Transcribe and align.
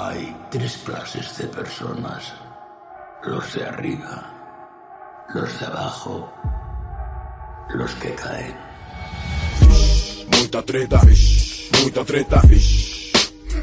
Hay 0.00 0.32
tres 0.48 0.78
clases 0.84 1.36
de 1.38 1.48
personas. 1.48 2.32
Los 3.24 3.52
de 3.52 3.64
arriba, 3.64 4.32
los 5.34 5.58
de 5.58 5.66
abajo, 5.66 6.32
los 7.74 7.90
que 7.96 8.14
caen. 8.14 8.54
Muita 10.30 10.62
treta, 10.62 11.00
muita 11.82 12.04
treta, 12.04 12.42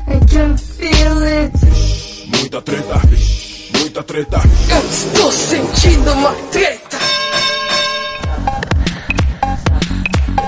I 0.07 0.19
can 0.29 0.57
feel 0.57 1.23
it. 1.23 1.53
muita 2.27 2.61
treta, 2.61 3.01
muita 3.79 4.03
treta. 4.03 4.41
Eu 4.69 4.89
estou 4.89 5.31
sentindo 5.31 6.11
uma 6.11 6.35
treta. 6.51 6.97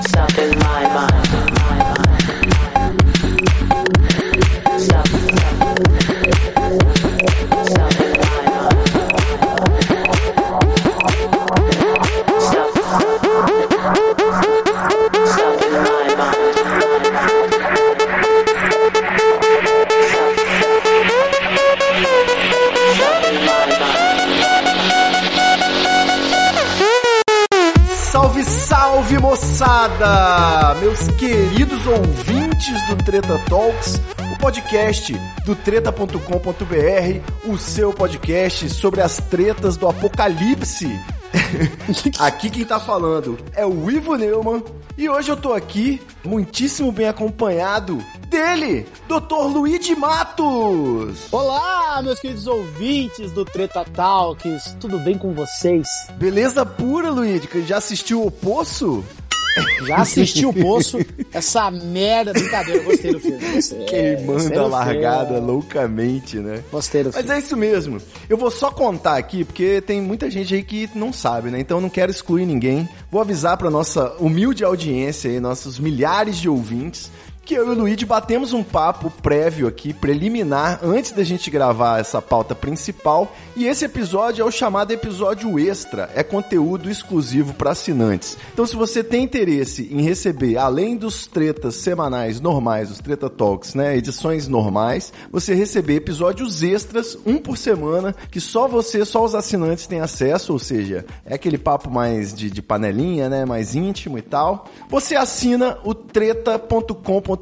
Stuck 0.04 0.38
in 0.38 0.50
my 0.50 0.84
mind. 0.94 1.17
Moçada! 29.98 30.76
Meus 30.80 31.08
queridos 31.18 31.86
ouvintes 31.88 32.88
do 32.88 32.96
Treta 33.04 33.40
Talks, 33.50 34.00
o 34.34 34.38
podcast 34.40 35.14
do 35.44 35.56
treta.com.br, 35.56 37.50
o 37.50 37.58
seu 37.58 37.92
podcast 37.92 38.70
sobre 38.70 39.02
as 39.02 39.18
tretas 39.18 39.76
do 39.76 39.88
apocalipse. 39.88 40.88
aqui 42.20 42.50
quem 42.50 42.64
tá 42.64 42.80
falando 42.80 43.38
é 43.54 43.66
o 43.66 43.90
Ivo 43.90 44.16
Neumann 44.16 44.64
e 44.98 45.10
hoje 45.10 45.30
eu 45.30 45.38
tô 45.38 45.54
aqui 45.54 46.02
muitíssimo 46.24 46.92
bem 46.92 47.08
acompanhado 47.08 48.04
dele, 48.30 48.88
Dr. 49.08 49.48
Luigi 49.54 49.96
Matos. 49.96 51.28
Olá, 51.32 52.02
meus 52.02 52.20
queridos 52.20 52.48
ouvintes 52.48 53.32
do 53.32 53.44
Treta 53.44 53.84
Talks, 53.86 54.76
tudo 54.80 55.00
bem 55.00 55.18
com 55.18 55.34
vocês? 55.34 55.88
Beleza 56.18 56.66
pura, 56.66 57.10
Luigi, 57.10 57.48
que 57.48 57.64
já 57.64 57.78
assistiu 57.78 58.26
o 58.26 58.32
Poço? 58.32 59.04
Já 59.86 59.98
assisti 59.98 60.46
o 60.46 60.54
Poço, 60.54 61.00
essa 61.32 61.70
merda, 61.72 62.34
brincadeira, 62.34 62.84
gostei 62.84 63.12
do 63.12 63.20
filme. 63.20 63.38
Gostei, 63.54 63.86
Queimando 63.86 64.60
a 64.60 64.68
largada 64.68 65.34
filme, 65.36 65.48
loucamente, 65.48 66.38
né? 66.38 66.64
Gostei 66.72 67.04
do 67.04 67.08
Mas 67.14 67.18
filme. 67.18 67.34
é 67.34 67.40
isso 67.40 67.58
mesmo. 67.58 68.02
Eu 68.30 68.38
vou 68.38 68.52
só 68.52 68.72
contar 68.72 69.18
aqui, 69.18 69.44
porque 69.44 69.82
tem 69.82 70.02
muita 70.02 70.30
gente 70.30 70.54
aí 70.54 70.64
que 70.64 70.90
não 70.96 71.12
sabe, 71.14 71.50
né? 71.50 71.60
Então 71.60 71.78
eu 71.78 71.82
não 71.82 71.90
quero 71.90 72.12
excluir 72.12 72.46
ninguém. 72.46 72.88
Vou 73.12 73.22
avisar 73.22 73.58
pra 73.58 73.70
nossa 73.70 74.16
humilde 74.20 74.64
audiência 74.64 75.30
aí, 75.30 75.40
nossos 75.40 75.80
milhares 75.80 76.38
de 76.38 76.50
ouvintes, 76.50 77.10
que 77.48 77.54
eu 77.54 77.66
e 77.66 77.70
o 77.70 77.74
Luigi 77.74 78.06
batemos 78.06 78.52
um 78.52 78.62
papo 78.62 79.10
prévio 79.10 79.70
aqui, 79.70 79.94
preliminar, 79.94 80.82
antes 80.84 81.14
da 81.14 81.24
gente 81.24 81.50
gravar 81.50 81.98
essa 81.98 82.22
pauta 82.22 82.54
principal. 82.54 83.34
E 83.56 83.66
esse 83.68 83.86
episódio 83.86 84.42
é 84.42 84.46
o 84.46 84.52
chamado 84.52 84.92
episódio 84.92 85.58
extra, 85.58 86.12
é 86.14 86.24
conteúdo 86.24 86.92
exclusivo 86.92 87.54
para 87.54 87.72
assinantes. 87.72 88.38
Então, 88.52 88.68
se 88.68 88.76
você 88.76 89.02
tem 89.02 89.24
interesse 89.24 89.88
em 89.90 90.02
receber, 90.02 90.58
além 90.58 90.98
dos 90.98 91.26
tretas 91.26 91.76
semanais 91.76 92.42
normais, 92.42 92.92
os 92.92 93.00
Treta 93.00 93.30
Talks, 93.30 93.74
né, 93.74 93.96
edições 93.96 94.50
normais, 94.50 95.14
você 95.32 95.56
receber 95.56 95.96
episódios 95.96 96.62
extras, 96.64 97.18
um 97.26 97.38
por 97.38 97.58
semana, 97.58 98.14
que 98.30 98.42
só 98.42 98.68
você, 98.68 99.06
só 99.06 99.24
os 99.24 99.34
assinantes 99.34 99.88
têm 99.88 100.02
acesso, 100.02 100.52
ou 100.52 100.60
seja, 100.60 101.06
é 101.26 101.36
aquele 101.36 101.58
papo 101.58 101.90
mais 101.90 102.34
de, 102.34 102.52
de 102.52 102.62
panelinha, 102.62 103.30
né, 103.30 103.46
mais 103.46 103.74
íntimo 103.74 104.18
e 104.18 104.22
tal. 104.22 104.68
Você 104.90 105.16
assina 105.16 105.78
o 105.86 105.94
treta.com.br 105.94 107.37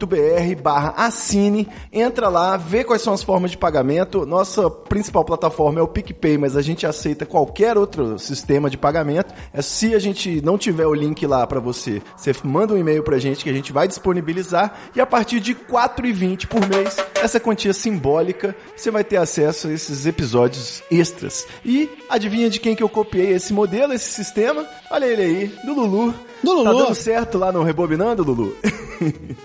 barra 0.61 0.93
assine, 0.97 1.67
entra 1.91 2.27
lá, 2.27 2.57
vê 2.57 2.83
quais 2.83 3.01
são 3.01 3.13
as 3.13 3.21
formas 3.21 3.51
de 3.51 3.57
pagamento. 3.57 4.25
Nossa 4.25 4.69
principal 4.69 5.23
plataforma 5.23 5.79
é 5.79 5.83
o 5.83 5.87
PicPay, 5.87 6.37
mas 6.37 6.57
a 6.57 6.61
gente 6.61 6.85
aceita 6.87 7.25
qualquer 7.25 7.77
outro 7.77 8.17
sistema 8.17 8.69
de 8.69 8.77
pagamento. 8.77 9.33
É 9.53 9.61
se 9.61 9.93
a 9.93 9.99
gente 9.99 10.41
não 10.41 10.57
tiver 10.57 10.87
o 10.87 10.93
link 10.93 11.25
lá 11.25 11.45
para 11.45 11.59
você, 11.59 12.01
você 12.15 12.33
manda 12.43 12.73
um 12.73 12.77
e-mail 12.77 13.03
pra 13.03 13.19
gente 13.19 13.43
que 13.43 13.49
a 13.49 13.53
gente 13.53 13.71
vai 13.71 13.87
disponibilizar 13.87 14.73
e 14.95 15.01
a 15.01 15.05
partir 15.05 15.39
de 15.39 15.53
R$ 15.53 15.59
4,20 15.69 16.47
por 16.47 16.67
mês, 16.67 16.97
essa 17.21 17.39
quantia 17.39 17.73
simbólica, 17.73 18.55
você 18.75 18.89
vai 18.89 19.03
ter 19.03 19.17
acesso 19.17 19.67
a 19.67 19.73
esses 19.73 20.05
episódios 20.05 20.83
extras. 20.89 21.45
E 21.63 21.89
adivinha 22.09 22.49
de 22.49 22.59
quem 22.59 22.75
que 22.75 22.83
eu 22.83 22.89
copiei 22.89 23.33
esse 23.33 23.53
modelo, 23.53 23.93
esse 23.93 24.11
sistema? 24.11 24.65
Olha 24.89 25.05
ele 25.05 25.21
aí, 25.21 25.47
do 25.65 25.73
Lulu. 25.73 26.13
Do 26.45 26.63
Tá 26.63 26.71
Lulu. 26.71 26.83
dando 26.85 26.95
certo 26.95 27.37
lá 27.37 27.51
no 27.51 27.63
Rebobinando, 27.63 28.23
Lulu? 28.23 28.55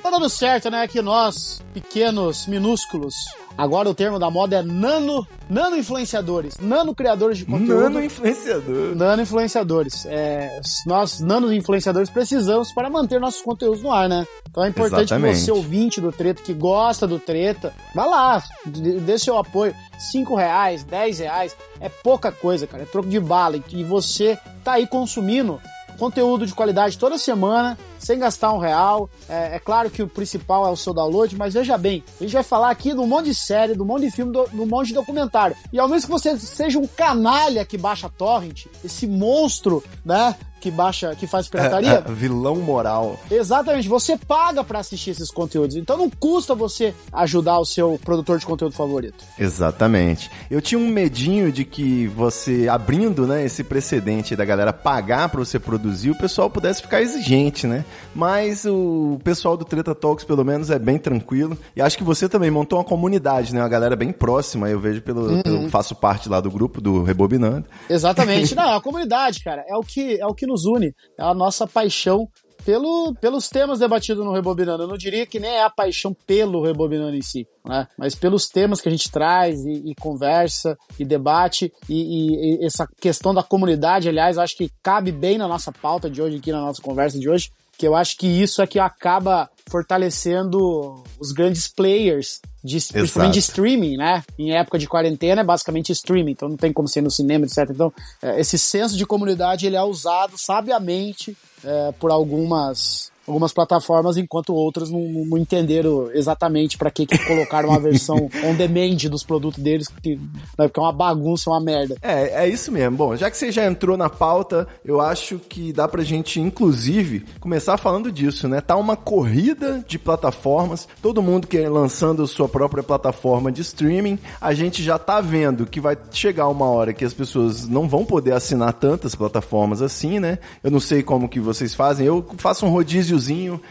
Tá 0.03 0.11
dando 0.11 0.29
certo, 0.29 0.71
né? 0.71 0.87
Que 0.87 1.03
nós, 1.03 1.61
pequenos, 1.75 2.47
minúsculos, 2.47 3.15
agora 3.59 3.89
o 3.91 3.95
termo 3.95 4.19
da 4.19 4.31
moda 4.31 4.57
é 4.59 4.63
nano, 4.63 5.27
nano 5.49 5.77
influenciadores, 5.77 6.57
nano 6.61 6.95
criadores 6.95 7.39
de 7.39 7.45
conteúdo. 7.45 7.83
Nano 7.83 8.03
influenciador. 8.05 8.95
Nano 8.95 9.23
influenciadores. 9.23 10.07
É, 10.07 10.61
nós, 10.87 11.21
nano 11.21 11.53
influenciadores, 11.53 12.09
precisamos 12.09 12.73
para 12.73 12.89
manter 12.89 13.19
nossos 13.21 13.43
conteúdos 13.43 13.83
no 13.83 13.91
ar, 13.93 14.09
né? 14.09 14.25
Então 14.49 14.65
é 14.65 14.69
importante 14.69 15.13
Exatamente. 15.13 15.39
que 15.39 15.45
você, 15.45 15.51
ouvinte 15.53 16.01
do 16.01 16.13
Treta, 16.13 16.43
que 16.43 16.53
gosta 16.53 17.07
do 17.07 17.19
Treta, 17.19 17.73
vá 17.95 18.05
lá, 18.05 18.43
dê 18.67 19.19
seu 19.19 19.37
apoio. 19.37 19.75
5 20.13 20.35
reais, 20.35 20.83
10 20.85 21.19
reais, 21.19 21.57
é 21.81 21.89
pouca 21.89 22.31
coisa, 22.33 22.67
cara. 22.67 22.85
É 22.85 22.87
troco 22.87 23.09
de 23.09 23.21
bala. 23.21 23.57
E- 23.57 23.63
E 23.73 23.85
você 23.85 24.39
tá 24.65 24.73
aí 24.73 24.87
consumindo 24.87 25.61
conteúdo 26.01 26.47
de 26.47 26.55
qualidade 26.55 26.97
toda 26.97 27.19
semana, 27.19 27.77
sem 28.01 28.19
gastar 28.19 28.53
um 28.53 28.59
real. 28.59 29.09
É, 29.29 29.57
é 29.57 29.59
claro 29.59 29.89
que 29.91 30.03
o 30.03 30.09
principal 30.09 30.67
é 30.67 30.71
o 30.71 30.77
seu 30.77 30.93
download, 30.93 31.37
mas 31.37 31.55
veja 31.55 31.79
bem, 31.79 32.03
a 32.19 32.25
gente 32.25 32.33
vai 32.33 32.43
falar 32.43 32.71
aqui 32.71 32.93
de 32.93 32.99
um 32.99 33.07
monte 33.07 33.27
de 33.27 33.35
série, 33.35 33.75
de 33.75 33.83
um 33.83 33.87
monte 33.87 34.03
de 34.03 34.11
filme, 34.11 34.33
de 34.33 34.61
um 34.61 34.67
monte 34.67 34.89
de 34.89 34.95
documentário. 34.95 35.57
E 35.73 35.79
ao 35.79 35.87
menos 35.89 36.05
que 36.05 36.11
você 36.11 36.37
seja 36.39 36.79
um 36.79 36.87
canalha 36.87 37.65
que 37.65 37.79
baixa 37.79 38.09
torrent, 38.09 38.67
esse 38.85 39.07
monstro, 39.07 39.85
né, 40.05 40.35
que 40.61 40.71
baixa, 40.71 41.15
que 41.15 41.27
faz 41.27 41.49
pirataria, 41.49 42.05
É, 42.07 42.13
vilão 42.13 42.57
moral. 42.57 43.19
Exatamente, 43.31 43.89
você 43.89 44.17
paga 44.17 44.63
pra 44.63 44.81
assistir 44.81 45.11
esses 45.11 45.31
conteúdos, 45.31 45.75
então 45.75 45.97
não 45.97 46.11
custa 46.11 46.55
você 46.55 46.95
ajudar 47.13 47.59
o 47.59 47.65
seu 47.65 47.99
produtor 48.05 48.39
de 48.39 48.45
conteúdo 48.45 48.75
favorito. 48.75 49.25
Exatamente. 49.39 50.31
Eu 50.51 50.61
tinha 50.61 50.79
um 50.79 50.89
medinho 50.89 51.51
de 51.51 51.65
que 51.65 52.07
você, 52.09 52.69
abrindo 52.69 53.27
né, 53.27 53.45
esse 53.45 53.65
precedente 53.65 54.37
da 54.37 54.45
galera 54.45 54.73
pagar 54.73 55.31
pra 55.31 55.41
você 55.41 55.59
produzir, 55.59 56.11
o 56.11 56.19
pessoal 56.19 56.51
pudesse 56.51 56.83
ficar 56.83 57.01
exigente, 57.01 57.67
né? 57.67 57.85
Mas 58.15 58.65
o 58.65 59.19
pessoal 59.25 59.57
do 59.57 59.65
Treta 59.65 59.95
Talks, 59.95 60.25
pelo 60.25 60.45
menos, 60.45 60.71
é 60.71 60.79
bem 60.79 60.99
tranquilo. 60.99 61.57
E 61.75 61.81
acho 61.83 61.97
que 61.97 62.05
você 62.05 62.29
também 62.29 62.51
montou 62.51 62.79
uma 62.79 62.85
comunidade, 62.85 63.55
né? 63.55 63.61
Uma 63.61 63.69
galera 63.69 63.97
bem 63.97 64.13
próxima, 64.13 64.69
eu 64.69 64.81
vejo 64.81 65.03
pelo. 65.03 65.43
pelo- 65.43 65.69
faço 65.71 65.95
parte 65.95 66.29
lá 66.29 66.41
do 66.41 66.51
grupo 66.51 66.81
do 66.81 67.03
Rebobinando. 67.03 67.67
Exatamente. 67.89 68.55
Não, 68.57 68.75
a 68.75 68.81
comunidade, 68.81 69.43
cara, 69.43 69.65
é 69.69 69.77
o 69.77 69.83
que 69.83 70.21
é 70.21 70.27
o 70.27 70.35
que 70.35 70.47
nos 70.47 70.65
une, 70.65 70.93
é 71.19 71.23
a 71.23 71.33
nossa 71.35 71.67
paixão 71.67 72.29
pelo, 72.65 73.15
pelos 73.21 73.49
temas 73.49 73.79
debatidos 73.79 74.23
no 74.25 74.33
Rebobinando. 74.33 74.83
Eu 74.83 74.87
não 74.89 74.99
diria 74.99 75.25
que 75.25 75.41
nem 75.41 75.51
é 75.51 75.63
a 75.65 75.71
paixão 75.71 76.15
pelo 76.27 76.63
Rebobinando 76.63 77.17
em 77.17 77.23
si, 77.23 77.47
né? 77.65 77.87
Mas 77.97 78.15
pelos 78.15 78.49
temas 78.49 78.81
que 78.83 78.89
a 78.89 78.93
gente 78.93 79.11
traz 79.11 79.65
e, 79.65 79.91
e 79.91 79.95
conversa 79.95 80.77
e 80.99 81.05
debate 81.05 81.73
e, 81.89 81.95
e- 81.95 82.63
e 82.63 82.67
essa 82.67 82.87
questão 83.01 83.33
da 83.33 83.43
comunidade, 83.43 84.09
aliás, 84.11 84.37
acho 84.37 84.57
que 84.59 84.71
cabe 84.83 85.11
bem 85.11 85.39
na 85.39 85.49
nossa 85.49 85.73
pauta 85.73 86.11
de 86.11 86.21
hoje 86.21 86.37
aqui 86.37 86.53
na 86.53 86.61
nossa 86.61 86.83
conversa 86.83 87.19
de 87.19 87.31
hoje, 87.31 87.51
que 87.81 87.89
eu 87.89 87.97
acho 87.97 88.19
que 88.19 88.27
isso 88.27 88.61
é 88.61 88.67
que 88.67 88.79
acaba 88.79 89.49
fortalecendo 89.67 91.03
os 91.19 91.33
grandes 91.33 91.67
players 91.67 92.43
de, 92.63 92.79
principalmente 92.93 93.33
de 93.33 93.39
streaming, 93.39 93.97
né? 93.97 94.23
Em 94.39 94.53
época 94.53 94.79
de 94.79 94.87
quarentena 94.87 95.41
é 95.41 95.45
basicamente 95.45 95.91
streaming, 95.91 96.33
então 96.33 96.51
não 96.51 96.59
tem 96.59 96.75
como 96.75 96.87
ser 96.87 97.01
no 97.01 97.11
cinema, 97.11 97.47
etc. 97.47 97.71
Então, 97.71 97.91
é, 98.21 98.39
esse 98.39 98.59
senso 98.59 98.99
de 98.99 99.07
comunidade 99.07 99.67
ele 99.67 99.77
é 99.77 99.83
usado 99.83 100.37
sabiamente 100.37 101.35
é, 101.65 101.93
por 101.93 102.11
algumas 102.11 103.11
algumas 103.31 103.53
plataformas, 103.53 104.17
enquanto 104.17 104.55
outras 104.55 104.91
não, 104.91 105.01
não- 105.01 105.39
entenderam 105.39 106.11
exatamente 106.13 106.77
para 106.77 106.91
que, 106.91 107.07
que 107.07 107.19
colocaram 107.27 107.71
uma 107.71 107.79
versão 107.81 108.17
on 108.45 108.55
demand 108.55 108.97
dos 109.11 109.23
produtos 109.23 109.63
deles, 109.63 109.89
que, 110.03 110.17
né, 110.17 110.69
porque 110.69 110.79
é 110.79 110.83
uma 110.83 110.93
bagunça, 110.93 111.49
uma 111.51 111.61
merda. 111.61 111.97
É, 112.03 112.45
é 112.45 112.49
isso 112.49 112.71
mesmo. 112.71 112.97
Bom, 112.97 113.17
já 113.17 113.31
que 113.31 113.37
você 113.37 113.51
já 113.51 113.65
entrou 113.67 113.97
na 113.97 114.09
pauta, 114.11 114.67
eu 114.85 115.01
acho 115.01 115.39
que 115.39 115.73
dá 115.73 115.87
pra 115.89 116.03
gente, 116.03 116.41
inclusive, 116.41 117.25
começar 117.41 117.77
falando 117.79 118.11
disso, 118.13 118.49
né? 118.49 118.61
Tá 118.61 118.77
uma 118.77 118.97
corrida 118.97 119.85
de 119.87 119.99
plataformas, 119.99 120.89
todo 121.01 121.23
mundo 121.23 121.47
que 121.47 121.59
lançando 121.69 122.27
sua 122.27 122.49
própria 122.49 122.83
plataforma 122.83 123.51
de 123.51 123.63
streaming. 123.63 124.19
A 124.41 124.53
gente 124.53 124.83
já 124.83 124.99
tá 124.99 125.21
vendo 125.21 125.67
que 125.67 125.81
vai 125.81 125.97
chegar 126.11 126.49
uma 126.49 126.67
hora 126.67 126.93
que 126.93 127.05
as 127.05 127.15
pessoas 127.15 127.67
não 127.67 127.89
vão 127.89 128.05
poder 128.05 128.33
assinar 128.33 128.73
tantas 128.73 129.15
plataformas 129.15 129.81
assim, 129.83 130.19
né? 130.19 130.39
Eu 130.63 130.71
não 130.71 130.81
sei 130.81 131.03
como 131.03 131.29
que 131.29 131.41
vocês 131.41 131.75
fazem. 131.75 132.07
Eu 132.07 132.25
faço 132.39 132.67
um 132.67 132.71
rodíziozinho 132.71 133.20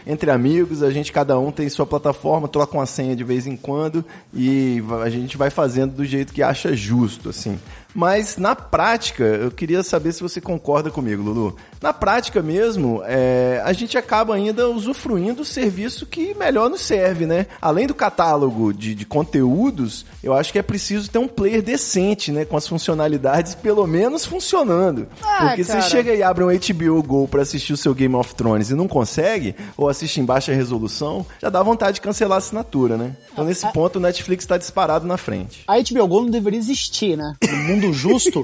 entre 0.06 0.30
amigos, 0.30 0.82
a 0.82 0.90
gente 0.90 1.12
cada 1.12 1.38
um 1.38 1.50
tem 1.50 1.68
sua 1.68 1.86
plataforma, 1.86 2.46
troca 2.46 2.76
uma 2.76 2.86
senha 2.86 3.16
de 3.16 3.24
vez 3.24 3.46
em 3.46 3.56
quando 3.56 4.04
e 4.32 4.82
a 5.02 5.10
gente 5.10 5.36
vai 5.36 5.50
fazendo 5.50 5.94
do 5.94 6.04
jeito 6.04 6.32
que 6.32 6.42
acha 6.42 6.74
justo, 6.74 7.30
assim. 7.30 7.58
Mas 7.94 8.36
na 8.36 8.54
prática, 8.54 9.24
eu 9.24 9.50
queria 9.50 9.82
saber 9.82 10.12
se 10.12 10.22
você 10.22 10.40
concorda 10.40 10.90
comigo, 10.90 11.22
Lulu. 11.22 11.56
Na 11.80 11.92
prática 11.92 12.42
mesmo, 12.42 13.02
é, 13.06 13.60
a 13.64 13.72
gente 13.72 13.96
acaba 13.96 14.34
ainda 14.34 14.68
usufruindo 14.68 15.40
do 15.40 15.44
serviço 15.44 16.04
que 16.04 16.34
melhor 16.34 16.68
nos 16.68 16.82
serve, 16.82 17.24
né? 17.24 17.46
Além 17.60 17.86
do 17.86 17.94
catálogo 17.94 18.72
de, 18.72 18.94
de 18.94 19.06
conteúdos, 19.06 20.04
eu 20.22 20.34
acho 20.34 20.52
que 20.52 20.58
é 20.58 20.62
preciso 20.62 21.10
ter 21.10 21.18
um 21.18 21.28
player 21.28 21.62
decente, 21.62 22.30
né? 22.30 22.44
Com 22.44 22.56
as 22.56 22.68
funcionalidades 22.68 23.54
pelo 23.54 23.86
menos 23.86 24.26
funcionando. 24.26 25.08
Ah, 25.22 25.46
Porque 25.48 25.64
cara. 25.64 25.80
você 25.82 25.88
chega 25.88 26.14
e 26.14 26.22
abre 26.22 26.44
um 26.44 26.48
HBO 26.48 27.02
Go 27.02 27.28
pra 27.28 27.42
assistir 27.42 27.72
o 27.72 27.76
seu 27.76 27.94
Game 27.94 28.14
of 28.14 28.34
Thrones 28.34 28.70
e 28.70 28.74
não 28.74 28.86
consegue, 28.86 29.54
ou 29.76 29.88
assiste 29.88 30.20
em 30.20 30.24
baixa 30.24 30.52
resolução, 30.52 31.24
já 31.40 31.48
dá 31.48 31.62
vontade 31.62 31.94
de 31.94 32.00
cancelar 32.02 32.36
a 32.36 32.38
assinatura, 32.38 32.96
né? 32.96 33.16
Então 33.32 33.44
nesse 33.44 33.66
ponto 33.72 33.96
o 33.96 34.00
Netflix 34.00 34.44
tá 34.44 34.58
disparado 34.58 35.06
na 35.06 35.16
frente. 35.16 35.64
A 35.66 35.78
HBO 35.78 36.06
Go 36.06 36.22
não 36.22 36.30
deveria 36.30 36.58
existir, 36.58 37.16
né? 37.16 37.34
No 37.42 37.56
mundo 37.56 37.79
justo, 37.92 38.42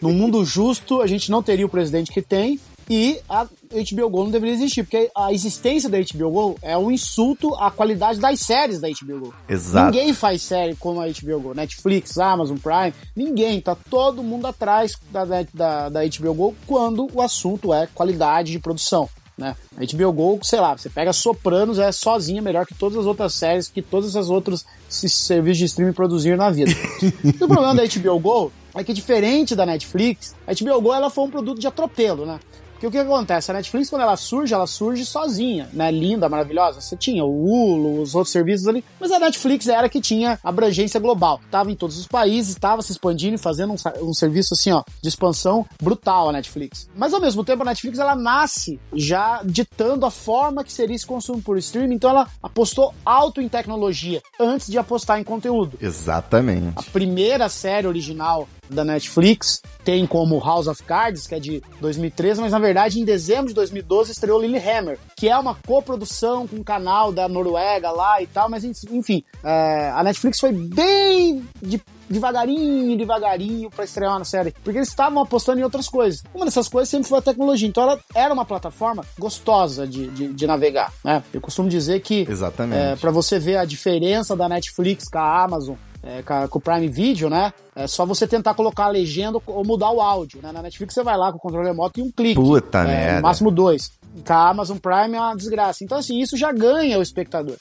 no 0.00 0.10
mundo 0.12 0.44
justo, 0.44 1.00
a 1.00 1.06
gente 1.06 1.30
não 1.30 1.42
teria 1.42 1.66
o 1.66 1.68
presidente 1.68 2.10
que 2.12 2.22
tem 2.22 2.58
e 2.88 3.18
a 3.28 3.44
HBO 3.44 4.08
Go 4.08 4.24
não 4.24 4.30
deveria 4.30 4.54
existir, 4.54 4.84
porque 4.84 5.10
a 5.14 5.32
existência 5.32 5.88
da 5.88 5.98
HBO 5.98 6.30
Go 6.30 6.58
é 6.62 6.78
um 6.78 6.90
insulto 6.90 7.54
à 7.56 7.70
qualidade 7.70 8.20
das 8.20 8.40
séries 8.40 8.80
da 8.80 8.88
HBO 8.88 9.18
Go. 9.20 9.34
Exato. 9.48 9.90
Ninguém 9.92 10.14
faz 10.14 10.42
série 10.42 10.76
como 10.76 11.00
a 11.00 11.06
HBO 11.06 11.40
Go, 11.40 11.54
Netflix, 11.54 12.16
Amazon 12.16 12.56
Prime, 12.56 12.94
ninguém, 13.14 13.60
tá 13.60 13.76
todo 13.90 14.22
mundo 14.22 14.46
atrás 14.46 14.96
da, 15.10 15.24
da, 15.24 15.88
da 15.88 16.00
HBO 16.06 16.34
Go 16.34 16.54
quando 16.66 17.08
o 17.12 17.20
assunto 17.20 17.74
é 17.74 17.88
qualidade 17.92 18.52
de 18.52 18.58
produção. 18.60 19.08
Né? 19.36 19.54
A 19.76 19.80
HBO 19.84 20.12
Go, 20.12 20.38
sei 20.42 20.60
lá, 20.60 20.76
você 20.78 20.88
pega 20.88 21.12
Sopranos, 21.12 21.78
é 21.78 21.90
sozinha 21.92 22.40
melhor 22.40 22.64
que 22.64 22.74
todas 22.74 22.96
as 22.96 23.04
outras 23.04 23.34
séries, 23.34 23.68
que 23.68 23.82
todos 23.82 24.14
os 24.14 24.30
outros 24.30 24.64
se- 24.88 25.08
serviços 25.08 25.58
de 25.58 25.64
streaming 25.66 25.92
produziram 25.92 26.38
na 26.38 26.50
vida. 26.50 26.70
e 27.22 27.28
o 27.44 27.48
problema 27.48 27.74
da 27.74 27.82
HBO 27.84 28.18
Go 28.18 28.52
é 28.76 28.84
que 28.84 28.92
diferente 28.92 29.54
da 29.54 29.66
Netflix, 29.66 30.34
a 30.46 30.52
HBO 30.52 30.80
Go 30.80 30.94
ela 30.94 31.10
foi 31.10 31.24
um 31.24 31.30
produto 31.30 31.58
de 31.58 31.66
atropelo, 31.66 32.26
né? 32.26 32.38
Porque 32.76 32.86
o 32.86 32.90
que 32.90 32.98
acontece? 32.98 33.50
A 33.50 33.54
Netflix, 33.54 33.88
quando 33.88 34.02
ela 34.02 34.16
surge, 34.16 34.52
ela 34.52 34.66
surge 34.66 35.06
sozinha, 35.06 35.66
né? 35.72 35.90
Linda, 35.90 36.28
maravilhosa. 36.28 36.82
Você 36.82 36.94
tinha 36.94 37.24
o 37.24 37.44
Hulu, 37.44 38.02
os 38.02 38.14
outros 38.14 38.30
serviços 38.32 38.68
ali, 38.68 38.84
mas 39.00 39.10
a 39.10 39.18
Netflix 39.18 39.66
era 39.66 39.88
que 39.88 39.98
tinha 39.98 40.38
abrangência 40.44 41.00
global. 41.00 41.40
Tava 41.50 41.70
em 41.70 41.74
todos 41.74 41.98
os 41.98 42.06
países, 42.06 42.50
estava 42.50 42.82
se 42.82 42.92
expandindo 42.92 43.36
e 43.36 43.38
fazendo 43.38 43.72
um, 43.72 44.08
um 44.08 44.12
serviço 44.12 44.52
assim, 44.52 44.72
ó, 44.72 44.82
de 45.02 45.08
expansão 45.08 45.64
brutal 45.82 46.28
a 46.28 46.32
Netflix. 46.32 46.86
Mas 46.94 47.14
ao 47.14 47.20
mesmo 47.20 47.42
tempo, 47.42 47.62
a 47.62 47.66
Netflix 47.66 47.98
ela 47.98 48.14
nasce 48.14 48.78
já 48.92 49.40
ditando 49.42 50.04
a 50.04 50.10
forma 50.10 50.62
que 50.62 50.72
seria 50.72 50.94
esse 50.94 51.06
consumo 51.06 51.40
por 51.40 51.56
streaming, 51.56 51.94
então 51.94 52.10
ela 52.10 52.28
apostou 52.42 52.94
alto 53.06 53.40
em 53.40 53.48
tecnologia 53.48 54.22
antes 54.38 54.66
de 54.66 54.76
apostar 54.76 55.18
em 55.18 55.24
conteúdo. 55.24 55.78
Exatamente. 55.80 56.74
A 56.76 56.82
primeira 56.82 57.48
série 57.48 57.86
original 57.86 58.46
da 58.70 58.84
Netflix 58.84 59.60
tem 59.84 60.06
como 60.06 60.38
House 60.44 60.66
of 60.66 60.82
Cards, 60.82 61.26
que 61.26 61.34
é 61.34 61.40
de 61.40 61.62
2013, 61.80 62.40
mas 62.40 62.52
na 62.52 62.58
verdade 62.58 63.00
em 63.00 63.04
dezembro 63.04 63.46
de 63.48 63.54
2012 63.54 64.12
estreou 64.12 64.40
Lilyhammer, 64.40 64.98
que 65.16 65.28
é 65.28 65.38
uma 65.38 65.54
coprodução 65.54 66.46
com 66.46 66.56
um 66.56 66.62
canal 66.64 67.12
da 67.12 67.28
Noruega 67.28 67.90
lá 67.90 68.20
e 68.20 68.26
tal, 68.26 68.48
mas 68.50 68.64
enfim, 68.64 69.22
é, 69.44 69.90
a 69.94 70.02
Netflix 70.02 70.40
foi 70.40 70.52
bem 70.52 71.44
de- 71.62 71.80
devagarinho, 72.08 72.96
devagarinho 72.96 73.70
pra 73.70 73.84
estrear 73.84 74.16
uma 74.16 74.24
série, 74.24 74.52
porque 74.64 74.78
eles 74.78 74.88
estavam 74.88 75.22
apostando 75.22 75.60
em 75.60 75.62
outras 75.64 75.88
coisas. 75.88 76.22
Uma 76.34 76.44
dessas 76.44 76.68
coisas 76.68 76.88
sempre 76.88 77.08
foi 77.08 77.18
a 77.18 77.22
tecnologia, 77.22 77.68
então 77.68 77.82
ela 77.82 78.00
era 78.14 78.32
uma 78.32 78.44
plataforma 78.44 79.04
gostosa 79.18 79.86
de, 79.86 80.08
de, 80.08 80.28
de 80.32 80.46
navegar, 80.46 80.92
né? 81.04 81.22
Eu 81.32 81.40
costumo 81.40 81.68
dizer 81.68 82.00
que 82.00 82.26
Exatamente. 82.28 82.80
é, 82.80 82.96
para 82.96 83.10
você 83.10 83.38
ver 83.38 83.56
a 83.56 83.64
diferença 83.64 84.34
da 84.36 84.48
Netflix 84.48 85.08
com 85.08 85.18
a 85.18 85.44
Amazon, 85.44 85.76
é, 86.02 86.22
com, 86.22 86.58
o 86.58 86.60
Prime 86.60 86.88
Video, 86.88 87.28
né? 87.28 87.52
É 87.74 87.86
só 87.86 88.06
você 88.06 88.26
tentar 88.26 88.54
colocar 88.54 88.84
a 88.84 88.88
legenda 88.88 89.38
ou 89.46 89.64
mudar 89.64 89.90
o 89.90 90.00
áudio, 90.00 90.40
né? 90.42 90.52
Na 90.52 90.62
Netflix 90.62 90.94
você 90.94 91.02
vai 91.02 91.16
lá 91.16 91.30
com 91.30 91.38
o 91.38 91.40
controle 91.40 91.68
remoto 91.68 92.00
e 92.00 92.02
um 92.02 92.10
clique. 92.10 92.34
Puta 92.40 92.80
é, 92.80 92.86
merda. 92.86 93.20
Máximo 93.20 93.50
dois. 93.50 93.92
Com 94.26 94.32
a 94.32 94.48
Amazon 94.48 94.78
Prime 94.78 95.14
é 95.14 95.20
uma 95.20 95.36
desgraça. 95.36 95.84
Então, 95.84 95.98
assim, 95.98 96.18
isso 96.20 96.36
já 96.36 96.52
ganha 96.52 96.98
o 96.98 97.02
espectador. 97.02 97.56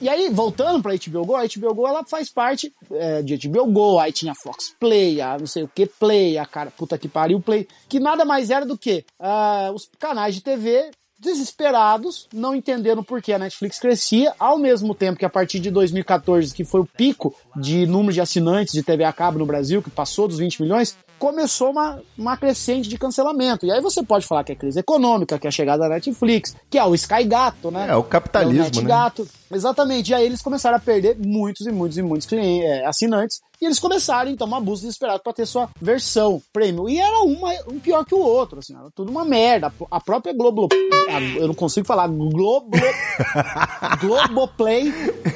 E 0.00 0.08
aí, 0.08 0.28
voltando 0.30 0.82
pra 0.82 0.94
HBO 0.94 1.24
Go, 1.24 1.36
a 1.36 1.44
HBO 1.44 1.74
Go 1.74 1.86
ela 1.86 2.04
faz 2.04 2.28
parte 2.28 2.72
é, 2.90 3.22
de 3.22 3.48
HBO 3.48 3.66
Go, 3.66 3.98
aí 4.00 4.10
tinha 4.10 4.34
Fox 4.34 4.74
Play, 4.80 5.20
a 5.20 5.38
não 5.38 5.46
sei 5.46 5.62
o 5.62 5.68
que 5.68 5.86
Play, 5.86 6.38
a 6.38 6.44
cara, 6.44 6.72
puta 6.72 6.98
que 6.98 7.08
pariu 7.08 7.40
Play, 7.40 7.68
que 7.88 8.00
nada 8.00 8.24
mais 8.24 8.50
era 8.50 8.66
do 8.66 8.76
que 8.76 9.04
ah, 9.20 9.70
os 9.72 9.88
canais 9.98 10.34
de 10.34 10.40
TV 10.40 10.90
desesperados, 11.18 12.28
não 12.32 12.54
entendendo 12.54 13.02
por 13.02 13.22
que 13.22 13.32
a 13.32 13.38
Netflix 13.38 13.78
crescia, 13.78 14.34
ao 14.38 14.58
mesmo 14.58 14.94
tempo 14.94 15.18
que 15.18 15.24
a 15.24 15.30
partir 15.30 15.58
de 15.60 15.70
2014, 15.70 16.54
que 16.54 16.64
foi 16.64 16.80
o 16.80 16.86
pico 16.86 17.34
de 17.56 17.86
número 17.86 18.12
de 18.12 18.20
assinantes 18.20 18.72
de 18.72 18.82
TV 18.82 19.04
a 19.04 19.12
cabo 19.12 19.38
no 19.38 19.46
Brasil, 19.46 19.82
que 19.82 19.90
passou 19.90 20.28
dos 20.28 20.38
20 20.38 20.62
milhões, 20.62 20.96
começou 21.18 21.70
uma, 21.70 22.00
uma 22.16 22.36
crescente 22.36 22.88
de 22.88 22.98
cancelamento. 22.98 23.64
E 23.64 23.70
aí 23.70 23.80
você 23.80 24.02
pode 24.02 24.26
falar 24.26 24.44
que 24.44 24.52
é 24.52 24.54
crise 24.54 24.80
econômica, 24.80 25.38
que 25.38 25.46
é 25.46 25.48
a 25.48 25.52
chegada 25.52 25.88
da 25.88 25.94
Netflix, 25.94 26.54
que 26.68 26.78
é 26.78 26.84
o 26.84 26.94
Sky 26.94 27.24
Gato, 27.24 27.70
né? 27.70 27.88
É, 27.88 27.96
o 27.96 28.02
capitalismo, 28.02 28.58
É 28.58 28.62
o 28.62 28.64
Net 28.64 28.82
né? 28.82 28.88
Gato. 28.88 29.28
Exatamente. 29.52 30.10
E 30.10 30.14
aí 30.14 30.26
eles 30.26 30.42
começaram 30.42 30.76
a 30.76 30.80
perder 30.80 31.16
muitos 31.18 31.66
e 31.66 31.72
muitos 31.72 31.98
e 31.98 32.02
muitos 32.02 32.26
clientes, 32.26 32.68
é, 32.68 32.86
assinantes. 32.86 33.40
E 33.60 33.64
eles 33.64 33.78
começaram, 33.78 34.30
então, 34.30 34.46
uma 34.46 34.60
busca 34.60 34.86
desesperada 34.86 35.18
para 35.18 35.32
ter 35.32 35.46
sua 35.46 35.70
versão 35.80 36.42
premium. 36.52 36.88
E 36.88 37.00
era 37.00 37.20
uma, 37.20 37.50
um 37.68 37.78
pior 37.78 38.04
que 38.04 38.14
o 38.14 38.18
outro, 38.18 38.58
assim, 38.58 38.74
era 38.74 38.90
tudo 38.94 39.10
uma 39.10 39.24
merda. 39.24 39.72
A 39.90 40.00
própria 40.00 40.34
Globo... 40.34 40.68
Eu 41.38 41.46
não 41.46 41.54
consigo 41.54 41.86
falar. 41.86 42.06
Globo... 42.08 42.70
Globoplay. 44.00 44.92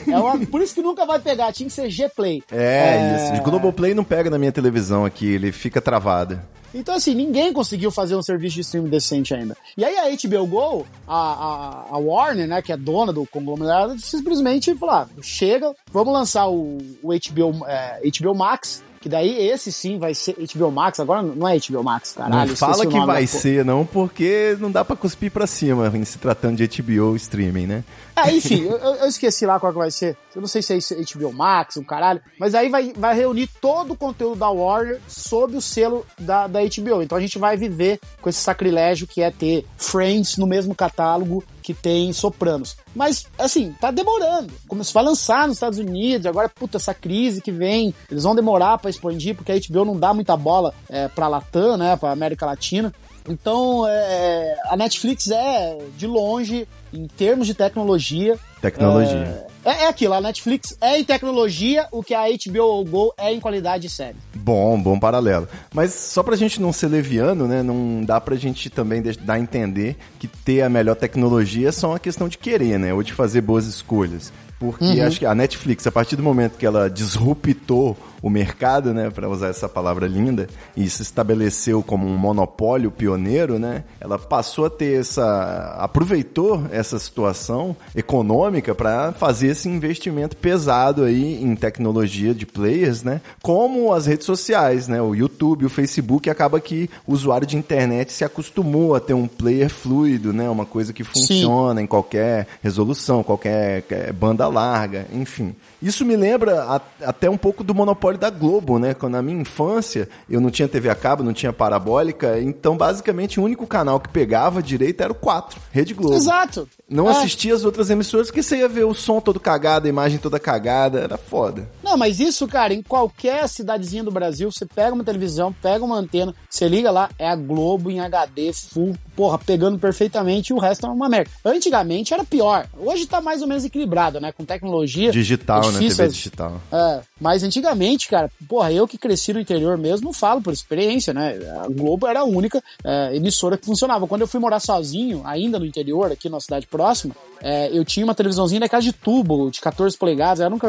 É 0.06 0.18
uma, 0.18 0.38
por 0.46 0.60
isso 0.60 0.74
que 0.74 0.82
nunca 0.82 1.06
vai 1.06 1.18
pegar, 1.18 1.52
tinha 1.52 1.68
que 1.68 1.74
ser 1.74 1.88
G-Play. 1.88 2.42
É, 2.52 3.32
isso. 3.32 3.40
O 3.40 3.44
Globoplay 3.44 3.94
não 3.94 4.04
pega 4.04 4.28
na 4.28 4.38
minha 4.38 4.52
televisão 4.52 5.06
aqui, 5.06 5.26
ele 5.26 5.50
fica 5.50 5.80
travado. 5.80 6.38
Então, 6.74 6.94
assim, 6.94 7.14
ninguém 7.14 7.52
conseguiu 7.52 7.90
fazer 7.90 8.14
um 8.14 8.22
serviço 8.22 8.54
de 8.54 8.60
streaming 8.60 8.88
decente 8.88 9.34
ainda. 9.34 9.56
E 9.76 9.84
aí 9.84 9.96
a 9.96 10.28
HBO 10.28 10.46
Go, 10.46 10.86
a, 11.06 11.16
a, 11.16 11.86
a 11.90 11.98
Warner, 11.98 12.46
né, 12.46 12.62
que 12.62 12.72
é 12.72 12.76
dona 12.76 13.12
do 13.12 13.26
conglomerado, 13.26 13.98
simplesmente 13.98 14.74
falou, 14.76 14.94
ah, 14.94 15.08
chega, 15.20 15.74
vamos 15.92 16.12
lançar 16.12 16.48
o, 16.48 16.78
o 17.02 17.08
HBO, 17.08 17.66
é, 17.66 18.00
HBO 18.18 18.34
Max, 18.34 18.82
que 19.00 19.08
daí 19.08 19.48
esse 19.48 19.72
sim 19.72 19.98
vai 19.98 20.14
ser 20.14 20.36
HBO 20.54 20.70
Max, 20.70 21.00
agora 21.00 21.22
não 21.22 21.48
é 21.48 21.56
HBO 21.58 21.82
Max, 21.82 22.12
caralho. 22.12 22.50
não 22.50 22.56
fala 22.56 22.86
que 22.86 23.00
vai 23.06 23.26
ser, 23.26 23.64
não, 23.64 23.86
porque 23.86 24.56
não 24.60 24.70
dá 24.70 24.84
pra 24.84 24.94
cuspir 24.94 25.30
pra 25.30 25.46
cima 25.46 25.90
se 26.04 26.18
tratando 26.18 26.56
de 26.64 26.82
HBO 26.82 27.16
streaming, 27.16 27.66
né? 27.66 27.84
Ah, 28.14 28.30
enfim, 28.30 28.64
eu, 28.64 28.76
eu- 28.76 29.08
esqueci 29.08 29.46
lá 29.46 29.58
qual 29.58 29.72
que 29.72 29.78
vai 29.78 29.90
ser. 29.90 30.16
Eu 30.34 30.42
não 30.42 30.48
sei 30.48 30.60
se 30.60 30.74
é 30.74 30.78
HBO 31.18 31.32
Max, 31.32 31.78
um 31.78 31.82
caralho. 31.82 32.20
Mas 32.38 32.54
aí 32.54 32.68
vai, 32.68 32.92
vai 32.94 33.14
reunir 33.16 33.48
todo 33.60 33.94
o 33.94 33.96
conteúdo 33.96 34.38
da 34.38 34.50
Warner 34.50 35.00
sob 35.08 35.56
o 35.56 35.60
selo 35.60 36.04
da, 36.18 36.46
da 36.46 36.60
HBO. 36.60 37.02
Então 37.02 37.16
a 37.16 37.20
gente 37.20 37.38
vai 37.38 37.56
viver 37.56 37.98
com 38.20 38.28
esse 38.28 38.40
sacrilégio 38.40 39.06
que 39.06 39.22
é 39.22 39.30
ter 39.30 39.64
Friends 39.78 40.36
no 40.36 40.46
mesmo 40.46 40.74
catálogo 40.74 41.42
que 41.74 41.82
tem 41.82 42.12
Sopranos. 42.12 42.76
Mas, 42.94 43.26
assim, 43.38 43.74
tá 43.80 43.90
demorando. 43.90 44.52
Começou 44.66 44.98
a 45.00 45.02
lançar 45.02 45.46
nos 45.46 45.56
Estados 45.56 45.78
Unidos, 45.78 46.26
agora, 46.26 46.48
puta, 46.48 46.76
essa 46.76 46.92
crise 46.92 47.40
que 47.40 47.52
vem, 47.52 47.94
eles 48.10 48.24
vão 48.24 48.34
demorar 48.34 48.78
pra 48.78 48.90
expandir, 48.90 49.34
porque 49.36 49.52
a 49.52 49.56
HBO 49.56 49.84
não 49.84 49.96
dá 49.98 50.12
muita 50.12 50.36
bola 50.36 50.74
é, 50.88 51.08
pra 51.08 51.28
Latam, 51.28 51.76
né, 51.76 51.96
pra 51.96 52.10
América 52.10 52.46
Latina. 52.46 52.92
Então, 53.28 53.86
é, 53.86 54.56
a 54.68 54.76
Netflix 54.76 55.30
é, 55.30 55.78
de 55.96 56.06
longe, 56.06 56.66
em 56.92 57.06
termos 57.06 57.46
de 57.46 57.54
tecnologia, 57.54 58.38
Tecnologia. 58.60 59.18
é, 59.18 59.46
é 59.64 59.86
aquilo, 59.86 60.14
a 60.14 60.20
Netflix 60.20 60.76
é 60.80 60.98
em 60.98 61.04
tecnologia 61.04 61.86
o 61.92 62.02
que 62.02 62.14
a 62.14 62.24
HBO 62.24 62.84
Go 62.84 63.14
é 63.16 63.32
em 63.32 63.40
qualidade 63.40 63.82
de 63.82 63.90
série. 63.90 64.16
Bom, 64.34 64.80
bom 64.80 64.98
paralelo. 64.98 65.46
Mas 65.74 65.92
só 65.92 66.22
pra 66.22 66.36
gente 66.36 66.60
não 66.60 66.72
ser 66.72 66.88
leviano, 66.88 67.46
né? 67.46 67.62
Não 67.62 68.02
dá 68.04 68.20
pra 68.20 68.36
gente 68.36 68.70
também 68.70 69.02
dar 69.02 69.34
a 69.34 69.38
entender 69.38 69.96
que 70.18 70.26
ter 70.26 70.62
a 70.62 70.68
melhor 70.68 70.96
tecnologia 70.96 71.68
é 71.68 71.72
só 71.72 71.90
uma 71.90 71.98
questão 71.98 72.28
de 72.28 72.38
querer, 72.38 72.78
né? 72.78 72.92
Ou 72.94 73.02
de 73.02 73.12
fazer 73.12 73.42
boas 73.42 73.66
escolhas. 73.66 74.32
Porque 74.60 75.00
acho 75.00 75.18
que 75.18 75.24
a 75.24 75.34
Netflix, 75.34 75.86
a 75.86 75.90
partir 75.90 76.16
do 76.16 76.22
momento 76.22 76.58
que 76.58 76.66
ela 76.66 76.90
disruptou 76.90 77.96
o 78.22 78.28
mercado, 78.28 78.92
né, 78.92 79.08
para 79.08 79.26
usar 79.26 79.48
essa 79.48 79.66
palavra 79.66 80.06
linda, 80.06 80.46
e 80.76 80.90
se 80.90 81.00
estabeleceu 81.00 81.82
como 81.82 82.06
um 82.06 82.18
monopólio 82.18 82.90
pioneiro, 82.90 83.58
né, 83.58 83.84
ela 83.98 84.18
passou 84.18 84.66
a 84.66 84.70
ter 84.70 85.00
essa 85.00 85.76
aproveitou 85.78 86.62
essa 86.70 86.98
situação 86.98 87.74
econômica 87.96 88.74
para 88.74 89.12
fazer 89.12 89.48
esse 89.48 89.66
investimento 89.66 90.36
pesado 90.36 91.04
aí 91.04 91.42
em 91.42 91.56
tecnologia 91.56 92.34
de 92.34 92.44
players, 92.44 93.02
né, 93.02 93.22
como 93.40 93.94
as 93.94 94.04
redes 94.04 94.26
sociais, 94.26 94.86
né, 94.86 95.00
o 95.00 95.14
YouTube, 95.14 95.64
o 95.64 95.70
Facebook, 95.70 96.28
acaba 96.28 96.60
que 96.60 96.90
o 97.06 97.14
usuário 97.14 97.46
de 97.46 97.56
internet 97.56 98.12
se 98.12 98.24
acostumou 98.24 98.94
a 98.94 99.00
ter 99.00 99.14
um 99.14 99.26
player 99.26 99.70
fluido, 99.70 100.34
né, 100.34 100.50
uma 100.50 100.66
coisa 100.66 100.92
que 100.92 101.02
funciona 101.02 101.80
em 101.80 101.86
qualquer 101.86 102.46
resolução, 102.62 103.22
qualquer 103.22 104.12
banda 104.12 104.49
larga, 104.50 105.06
enfim. 105.12 105.54
Isso 105.82 106.04
me 106.04 106.16
lembra 106.16 106.62
a- 106.64 106.80
até 107.04 107.28
um 107.30 107.36
pouco 107.36 107.64
do 107.64 107.74
monopólio 107.74 108.18
da 108.18 108.30
Globo, 108.30 108.78
né? 108.78 108.94
Quando 108.94 109.12
na 109.12 109.22
minha 109.22 109.40
infância 109.40 110.08
eu 110.28 110.40
não 110.40 110.50
tinha 110.50 110.68
TV 110.68 110.88
a 110.90 110.94
cabo, 110.94 111.22
não 111.22 111.32
tinha 111.32 111.52
parabólica, 111.52 112.38
então 112.40 112.76
basicamente 112.76 113.40
o 113.40 113.42
único 113.42 113.66
canal 113.66 113.98
que 114.00 114.08
pegava 114.08 114.62
direito 114.62 115.00
era 115.02 115.12
o 115.12 115.14
4, 115.14 115.60
Rede 115.72 115.94
Globo. 115.94 116.14
Exato. 116.14 116.68
Não 116.88 117.08
É. 117.08 117.12
assistia 117.12 117.54
as 117.54 117.64
outras 117.64 117.88
emissoras 117.90 118.26
porque 118.28 118.42
você 118.42 118.58
ia 118.58 118.68
ver 118.68 118.84
o 118.84 118.92
som 118.94 119.20
todo 119.20 119.38
cagado, 119.40 119.86
a 119.86 119.88
imagem 119.88 120.18
toda 120.18 120.38
cagada, 120.40 121.00
era 121.00 121.16
foda. 121.16 121.68
Não, 121.82 121.96
mas 121.96 122.20
isso, 122.20 122.46
cara, 122.48 122.74
em 122.74 122.82
qualquer 122.82 123.48
cidadezinha 123.48 124.04
do 124.04 124.10
Brasil, 124.10 124.50
você 124.50 124.66
pega 124.66 124.94
uma 124.94 125.04
televisão, 125.04 125.52
pega 125.62 125.84
uma 125.84 125.96
antena, 125.96 126.34
você 126.48 126.68
liga 126.68 126.90
lá, 126.90 127.08
é 127.18 127.28
a 127.28 127.36
Globo 127.36 127.90
em 127.90 128.00
HD, 128.00 128.52
full, 128.52 128.94
porra, 129.16 129.38
pegando 129.38 129.78
perfeitamente 129.78 130.52
e 130.52 130.54
o 130.54 130.58
resto 130.58 130.86
é 130.86 130.90
uma 130.90 131.08
merda. 131.08 131.30
Antigamente 131.44 132.12
era 132.12 132.24
pior. 132.24 132.66
Hoje 132.78 133.06
tá 133.06 133.20
mais 133.20 133.40
ou 133.42 133.48
menos 133.48 133.64
equilibrado, 133.64 134.20
né? 134.20 134.32
Com 134.32 134.44
tecnologia. 134.44 135.10
Digital, 135.12 135.69
é 135.70 135.72
né? 135.74 135.78
difícil 135.80 136.04
TV 136.04 136.08
digital. 136.12 136.60
É, 136.72 137.00
mas 137.20 137.42
antigamente, 137.42 138.08
cara, 138.08 138.30
porra, 138.48 138.72
eu 138.72 138.86
que 138.86 138.98
cresci 138.98 139.32
no 139.32 139.40
interior 139.40 139.76
mesmo, 139.78 140.06
não 140.06 140.12
falo 140.12 140.40
por 140.42 140.52
experiência, 140.52 141.12
né? 141.14 141.38
A 141.64 141.68
Globo 141.68 142.06
era 142.06 142.20
a 142.20 142.24
única 142.24 142.62
é, 142.84 143.16
emissora 143.16 143.56
que 143.56 143.66
funcionava. 143.66 144.06
Quando 144.06 144.22
eu 144.22 144.26
fui 144.28 144.40
morar 144.40 144.60
sozinho, 144.60 145.22
ainda 145.24 145.58
no 145.58 145.66
interior, 145.66 146.10
aqui 146.12 146.28
na 146.28 146.40
cidade 146.40 146.66
próxima, 146.66 147.14
é, 147.42 147.68
eu 147.76 147.84
tinha 147.84 148.04
uma 148.04 148.14
televisãozinha 148.14 148.60
daquela 148.60 148.82
de 148.82 148.92
tubo, 148.92 149.50
de 149.50 149.60
14 149.60 149.96
polegadas, 149.96 150.40
eu 150.40 150.50
nunca... 150.50 150.68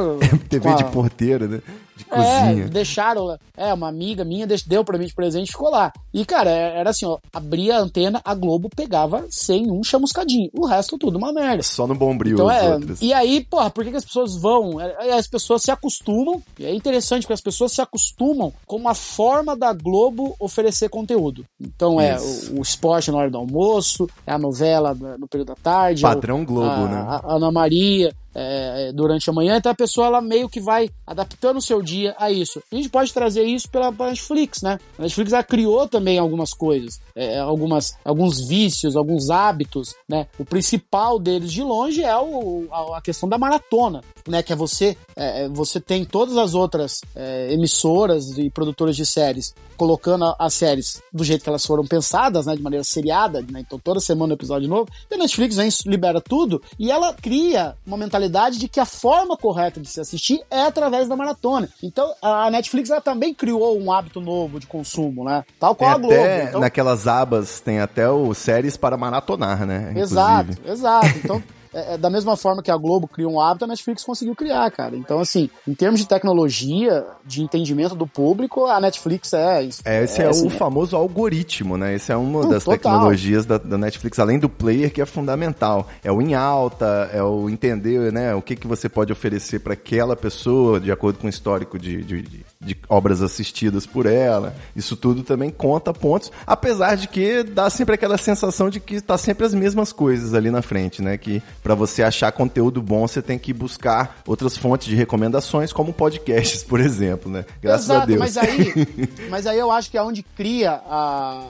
TV 0.50 0.70
a- 0.70 0.76
de 0.76 0.86
porteiro, 0.86 1.48
né? 1.48 1.62
De 2.04 2.06
é, 2.12 2.42
cozinha. 2.42 2.68
deixaram. 2.68 3.38
É, 3.56 3.74
uma 3.74 3.88
amiga 3.88 4.24
minha 4.26 4.48
deu 4.66 4.84
pra 4.84 4.98
mim 4.98 5.06
de 5.06 5.14
presente 5.14 5.50
e 5.50 5.52
ficou 5.52 5.70
lá. 5.70 5.92
E, 6.14 6.26
cara, 6.26 6.50
é- 6.50 6.80
era 6.80 6.90
assim, 6.90 7.06
ó, 7.06 7.18
abria 7.32 7.78
a 7.78 7.80
antena, 7.80 8.22
a 8.24 8.34
Globo 8.34 8.70
pegava 8.76 9.26
sem 9.30 9.70
um 9.72 9.84
chamuscadinho. 9.84 10.50
O 10.58 10.66
resto 10.66 10.98
tudo 10.98 11.18
uma 11.18 11.32
merda. 11.32 11.64
Só 11.64 11.86
no 11.88 11.96
bombril 11.96 12.34
Então 12.34 12.50
é. 12.50 12.74
outros. 12.74 13.02
E 13.02 13.14
aí, 13.14 13.46
porra, 13.46 13.70
por 13.70 13.84
que, 13.84 13.92
que 13.92 13.98
as 13.98 14.06
pessoas 14.06 14.36
vão? 14.36 14.80
É, 14.82 15.10
é, 15.10 15.14
As 15.14 15.28
pessoas 15.28 15.62
se 15.62 15.72
acostumam, 15.72 16.42
e 16.58 16.66
é 16.66 16.74
interessante 16.74 17.24
porque 17.24 17.34
as 17.34 17.42
pessoas 17.42 17.72
se 17.72 17.82
acostumam 17.82 18.52
com 18.66 18.76
uma 18.78 18.94
forma 18.96 19.56
da 19.56 19.72
Globo 19.74 20.36
oferecer 20.40 20.90
conteúdo. 20.90 21.46
Então 21.60 22.00
é 22.02 22.18
o, 22.20 22.60
o 22.60 22.62
esporte 22.62 23.12
na 23.12 23.18
hora 23.18 23.30
do 23.30 23.38
almoço, 23.38 24.10
é 24.26 24.32
a 24.32 24.40
novela 24.40 24.94
no 25.20 25.28
período 25.28 25.50
da 25.50 25.56
tarde. 25.56 26.04
é 26.04 26.08
o- 26.08 26.12
Padrão 26.14 26.44
Globo, 26.46 26.70
a, 26.70 26.88
né? 26.88 27.06
a 27.08 27.36
Ana 27.36 27.52
Maria. 27.52 28.14
É, 28.34 28.92
durante 28.94 29.30
a 29.30 29.34
manhã, 29.34 29.58
então 29.58 29.72
a 29.72 29.76
pessoa 29.76 30.08
ela 30.08 30.22
meio 30.22 30.50
que 30.50 30.60
vai 30.60 30.90
adaptando 31.06 31.58
o 31.58 31.62
seu 31.62 31.82
dia 31.82 32.16
a 32.18 32.32
isso. 32.32 32.62
A 32.72 32.76
gente 32.76 32.90
pode 32.90 33.14
trazer 33.14 33.44
isso 33.44 33.70
pela 33.70 33.92
Netflix, 33.92 34.62
né? 34.62 34.80
A 34.98 35.02
Netflix 35.04 35.34
ela 35.34 35.44
criou 35.44 35.88
também 35.88 36.18
algumas 36.18 36.54
coisas, 36.54 37.00
é, 37.16 37.40
algumas, 37.40 37.98
alguns 38.04 38.48
vícios, 38.48 38.96
alguns 38.96 39.30
hábitos, 39.30 39.96
né? 40.08 40.28
O 40.40 40.46
principal 40.46 41.20
deles 41.20 41.52
de 41.52 41.62
longe 41.62 42.04
é 42.04 42.18
o, 42.18 42.68
a, 42.72 43.02
questão 43.02 43.28
da 43.28 43.38
maratona, 43.38 44.02
né? 44.28 44.42
Que 44.42 44.54
é 44.54 44.56
você, 44.56 44.98
é, 45.16 45.44
é, 45.44 45.50
você 45.50 45.80
tem 45.80 46.06
todas 46.06 46.38
as 46.38 46.54
outras 46.54 47.02
é, 47.16 47.54
emissoras 47.54 48.38
e 48.38 48.50
produtoras 48.50 48.96
de 48.96 49.06
séries 49.06 49.54
colocando 49.76 50.36
as 50.38 50.54
séries 50.54 51.02
do 51.12 51.24
jeito 51.24 51.44
que 51.44 51.50
elas 51.50 51.66
foram 51.66 51.86
pensadas, 51.86 52.46
né? 52.46 52.56
De 52.56 52.62
maneira 52.62 52.84
seriada, 52.84 53.42
né? 53.42 53.62
Então 53.62 53.80
toda 53.80 54.00
semana 54.00 54.34
um 54.34 54.36
episódio 54.36 54.70
novo. 54.70 54.90
E 55.10 55.16
a 55.16 55.18
Netflix 55.18 55.56
vem, 55.56 55.70
libera 55.86 56.22
tudo 56.22 56.62
e 56.80 56.92
ela 56.92 57.14
cria 57.14 57.76
uma 57.86 57.98
mentalidade 57.98 58.21
de 58.58 58.68
que 58.68 58.80
a 58.80 58.86
forma 58.86 59.38
correta 59.38 59.80
de 59.80 59.88
se 59.90 60.00
assistir 60.00 60.42
é 60.50 60.64
através 60.64 61.08
da 61.08 61.16
maratona. 61.16 61.70
Então 61.82 62.14
a 62.22 62.50
Netflix 62.50 62.90
ela 62.90 63.02
também 63.02 63.34
criou 63.34 63.80
um 63.80 63.92
hábito 63.92 64.20
novo 64.22 64.60
de 64.60 64.68
consumo, 64.68 65.24
né? 65.24 65.44
Tal 65.60 65.76
Tem 65.76 65.86
qual 65.88 65.96
a 65.96 66.00
Globo. 66.00 66.14
até, 66.16 66.44
Então, 66.46 66.62
naquelas 66.62 67.08
abas, 67.08 67.60
tem 67.60 67.80
até 67.80 68.10
o 68.10 68.34
séries 68.34 68.78
para 68.78 68.98
maratonar, 68.98 69.66
né? 69.66 69.94
Exato, 69.96 70.52
Inclusive. 70.52 70.72
exato. 70.72 71.08
Então, 71.24 71.44
é, 71.74 71.94
é 71.94 71.98
da 71.98 72.10
mesma 72.10 72.36
forma 72.36 72.62
que 72.62 72.72
a 72.72 72.78
Globo 72.78 73.08
criou 73.08 73.34
um 73.34 73.42
hábito, 73.42 73.66
a 73.66 73.68
Netflix 73.68 74.04
conseguiu 74.04 74.36
criar, 74.36 74.70
cara. 74.72 74.96
Então, 74.96 75.20
assim, 75.20 75.50
em 75.68 75.74
termos 75.74 76.00
de 76.00 76.08
tecnologia, 76.08 77.06
de 77.26 77.42
entendimento 77.42 77.96
do 77.96 78.08
público, 78.08 78.66
a 78.66 78.80
Netflix 78.80 79.34
é. 79.34 79.70
É, 79.86 80.04
esse 80.04 80.22
é, 80.22 80.28
assim, 80.28 80.48
o 80.48 80.50
famoso 80.50 80.96
algoritmo, 80.96 81.78
né? 81.78 81.96
Esse 81.96 82.12
é 82.12 82.16
uma 82.16 82.48
das 82.48 82.64
total. 82.64 82.78
tecnologias 82.78 83.46
da, 83.46 83.58
da 83.58 83.78
Netflix, 83.78 84.20
além 84.20 84.40
do 84.40 84.50
player, 84.50 84.92
que 84.92 85.02
é 85.02 85.06
fundamental. 85.06 85.88
É 86.04 86.12
o 86.12 86.22
em 86.22 86.34
alta, 86.34 87.10
é 87.14 87.22
o 87.22 87.50
entender, 87.50 88.12
né? 88.12 88.34
O 88.36 88.42
que, 88.42 88.56
que 88.56 88.68
você 88.68 88.90
pode 88.90 89.12
oferecer 89.12 89.60
para 89.60 89.74
aquela 89.74 90.16
pessoa, 90.16 90.80
de 90.80 90.92
acordo 90.92 91.20
com 91.20 91.28
o 91.28 91.30
histórico 91.30 91.78
de, 91.78 92.04
de, 92.04 92.22
de- 92.22 92.46
de 92.62 92.78
obras 92.88 93.24
assistidas 93.24 93.88
por 93.88 94.06
ela. 94.06 94.54
Isso 94.76 94.96
tudo 94.96 95.24
também 95.24 95.50
conta 95.50 95.92
pontos, 95.92 96.32
apesar 96.46 96.96
de 96.96 97.08
que 97.08 97.42
dá 97.42 97.70
sempre 97.72 97.96
aquela 97.96 98.18
sensação 98.18 98.70
de 98.70 98.80
que 98.80 99.02
tá 99.02 99.18
sempre 99.18 99.46
as 99.48 99.54
mesmas 99.54 99.92
coisas 99.92 100.36
ali 100.36 100.52
na 100.52 100.62
frente, 100.62 101.02
né? 101.02 101.18
Que 101.18 101.42
para 101.62 101.76
você 101.76 102.02
achar 102.04 102.32
conteúdo 102.32 102.82
bom, 102.82 103.08
você 103.08 103.22
tem 103.22 103.38
que 103.38 103.54
buscar 103.54 104.22
outras 104.26 104.58
fontes 104.58 104.88
de 104.88 104.96
recomendações, 104.96 105.72
como 105.72 105.94
podcasts, 105.94 106.64
por 106.64 106.80
exemplo, 106.80 107.32
né? 107.32 107.46
Graças 107.62 107.86
Exato, 107.86 108.02
a 108.02 108.06
Deus. 108.06 108.20
Mas 108.20 108.38
aí, 108.38 108.74
mas 109.30 109.48
aí 109.48 109.60
eu 109.60 109.72
acho 109.72 109.90
que 109.92 109.98
é 109.98 110.04
onde 110.04 110.24
cria 110.24 110.82
a. 110.86 111.46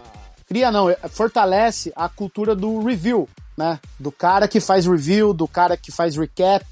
Cria 0.48 0.70
não, 0.72 0.90
é- 0.90 0.98
fortalece 1.10 1.94
a 1.96 2.10
cultura 2.10 2.54
do 2.56 2.84
review, 2.84 3.28
né? 3.58 3.80
Do 4.00 4.12
cara 4.12 4.48
que 4.48 4.60
faz 4.60 4.86
review, 4.86 5.34
do 5.34 5.48
cara 5.48 5.78
que 5.78 5.92
faz 5.92 6.18
recap. 6.18 6.66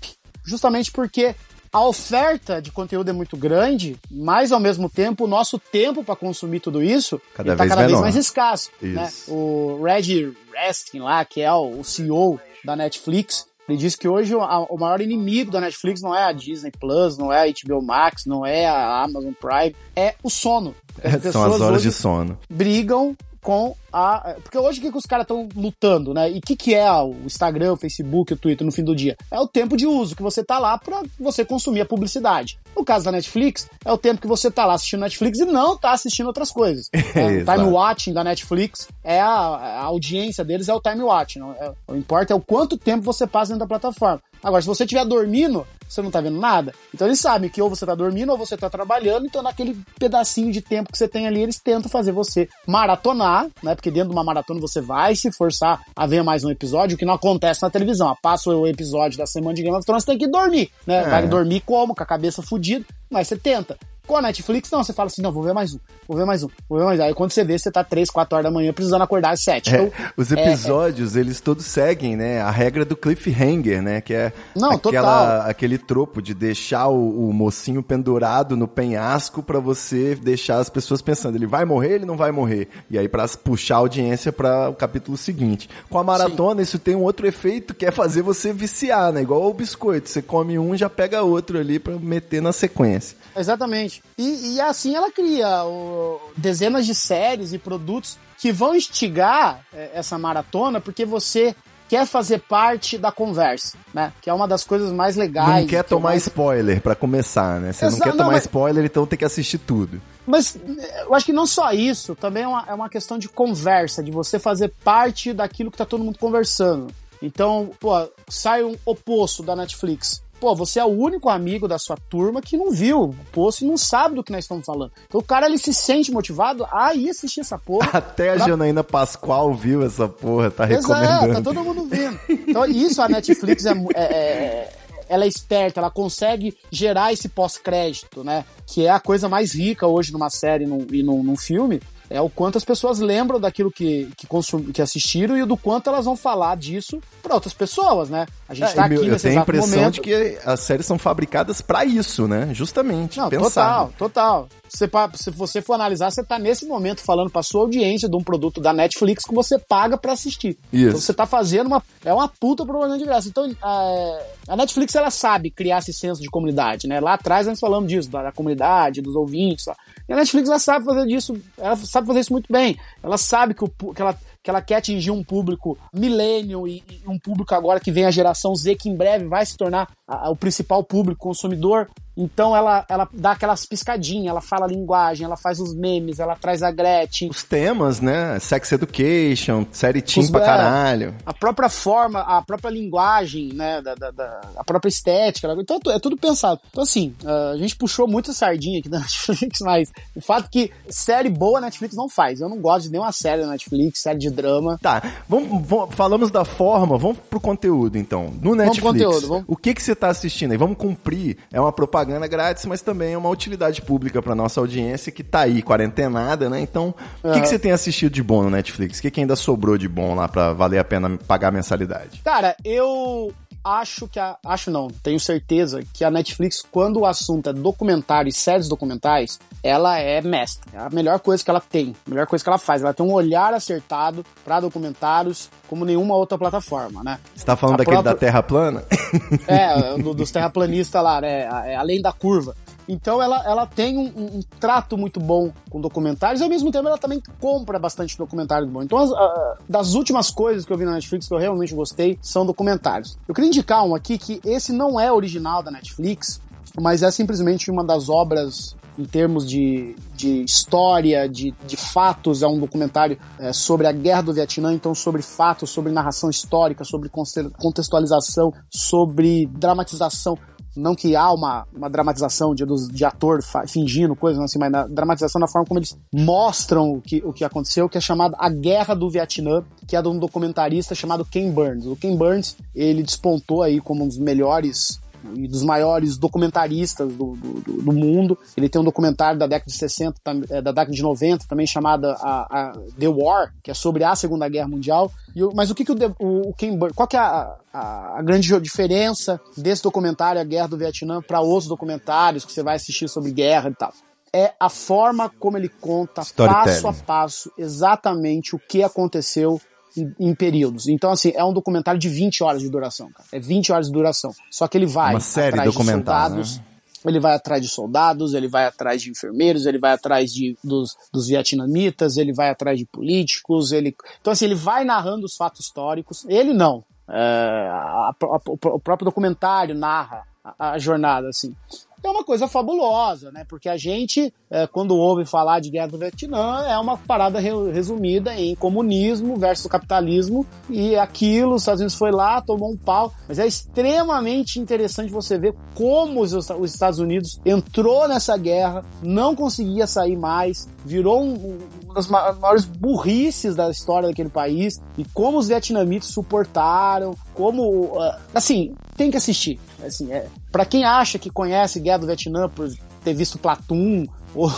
Justamente 0.45 0.91
porque 0.91 1.33
a 1.71 1.85
oferta 1.85 2.61
de 2.61 2.71
conteúdo 2.71 3.09
é 3.09 3.13
muito 3.13 3.37
grande, 3.37 3.95
mas 4.09 4.51
ao 4.51 4.59
mesmo 4.59 4.89
tempo 4.89 5.25
o 5.25 5.27
nosso 5.27 5.59
tempo 5.59 6.03
para 6.03 6.15
consumir 6.15 6.59
tudo 6.59 6.81
isso 6.81 7.21
Cada 7.35 7.49
ele 7.51 7.57
tá 7.57 7.63
vez 7.63 7.69
cada 7.69 7.81
vez 7.81 7.91
menor. 7.91 8.01
mais 8.01 8.15
escasso. 8.15 8.71
Né? 8.81 9.09
O 9.27 9.79
Reggie 9.83 10.33
Raskin 10.53 10.99
lá, 10.99 11.23
que 11.23 11.41
é 11.41 11.53
o 11.53 11.83
CEO 11.83 12.39
da 12.63 12.75
Netflix, 12.75 13.45
ele 13.67 13.77
diz 13.77 13.95
que 13.95 14.07
hoje 14.07 14.33
o, 14.35 14.41
a- 14.41 14.65
o 14.69 14.77
maior 14.77 14.99
inimigo 15.01 15.51
da 15.51 15.61
Netflix 15.61 16.01
não 16.01 16.15
é 16.15 16.23
a 16.23 16.31
Disney 16.31 16.71
Plus, 16.79 17.17
não 17.17 17.31
é 17.31 17.47
a 17.47 17.51
HBO 17.51 17.81
Max, 17.83 18.25
não 18.25 18.45
é 18.45 18.65
a 18.67 19.03
Amazon 19.03 19.33
Prime, 19.39 19.75
é 19.95 20.15
o 20.23 20.29
sono. 20.29 20.75
As 21.03 21.21
São 21.31 21.43
as 21.45 21.61
horas 21.61 21.81
de 21.83 21.91
sono. 21.91 22.37
brigam 22.49 23.15
com 23.41 23.75
a. 23.91 24.35
Porque 24.43 24.57
hoje 24.57 24.79
o 24.79 24.81
que, 24.81 24.91
que 24.91 24.97
os 24.97 25.05
caras 25.05 25.23
estão 25.23 25.47
lutando, 25.55 26.13
né? 26.13 26.31
E 26.31 26.39
o 26.39 26.41
que, 26.41 26.55
que 26.55 26.75
é 26.75 26.91
o 26.91 27.15
Instagram, 27.25 27.73
o 27.73 27.77
Facebook, 27.77 28.33
o 28.33 28.37
Twitter 28.37 28.65
no 28.65 28.71
fim 28.71 28.83
do 28.83 28.95
dia? 28.95 29.15
É 29.31 29.39
o 29.39 29.47
tempo 29.47 29.75
de 29.75 29.85
uso 29.85 30.15
que 30.15 30.21
você 30.21 30.43
tá 30.43 30.59
lá 30.59 30.77
pra 30.77 31.03
você 31.19 31.43
consumir 31.45 31.81
a 31.81 31.85
publicidade. 31.85 32.59
No 32.75 32.83
caso 32.83 33.05
da 33.05 33.11
Netflix, 33.11 33.67
é 33.83 33.91
o 33.91 33.97
tempo 33.97 34.21
que 34.21 34.27
você 34.27 34.49
tá 34.49 34.65
lá 34.65 34.73
assistindo 34.73 35.01
Netflix 35.01 35.39
e 35.39 35.45
não 35.45 35.77
tá 35.77 35.91
assistindo 35.91 36.27
outras 36.27 36.51
coisas. 36.51 36.89
É, 37.19 37.41
o 37.41 37.45
time 37.45 37.71
watching 37.71 38.13
da 38.13 38.23
Netflix 38.23 38.87
é 39.03 39.19
a, 39.19 39.27
a 39.27 39.83
audiência 39.83 40.45
deles 40.45 40.69
é 40.69 40.73
o 40.73 40.79
time 40.79 41.01
watching. 41.01 41.41
É, 41.59 41.71
o 41.87 41.95
importa 41.95 42.31
é 42.31 42.35
o 42.35 42.39
quanto 42.39 42.77
tempo 42.77 43.03
você 43.03 43.25
passa 43.25 43.51
dentro 43.51 43.67
da 43.67 43.67
plataforma. 43.67 44.21
Agora, 44.43 44.61
se 44.61 44.67
você 44.67 44.83
estiver 44.83 45.03
dormindo, 45.05 45.65
você 45.87 46.01
não 46.01 46.11
tá 46.11 46.21
vendo 46.21 46.39
nada. 46.39 46.73
Então 46.93 47.07
eles 47.07 47.19
sabem 47.19 47.49
que 47.49 47.61
ou 47.61 47.69
você 47.69 47.85
tá 47.85 47.95
dormindo 47.95 48.31
ou 48.31 48.37
você 48.37 48.55
tá 48.55 48.69
trabalhando, 48.69 49.25
então 49.25 49.41
naquele 49.41 49.77
pedacinho 49.97 50.51
de 50.51 50.61
tempo 50.61 50.91
que 50.91 50.97
você 50.97 51.07
tem 51.07 51.27
ali, 51.27 51.41
eles 51.41 51.59
tentam 51.59 51.89
fazer 51.89 52.11
você 52.11 52.47
maratonar, 52.65 53.47
né? 53.63 53.75
Porque 53.79 53.89
dentro 53.89 54.09
de 54.09 54.15
uma 54.15 54.25
maratona 54.25 54.59
você 54.59 54.81
vai 54.81 55.15
se 55.15 55.31
forçar 55.31 55.81
a 55.95 56.05
ver 56.05 56.21
mais 56.21 56.43
um 56.43 56.51
episódio, 56.51 56.95
o 56.95 56.97
que 56.99 57.05
não 57.05 57.13
acontece 57.13 57.61
na 57.61 57.69
televisão. 57.69 58.09
Ah, 58.09 58.15
Passa 58.21 58.49
o 58.49 58.67
episódio 58.67 59.17
da 59.17 59.25
semana 59.25 59.53
de 59.53 59.63
Game 59.63 59.73
of 59.75 59.85
Thrones, 59.85 60.03
você 60.03 60.11
tem 60.11 60.17
que 60.17 60.27
dormir, 60.27 60.69
né? 60.85 60.97
É. 60.97 61.09
Vai 61.09 61.27
dormir 61.27 61.61
como? 61.61 61.95
Com 61.95 62.03
a 62.03 62.05
cabeça 62.05 62.41
fudida, 62.41 62.85
mas 63.09 63.29
você 63.29 63.37
tenta. 63.37 63.77
Com 64.09 64.17
a 64.17 64.23
Netflix, 64.23 64.71
não, 64.71 64.83
você 64.83 64.91
fala 64.91 65.05
assim, 65.05 65.21
não, 65.21 65.31
vou 65.31 65.43
ver 65.43 65.53
mais 65.53 65.75
um, 65.75 65.79
vou 66.07 66.17
ver 66.17 66.25
mais 66.25 66.41
um, 66.41 66.47
vou 66.67 66.79
ver 66.79 66.85
mais 66.85 66.99
um. 66.99 67.03
Aí 67.03 67.13
quando 67.13 67.29
você 67.29 67.43
vê, 67.43 67.59
você 67.59 67.69
tá 67.69 67.83
3, 67.83 68.09
4 68.09 68.37
horas 68.37 68.43
da 68.43 68.49
manhã 68.51 68.73
precisando 68.73 69.03
acordar 69.03 69.33
às 69.33 69.41
7. 69.41 69.69
É, 69.69 69.83
Então, 69.83 69.91
os 70.17 70.31
é- 70.31 70.47
episódios, 70.47 71.15
eles 71.15 71.39
todos 71.39 71.63
seguem, 71.67 72.15
né? 72.15 72.41
A 72.41 72.49
regra 72.49 72.83
do 72.83 72.95
cliffhanger, 72.95 73.83
né? 73.83 74.01
Que 74.01 74.15
é 74.15 74.33
Não, 74.55 74.71
aquela, 74.71 75.35
total. 75.35 75.49
aquele 75.51 75.77
tropo 75.77 76.23
de 76.23 76.33
deixar 76.33 76.87
o, 76.87 77.29
o 77.29 77.31
mocinho 77.31 77.83
pendurado 77.83 78.57
no 78.57 78.67
penhasco 78.67 79.43
pra 79.43 79.59
você 79.59 80.15
deixar 80.15 80.57
as 80.57 80.71
pessoas 80.71 81.03
pensando, 81.03 81.35
ele 81.35 81.45
vai 81.45 81.63
morrer, 81.63 81.91
ele 81.93 82.05
não 82.07 82.17
vai 82.17 82.31
morrer. 82.31 82.67
E 82.89 82.97
aí 82.97 83.07
pra 83.07 83.27
puxar 83.27 83.75
a 83.75 83.77
audiência 83.77 84.33
para 84.33 84.69
o 84.69 84.73
capítulo 84.73 85.17
seguinte. 85.17 85.69
Com 85.87 85.99
a 85.99 86.03
maratona, 86.03 86.63
isso 86.63 86.79
tem 86.79 86.95
um 86.95 87.03
outro 87.03 87.27
efeito 87.27 87.75
que 87.75 87.85
é 87.85 87.91
fazer 87.91 88.23
você 88.23 88.51
viciar, 88.51 89.13
né? 89.13 89.21
Igual 89.21 89.47
o 89.47 89.53
biscoito. 89.53 90.09
Você 90.09 90.19
come 90.19 90.57
um, 90.57 90.75
já 90.75 90.89
pega 90.89 91.21
outro 91.21 91.59
ali 91.59 91.77
pra 91.77 91.93
meter 91.99 92.41
na 92.41 92.51
sequência. 92.51 93.15
Exatamente. 93.37 93.98
E, 94.17 94.55
e 94.55 94.61
assim 94.61 94.95
ela 94.95 95.11
cria 95.11 95.63
o- 95.65 96.19
dezenas 96.35 96.85
de 96.85 96.93
séries 96.93 97.53
e 97.53 97.57
produtos 97.57 98.17
que 98.37 98.51
vão 98.51 98.75
instigar 98.75 99.61
é, 99.73 99.91
essa 99.93 100.17
maratona 100.17 100.79
porque 100.81 101.05
você 101.05 101.55
quer 101.87 102.05
fazer 102.05 102.39
parte 102.41 102.99
da 102.99 103.11
conversa, 103.11 103.75
né? 103.93 104.13
Que 104.21 104.29
é 104.29 104.33
uma 104.33 104.47
das 104.47 104.63
coisas 104.63 104.91
mais 104.91 105.15
legais. 105.15 105.47
não 105.61 105.67
quer 105.67 105.83
que 105.83 105.93
eu 105.93 105.97
tomar 105.97 106.09
mais- 106.09 106.21
spoiler 106.27 106.79
pra 106.81 106.93
começar, 106.95 107.59
né? 107.59 107.73
Você 107.73 107.85
não 107.85 107.91
Exa- 107.93 108.03
quer 108.03 108.09
não, 108.11 108.17
tomar 108.17 108.31
mas- 108.33 108.43
spoiler, 108.43 108.85
então 108.85 109.05
tem 109.07 109.17
que 109.17 109.25
assistir 109.25 109.57
tudo. 109.57 109.99
Mas 110.27 110.55
eh, 110.55 111.03
eu 111.05 111.15
acho 111.15 111.25
que 111.25 111.33
não 111.33 111.47
só 111.47 111.71
isso, 111.71 112.13
também 112.15 112.43
é 112.43 112.47
uma, 112.47 112.65
é 112.67 112.73
uma 112.75 112.89
questão 112.89 113.17
de 113.17 113.27
conversa, 113.27 114.03
de 114.03 114.11
você 114.11 114.37
fazer 114.37 114.71
parte 114.83 115.33
daquilo 115.33 115.71
que 115.71 115.77
tá 115.79 115.85
todo 115.85 116.03
mundo 116.03 116.19
conversando. 116.19 116.93
Então, 117.21 117.71
pô, 117.79 117.91
sai 118.29 118.63
um 118.63 118.75
oposto 118.85 119.41
da 119.41 119.55
Netflix. 119.55 120.21
Pô, 120.39 120.55
você 120.55 120.79
é 120.79 120.85
o 120.85 120.87
único 120.87 121.29
amigo 121.29 121.67
da 121.67 121.77
sua 121.77 121.97
turma 122.09 122.41
que 122.41 122.55
não 122.55 122.71
viu 122.71 123.01
o 123.01 123.15
poço 123.31 123.65
e 123.65 123.67
não 123.67 123.77
sabe 123.77 124.15
do 124.15 124.23
que 124.23 124.31
nós 124.31 124.45
estamos 124.45 124.65
falando. 124.65 124.91
Então 125.07 125.19
o 125.19 125.23
cara 125.23 125.45
ele 125.47 125.57
se 125.57 125.73
sente 125.73 126.11
motivado 126.11 126.65
a 126.71 126.93
ir 126.95 127.09
assistir 127.09 127.41
essa 127.41 127.57
porra. 127.57 127.89
Até 127.97 128.31
a 128.31 128.35
Pra- 128.37 128.47
Janaína 128.47 128.83
Pascoal 128.83 129.53
viu 129.53 129.83
essa 129.85 130.07
porra, 130.07 130.49
tá 130.49 130.69
Exato, 130.71 130.93
recomendando. 130.93 131.33
tá 131.33 131.41
todo 131.41 131.63
mundo 131.63 131.85
vendo. 131.89 132.17
Então 132.29 132.65
isso 132.65 133.01
a 133.01 133.09
Netflix 133.09 133.65
é, 133.65 133.73
mu- 133.73 133.89
é- 133.93 134.01
é- 134.03 134.73
ela 135.09 135.25
é 135.25 135.27
esperta, 135.27 135.79
ela 135.79 135.89
consegue 135.89 136.55
gerar 136.71 137.11
esse 137.11 137.27
pós-crédito, 137.27 138.23
né? 138.23 138.45
Que 138.67 138.85
é 138.85 138.89
a 138.91 138.99
coisa 138.99 139.27
mais 139.27 139.53
rica 139.53 139.87
hoje 139.87 140.13
numa 140.13 140.29
série 140.29 140.65
num- 140.65 140.85
e 140.91 141.03
num, 141.03 141.21
num 141.23 141.35
filme. 141.35 141.81
É 142.11 142.19
o 142.21 142.29
quanto 142.29 142.57
as 142.57 142.63
pessoas 142.65 142.97
lembram 142.99 143.39
daquilo 143.39 143.71
que, 143.71 144.09
que, 144.17 144.25
consum, 144.25 144.63
que 144.71 144.81
assistiram 144.81 145.37
e 145.37 145.45
do 145.45 145.55
quanto 145.57 145.89
elas 145.89 146.05
vão 146.05 146.15
falar 146.15 146.55
disso 146.57 146.99
para 147.21 147.35
outras 147.35 147.53
pessoas, 147.53 148.09
né? 148.09 148.25
A 148.49 148.53
gente 148.55 148.69
É, 148.71 148.73
tá 148.73 148.85
aqui 148.85 148.95
eu 148.95 149.05
nesse 149.05 149.27
tenho 149.27 149.39
a 149.39 149.43
impressão 149.43 149.77
momento. 149.77 149.93
de 149.93 150.01
que 150.01 150.39
as 150.43 150.59
séries 150.61 150.83
são 150.85 150.97
fabricadas 150.97 151.61
pra 151.61 151.85
isso, 151.85 152.27
né? 152.27 152.49
Justamente. 152.51 153.19
Não, 153.19 153.29
pensado. 153.29 153.93
total, 153.93 153.93
total. 153.97 154.49
Você, 154.67 154.89
se 155.15 155.29
você 155.31 155.61
for 155.61 155.73
analisar, 155.73 156.09
você 156.11 156.23
tá 156.23 156.39
nesse 156.39 156.65
momento 156.65 157.01
falando 157.01 157.29
pra 157.29 157.43
sua 157.43 157.61
audiência 157.61 158.09
de 158.09 158.15
um 158.15 158.23
produto 158.23 158.59
da 158.59 158.73
Netflix 158.73 159.23
que 159.23 159.33
você 159.35 159.59
paga 159.59 159.97
pra 159.99 160.13
assistir. 160.13 160.57
Isso. 160.73 160.87
Então 160.89 160.99
você 160.99 161.13
tá 161.13 161.27
fazendo 161.27 161.67
uma. 161.67 161.83
É 162.03 162.11
uma 162.11 162.27
puta 162.27 162.65
propaganda 162.65 162.97
de 162.97 163.05
graça. 163.05 163.27
Então, 163.29 163.45
é, 163.45 164.25
a 164.47 164.55
Netflix, 164.55 164.95
ela 164.95 165.11
sabe 165.11 165.51
criar 165.51 165.77
esse 165.79 165.93
senso 165.93 166.19
de 166.19 166.27
comunidade, 166.27 166.87
né? 166.87 166.99
Lá 166.99 167.13
atrás 167.13 167.45
nós 167.45 167.59
falamos 167.59 167.87
disso, 167.87 168.09
da, 168.09 168.23
da 168.23 168.31
comunidade, 168.31 168.99
dos 169.01 169.15
ouvintes. 169.15 169.67
Lá. 169.67 169.75
E 170.07 170.13
a 170.13 170.15
Netflix, 170.15 170.49
ela 170.49 170.59
sabe 170.59 170.85
fazer 170.85 171.05
disso, 171.05 171.39
ela 171.55 171.75
sabe 171.75 172.07
fazer 172.07 172.19
isso 172.21 172.33
muito 172.33 172.51
bem. 172.51 172.75
Ela 173.03 173.17
sabe 173.17 173.53
que, 173.53 173.63
o, 173.63 173.69
que 173.93 174.01
ela 174.01 174.17
que 174.43 174.49
ela 174.49 174.61
quer 174.61 174.75
atingir 174.75 175.11
um 175.11 175.23
público 175.23 175.77
millennial 175.93 176.67
e, 176.67 176.83
e 176.89 177.07
um 177.07 177.19
público 177.19 177.53
agora 177.53 177.79
que 177.79 177.91
vem 177.91 178.05
a 178.05 178.11
geração 178.11 178.55
Z, 178.55 178.75
que 178.75 178.89
em 178.89 178.95
breve 178.95 179.25
vai 179.27 179.45
se 179.45 179.57
tornar 179.57 179.89
a- 180.07 180.27
a- 180.27 180.29
o 180.29 180.35
principal 180.35 180.83
público 180.83 181.19
consumidor. 181.21 181.89
Então 182.21 182.55
ela, 182.55 182.85
ela 182.89 183.07
dá 183.13 183.31
aquelas 183.31 183.65
piscadinhas, 183.65 184.27
ela 184.27 184.41
fala 184.41 184.65
a 184.65 184.67
linguagem, 184.67 185.23
ela 185.25 185.37
faz 185.37 185.59
os 185.59 185.73
memes, 185.73 186.19
ela 186.19 186.35
traz 186.35 186.61
a 186.61 186.69
Gretchen. 186.69 187.29
Os 187.29 187.43
temas, 187.43 188.01
né? 188.01 188.37
Sex 188.39 188.71
Education, 188.73 189.65
série 189.71 190.01
teen 190.01 190.25
Os- 190.25 190.29
pra 190.29 190.41
é. 190.41 190.45
caralho. 190.45 191.15
A 191.25 191.33
própria 191.33 191.69
forma, 191.69 192.19
a 192.19 192.41
própria 192.41 192.69
linguagem, 192.69 193.53
né, 193.53 193.81
da, 193.81 193.95
da- 193.95 194.11
da- 194.11 194.41
a 194.57 194.63
própria 194.65 194.89
estética, 194.89 195.55
então 195.57 195.77
é 195.77 195.79
tu- 195.79 195.91
é 195.91 195.99
tudo 195.99 196.17
pensado. 196.17 196.59
Então 196.69 196.83
assim, 196.83 197.15
ah, 197.25 197.51
a 197.53 197.57
gente 197.57 197.75
puxou 197.77 198.05
muito 198.07 198.33
sardinha 198.33 198.79
aqui 198.79 198.89
da 198.89 198.99
Netflix, 198.99 199.59
mas 199.61 199.89
o 200.13 200.19
fato 200.21 200.49
que 200.49 200.71
série 200.89 201.29
boa 201.29 201.59
a 201.59 201.61
Netflix 201.61 201.95
não 201.95 202.09
faz. 202.09 202.41
Eu 202.41 202.49
não 202.49 202.57
gosto 202.59 202.87
de 202.87 202.91
nenhuma 202.91 203.13
série 203.13 203.41
da 203.43 203.47
Netflix, 203.47 204.01
série 204.01 204.19
de 204.19 204.29
drama. 204.29 204.77
Tá, 204.81 205.01
vamos, 205.27 205.65
vamos- 205.65 205.95
falamos 205.95 206.29
da 206.31 206.43
forma, 206.43 206.97
vamos 206.97 207.17
pro 207.29 207.39
conteúdo 207.39 207.97
então. 207.97 208.33
No 208.41 208.55
Netflix, 208.55 208.81
pro 208.83 208.91
conteúdo, 208.91 209.27
vamos. 209.27 209.45
o 209.47 209.55
que 209.55 209.73
que 209.73 209.81
você 209.81 209.95
tá 209.95 210.09
assistindo 210.09 210.51
aí? 210.51 210.57
Vamos 210.57 210.77
cumprir, 210.77 211.37
é 211.53 211.59
uma 211.61 211.71
propaganda 211.71 212.08
grátis, 212.27 212.65
mas 212.65 212.81
também 212.81 213.13
é 213.13 213.17
uma 213.17 213.29
utilidade 213.29 213.81
pública 213.81 214.21
pra 214.21 214.33
nossa 214.33 214.59
audiência 214.59 215.11
que 215.11 215.23
tá 215.23 215.41
aí, 215.41 215.61
quarentenada, 215.61 216.49
né? 216.49 216.59
Então, 216.61 216.93
o 217.23 217.31
que 217.31 217.41
que 217.41 217.47
você 217.47 217.59
tem 217.59 217.71
assistido 217.71 218.13
de 218.13 218.23
bom 218.23 218.43
no 218.43 218.49
Netflix? 218.49 218.99
O 218.99 219.01
que 219.01 219.11
que 219.11 219.19
ainda 219.19 219.35
sobrou 219.35 219.77
de 219.77 219.87
bom 219.87 220.15
lá 220.15 220.27
pra 220.27 220.53
valer 220.53 220.79
a 220.79 220.83
pena 220.83 221.17
pagar 221.27 221.49
a 221.49 221.51
mensalidade? 221.51 222.21
Cara, 222.23 222.55
eu 222.63 223.33
acho 223.63 224.07
que 224.07 224.19
a. 224.19 224.37
Acho 224.45 224.71
não, 224.71 224.87
tenho 224.87 225.19
certeza 225.19 225.81
que 225.93 226.03
a 226.03 226.11
Netflix, 226.11 226.63
quando 226.71 227.01
o 227.01 227.05
assunto 227.05 227.49
é 227.49 227.53
documentário 227.53 228.29
e 228.29 228.33
séries 228.33 228.67
documentais, 228.67 229.39
ela 229.63 229.99
é 229.99 230.21
mestre. 230.21 230.69
É 230.73 230.79
a 230.79 230.89
melhor 230.89 231.19
coisa 231.19 231.43
que 231.43 231.49
ela 231.49 231.61
tem, 231.61 231.95
a 232.07 232.09
melhor 232.09 232.27
coisa 232.27 232.43
que 232.43 232.49
ela 232.49 232.57
faz. 232.57 232.81
Ela 232.81 232.93
tem 232.93 233.05
um 233.05 233.13
olhar 233.13 233.53
acertado 233.53 234.25
pra 234.43 234.59
documentários 234.59 235.49
como 235.69 235.85
nenhuma 235.85 236.15
outra 236.15 236.37
plataforma, 236.37 237.03
né? 237.03 237.19
Você 237.35 237.45
tá 237.45 237.55
falando 237.55 237.75
A 237.75 237.77
daquele 237.77 237.95
própria- 237.97 238.13
da 238.13 238.19
Terra 238.19 238.41
plana? 238.43 238.83
É, 239.47 239.97
do- 240.01 240.13
dos 240.13 240.31
terraplanistas 240.31 241.03
lá, 241.03 241.21
né? 241.21 241.41
É 241.71 241.75
além 241.75 242.01
da 242.01 242.11
curva. 242.11 242.55
Então 242.87 243.21
ela, 243.21 243.43
ela 243.45 243.65
tem 243.67 243.97
um, 243.97 244.05
um- 244.07 244.39
trato 244.59 244.97
muito 244.97 245.19
bom 245.19 245.51
com 245.69 245.79
documentários 245.79 246.41
e 246.41 246.43
ao 246.43 246.49
mesmo 246.49 246.71
tempo 246.71 246.87
ela 246.87 246.97
também 246.97 247.21
compra 247.39 247.77
bastante 247.77 248.17
documentários 248.17 248.69
bom. 248.69 248.81
Então, 248.81 248.97
as- 248.97 249.11
a- 249.11 249.57
das 249.69 249.93
últimas 249.93 250.31
coisas 250.31 250.65
que 250.65 250.73
eu 250.73 250.77
vi 250.77 250.85
na 250.85 250.93
Netflix 250.93 251.27
que 251.27 251.33
eu 251.33 251.37
realmente 251.37 251.73
gostei 251.75 252.17
são 252.21 252.45
documentários. 252.45 253.15
Eu 253.27 253.35
queria 253.35 253.47
indicar 253.47 253.85
um 253.85 253.93
aqui 253.93 254.17
que 254.17 254.41
esse 254.43 254.73
não 254.73 254.99
é 254.99 255.11
original 255.11 255.61
da 255.61 255.69
Netflix, 255.69 256.41
mas 256.81 257.03
é 257.03 257.11
simplesmente 257.11 257.69
uma 257.69 257.83
das 257.83 258.09
obras 258.09 258.75
em 258.99 259.05
termos 259.05 259.49
de, 259.49 259.95
de 260.13 260.43
história, 260.43 261.27
de, 261.27 261.53
de 261.65 261.77
fatos, 261.77 262.43
é 262.43 262.47
um 262.47 262.59
documentário 262.59 263.17
é, 263.39 263.53
sobre 263.53 263.87
a 263.87 263.93
guerra 263.93 264.23
do 264.23 264.33
Vietnã, 264.33 264.73
então 264.73 264.93
sobre 264.93 265.21
fatos, 265.21 265.69
sobre 265.69 265.91
narração 265.91 266.29
histórica, 266.29 266.83
sobre 266.83 267.09
contextualização, 267.57 268.51
sobre 268.69 269.45
dramatização. 269.47 270.37
Não 270.75 270.95
que 270.95 271.15
há 271.15 271.31
uma, 271.31 271.65
uma 271.75 271.89
dramatização 271.89 272.53
de, 272.53 272.63
de 272.91 273.05
ator 273.05 273.39
fingindo 273.67 274.15
coisas 274.15 274.41
assim, 274.41 274.59
mas 274.59 274.71
na 274.71 274.85
dramatização 274.85 275.39
na 275.39 275.47
forma 275.47 275.65
como 275.65 275.79
eles 275.79 275.97
mostram 276.13 276.91
o 276.91 277.01
que, 277.01 277.21
o 277.25 277.33
que 277.33 277.43
aconteceu, 277.43 277.89
que 277.89 277.97
é 277.97 278.01
chamado 278.01 278.35
A 278.37 278.49
Guerra 278.49 278.93
do 278.93 279.09
Vietnã, 279.09 279.63
que 279.87 279.95
é 279.95 280.01
de 280.01 280.07
um 280.07 280.19
documentarista 280.19 280.93
chamado 280.93 281.25
Ken 281.25 281.51
Burns. 281.51 281.85
O 281.85 281.95
Ken 281.95 282.15
Burns, 282.15 282.55
ele 282.75 283.01
despontou 283.01 283.63
aí 283.63 283.79
como 283.79 284.03
um 284.03 284.07
dos 284.07 284.17
melhores 284.17 284.99
e 285.35 285.47
dos 285.47 285.63
maiores 285.63 286.17
documentaristas 286.17 287.11
do, 287.13 287.35
do, 287.35 287.53
do- 287.61 287.81
do 287.83 287.91
mundo. 287.93 288.37
Ele 288.57 288.69
tem 288.69 288.81
um 288.81 288.83
documentário 288.83 289.39
da 289.39 289.47
década 289.47 289.71
de 289.71 289.77
60, 289.77 290.15
tam- 290.23 290.41
eh, 290.49 290.61
da 290.61 290.71
década 290.71 290.91
de 290.91 291.01
90, 291.01 291.45
também 291.47 291.65
chamada 291.67 292.13
a, 292.21 292.69
a 292.69 292.71
The 292.99 293.07
War, 293.07 293.53
que 293.63 293.71
é 293.71 293.73
sobre 293.73 294.03
a 294.03 294.15
Segunda 294.15 294.47
Guerra 294.49 294.67
Mundial. 294.67 295.11
E 295.35 295.41
mas 295.55 295.69
o 295.69 295.75
que, 295.75 295.85
que 295.85 295.91
o, 295.91 295.95
o, 296.19 296.49
o 296.49 296.53
Ken 296.53 296.75
Burns, 296.77 296.95
qual 296.95 297.07
que 297.07 297.15
é 297.15 297.19
a, 297.19 297.55
a, 297.73 298.19
a 298.19 298.21
grande 298.21 298.59
diferença 298.59 299.39
desse 299.57 299.83
documentário, 299.83 300.41
A 300.41 300.43
Guerra 300.43 300.67
do 300.67 300.77
Vietnã, 300.77 301.21
para 301.21 301.39
outros 301.41 301.67
documentários 301.67 302.43
que 302.45 302.51
você 302.51 302.63
vai 302.63 302.75
assistir 302.75 303.07
sobre 303.07 303.31
guerra 303.31 303.69
e 303.69 303.75
tal? 303.75 303.93
É 304.31 304.53
a 304.59 304.69
forma 304.69 305.27
como 305.39 305.57
ele 305.57 305.69
conta 305.69 306.21
passo 306.53 306.87
a 306.87 306.93
passo 306.93 307.51
exatamente 307.57 308.55
o 308.55 308.59
que 308.59 308.83
aconteceu 308.83 309.59
em, 309.97 310.35
períodos. 310.35 310.87
Então, 310.87 311.11
assim, 311.11 311.31
é 311.35 311.43
um 311.43 311.53
documentário 311.53 311.99
de 311.99 312.09
20 312.09 312.43
horas 312.43 312.61
de 312.61 312.69
duração, 312.69 313.11
cara. 313.11 313.27
É 313.31 313.39
20 313.39 313.71
horas 313.71 313.87
de 313.87 313.93
duração. 313.93 314.31
Só 314.51 314.67
que 314.67 314.77
ele 314.77 314.85
vai 314.85 315.13
Uma 315.13 315.19
série 315.19 315.47
atrás 315.49 315.69
de 315.71 315.75
soldados. 315.85 316.57
né? 316.57 316.63
Ele 317.05 317.19
vai 317.19 317.33
atrás 317.33 317.61
de 317.61 317.67
soldados, 317.69 318.33
ele 318.33 318.47
vai 318.49 318.65
atrás 318.65 319.01
de 319.01 319.09
enfermeiros, 319.09 319.65
ele 319.65 319.79
vai 319.79 319.93
atrás 319.93 320.33
de, 320.33 320.57
dos, 320.61 320.97
dos 321.13 321.27
vietnamitas, 321.27 322.17
ele 322.17 322.33
vai 322.33 322.49
atrás 322.49 322.77
de 322.77 322.85
políticos, 322.85 323.71
ele... 323.71 323.95
Então, 324.19 324.33
assim, 324.33 324.43
ele 324.45 324.55
vai 324.55 324.83
narrando 324.83 325.25
os 325.25 325.35
fatos 325.37 325.61
históricos. 325.65 326.25
Ele 326.27 326.53
não. 326.53 326.83
É, 327.09 327.69
a- 327.71 328.11
a- 328.21 328.39
o 328.45 328.79
próprio 328.79 329.05
documentário 329.05 329.73
narra 329.73 330.23
a, 330.43 330.71
a 330.71 330.77
jornada, 330.77 331.29
assim. 331.29 331.55
É 332.03 332.09
uma 332.09 332.23
coisa 332.23 332.47
fabulosa, 332.47 333.31
né? 333.31 333.45
Porque 333.47 333.67
a 333.67 333.75
gente, 333.77 334.33
é, 334.49 334.65
quando 334.67 334.95
ouve 334.95 335.25
falar 335.25 335.59
de 335.59 335.69
guerra 335.69 335.87
do 335.87 335.97
Vietnã, 335.97 336.63
é 336.67 336.77
uma 336.79 336.97
parada 336.97 337.39
re- 337.39 337.71
resumida 337.71 338.33
em 338.35 338.55
comunismo 338.55 339.35
versus 339.37 339.67
capitalismo 339.67 340.45
e 340.69 340.95
aquilo, 340.95 341.55
os 341.55 341.61
Estados 341.63 341.81
Unidos 341.81 341.95
foi 341.95 342.11
lá, 342.11 342.41
tomou 342.41 342.71
um 342.71 342.77
pau. 342.77 343.13
Mas 343.27 343.37
é 343.39 343.45
extremamente 343.45 344.59
interessante 344.59 345.11
você 345.11 345.37
ver 345.37 345.53
como 345.75 346.21
os, 346.21 346.33
os 346.33 346.71
Estados 346.73 346.99
Unidos 346.99 347.39
entrou 347.45 348.07
nessa 348.07 348.37
guerra, 348.37 348.83
não 349.01 349.35
conseguia 349.35 349.87
sair 349.87 350.15
mais, 350.15 350.67
virou 350.85 351.21
um, 351.21 351.33
um- 351.33 351.57
uma 351.85 351.93
das 351.95 352.07
ma- 352.07 352.31
maiores 352.33 352.65
burrices 352.65 353.55
da 353.55 353.69
história 353.69 354.07
daquele 354.07 354.29
país 354.29 354.79
e 354.97 355.03
como 355.05 355.37
os 355.39 355.47
vietnamitas 355.47 356.09
suportaram, 356.09 357.15
como, 357.33 357.99
ah, 357.99 358.19
assim, 358.33 358.73
tem 358.95 359.09
que 359.09 359.17
assistir. 359.17 359.59
Assim, 359.83 360.11
é, 360.11 360.27
para 360.51 360.65
quem 360.65 360.83
acha 360.83 361.19
que 361.19 361.29
conhece 361.29 361.79
Guerra 361.79 361.99
do 361.99 362.07
Vietnã 362.07 362.49
por 362.49 362.69
ter 363.03 363.13
visto 363.13 363.37
Platoon 363.37 364.05
ou, 364.35 364.51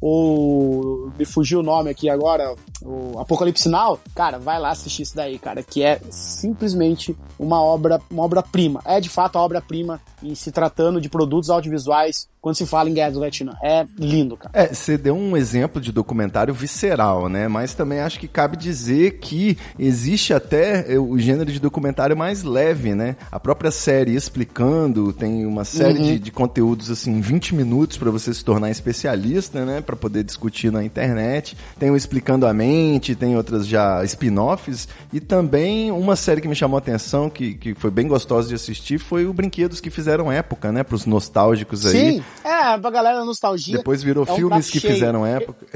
ou 0.00 1.12
me 1.18 1.24
fugiu 1.24 1.60
o 1.60 1.62
nome 1.62 1.90
aqui 1.90 2.08
agora, 2.08 2.54
o 2.84 3.18
Apocalipse 3.18 3.68
Now, 3.68 3.98
cara, 4.14 4.38
vai 4.38 4.58
lá 4.58 4.70
assistir 4.70 5.02
isso 5.02 5.14
daí, 5.16 5.38
cara, 5.38 5.62
que 5.62 5.82
é 5.82 6.00
simplesmente 6.10 7.16
uma 7.38 7.60
obra, 7.62 8.00
uma 8.10 8.22
obra-prima. 8.24 8.80
É 8.84 9.00
de 9.00 9.08
fato 9.08 9.36
a 9.36 9.42
obra-prima 9.42 10.00
em 10.22 10.34
se 10.34 10.50
tratando 10.52 11.00
de 11.00 11.08
produtos 11.08 11.50
audiovisuais 11.50 12.28
quando 12.40 12.56
se 12.56 12.66
fala 12.66 12.90
em 12.90 12.94
Guerra 12.94 13.12
do 13.12 13.20
Vietnã. 13.20 13.54
É 13.62 13.86
lindo, 13.96 14.36
cara. 14.36 14.50
É, 14.52 14.74
você 14.74 14.98
deu 14.98 15.14
um 15.14 15.36
exemplo 15.36 15.80
de 15.80 15.92
documentário 15.92 16.52
visceral, 16.52 17.28
né? 17.28 17.46
Mas 17.46 17.72
também 17.74 18.00
acho 18.00 18.18
que 18.18 18.26
cabe 18.26 18.56
dizer 18.56 19.18
que 19.20 19.56
existe 19.78 20.34
até 20.34 20.92
é, 20.92 20.98
o 20.98 21.16
gênero 21.18 21.52
de 21.52 21.60
documentário 21.60 22.16
mais 22.16 22.42
leve, 22.42 22.94
né? 22.96 23.16
A 23.30 23.38
própria 23.38 23.70
série 23.70 24.16
explicando, 24.16 25.12
tem 25.12 25.46
uma 25.46 25.64
série 25.64 25.92
Uhum. 25.98 26.04
de, 26.04 26.18
de 26.18 26.30
conteúdos 26.32 26.90
assim, 26.90 27.20
20 27.20 27.54
minutos 27.54 27.96
para 27.96 28.10
você 28.10 28.32
se 28.34 28.44
tornar 28.44 28.70
especialista, 28.70 29.64
né? 29.64 29.80
Para 29.80 29.94
poder 29.94 30.24
discutir 30.24 30.72
na 30.72 30.82
internet. 30.82 31.56
Tem 31.78 31.90
o 31.90 31.96
Explicando 31.96 32.46
a 32.46 32.52
Mente, 32.52 32.71
tem 33.18 33.36
outras 33.36 33.66
já 33.66 34.04
spin-offs 34.04 34.88
e 35.12 35.20
também 35.20 35.90
uma 35.90 36.16
série 36.16 36.40
que 36.40 36.48
me 36.48 36.54
chamou 36.54 36.76
a 36.76 36.78
atenção, 36.78 37.28
que, 37.28 37.54
que 37.54 37.74
foi 37.74 37.90
bem 37.90 38.08
gostosa 38.08 38.48
de 38.48 38.54
assistir, 38.54 38.98
foi 38.98 39.26
o 39.26 39.32
Brinquedos 39.32 39.80
que 39.80 39.90
fizeram 39.90 40.30
época, 40.30 40.72
né? 40.72 40.82
Para 40.82 40.94
os 40.94 41.06
nostálgicos 41.06 41.84
aí. 41.86 41.92
Sim, 41.92 42.24
é, 42.44 42.78
pra 42.78 42.90
galera 42.90 43.24
nostalgia. 43.24 43.76
Depois 43.76 44.02
virou 44.02 44.24
é 44.26 44.32
um 44.32 44.36
filmes 44.36 44.70
que 44.70 44.80
cheio. 44.80 44.94
fizeram 44.94 45.26
época. 45.26 45.66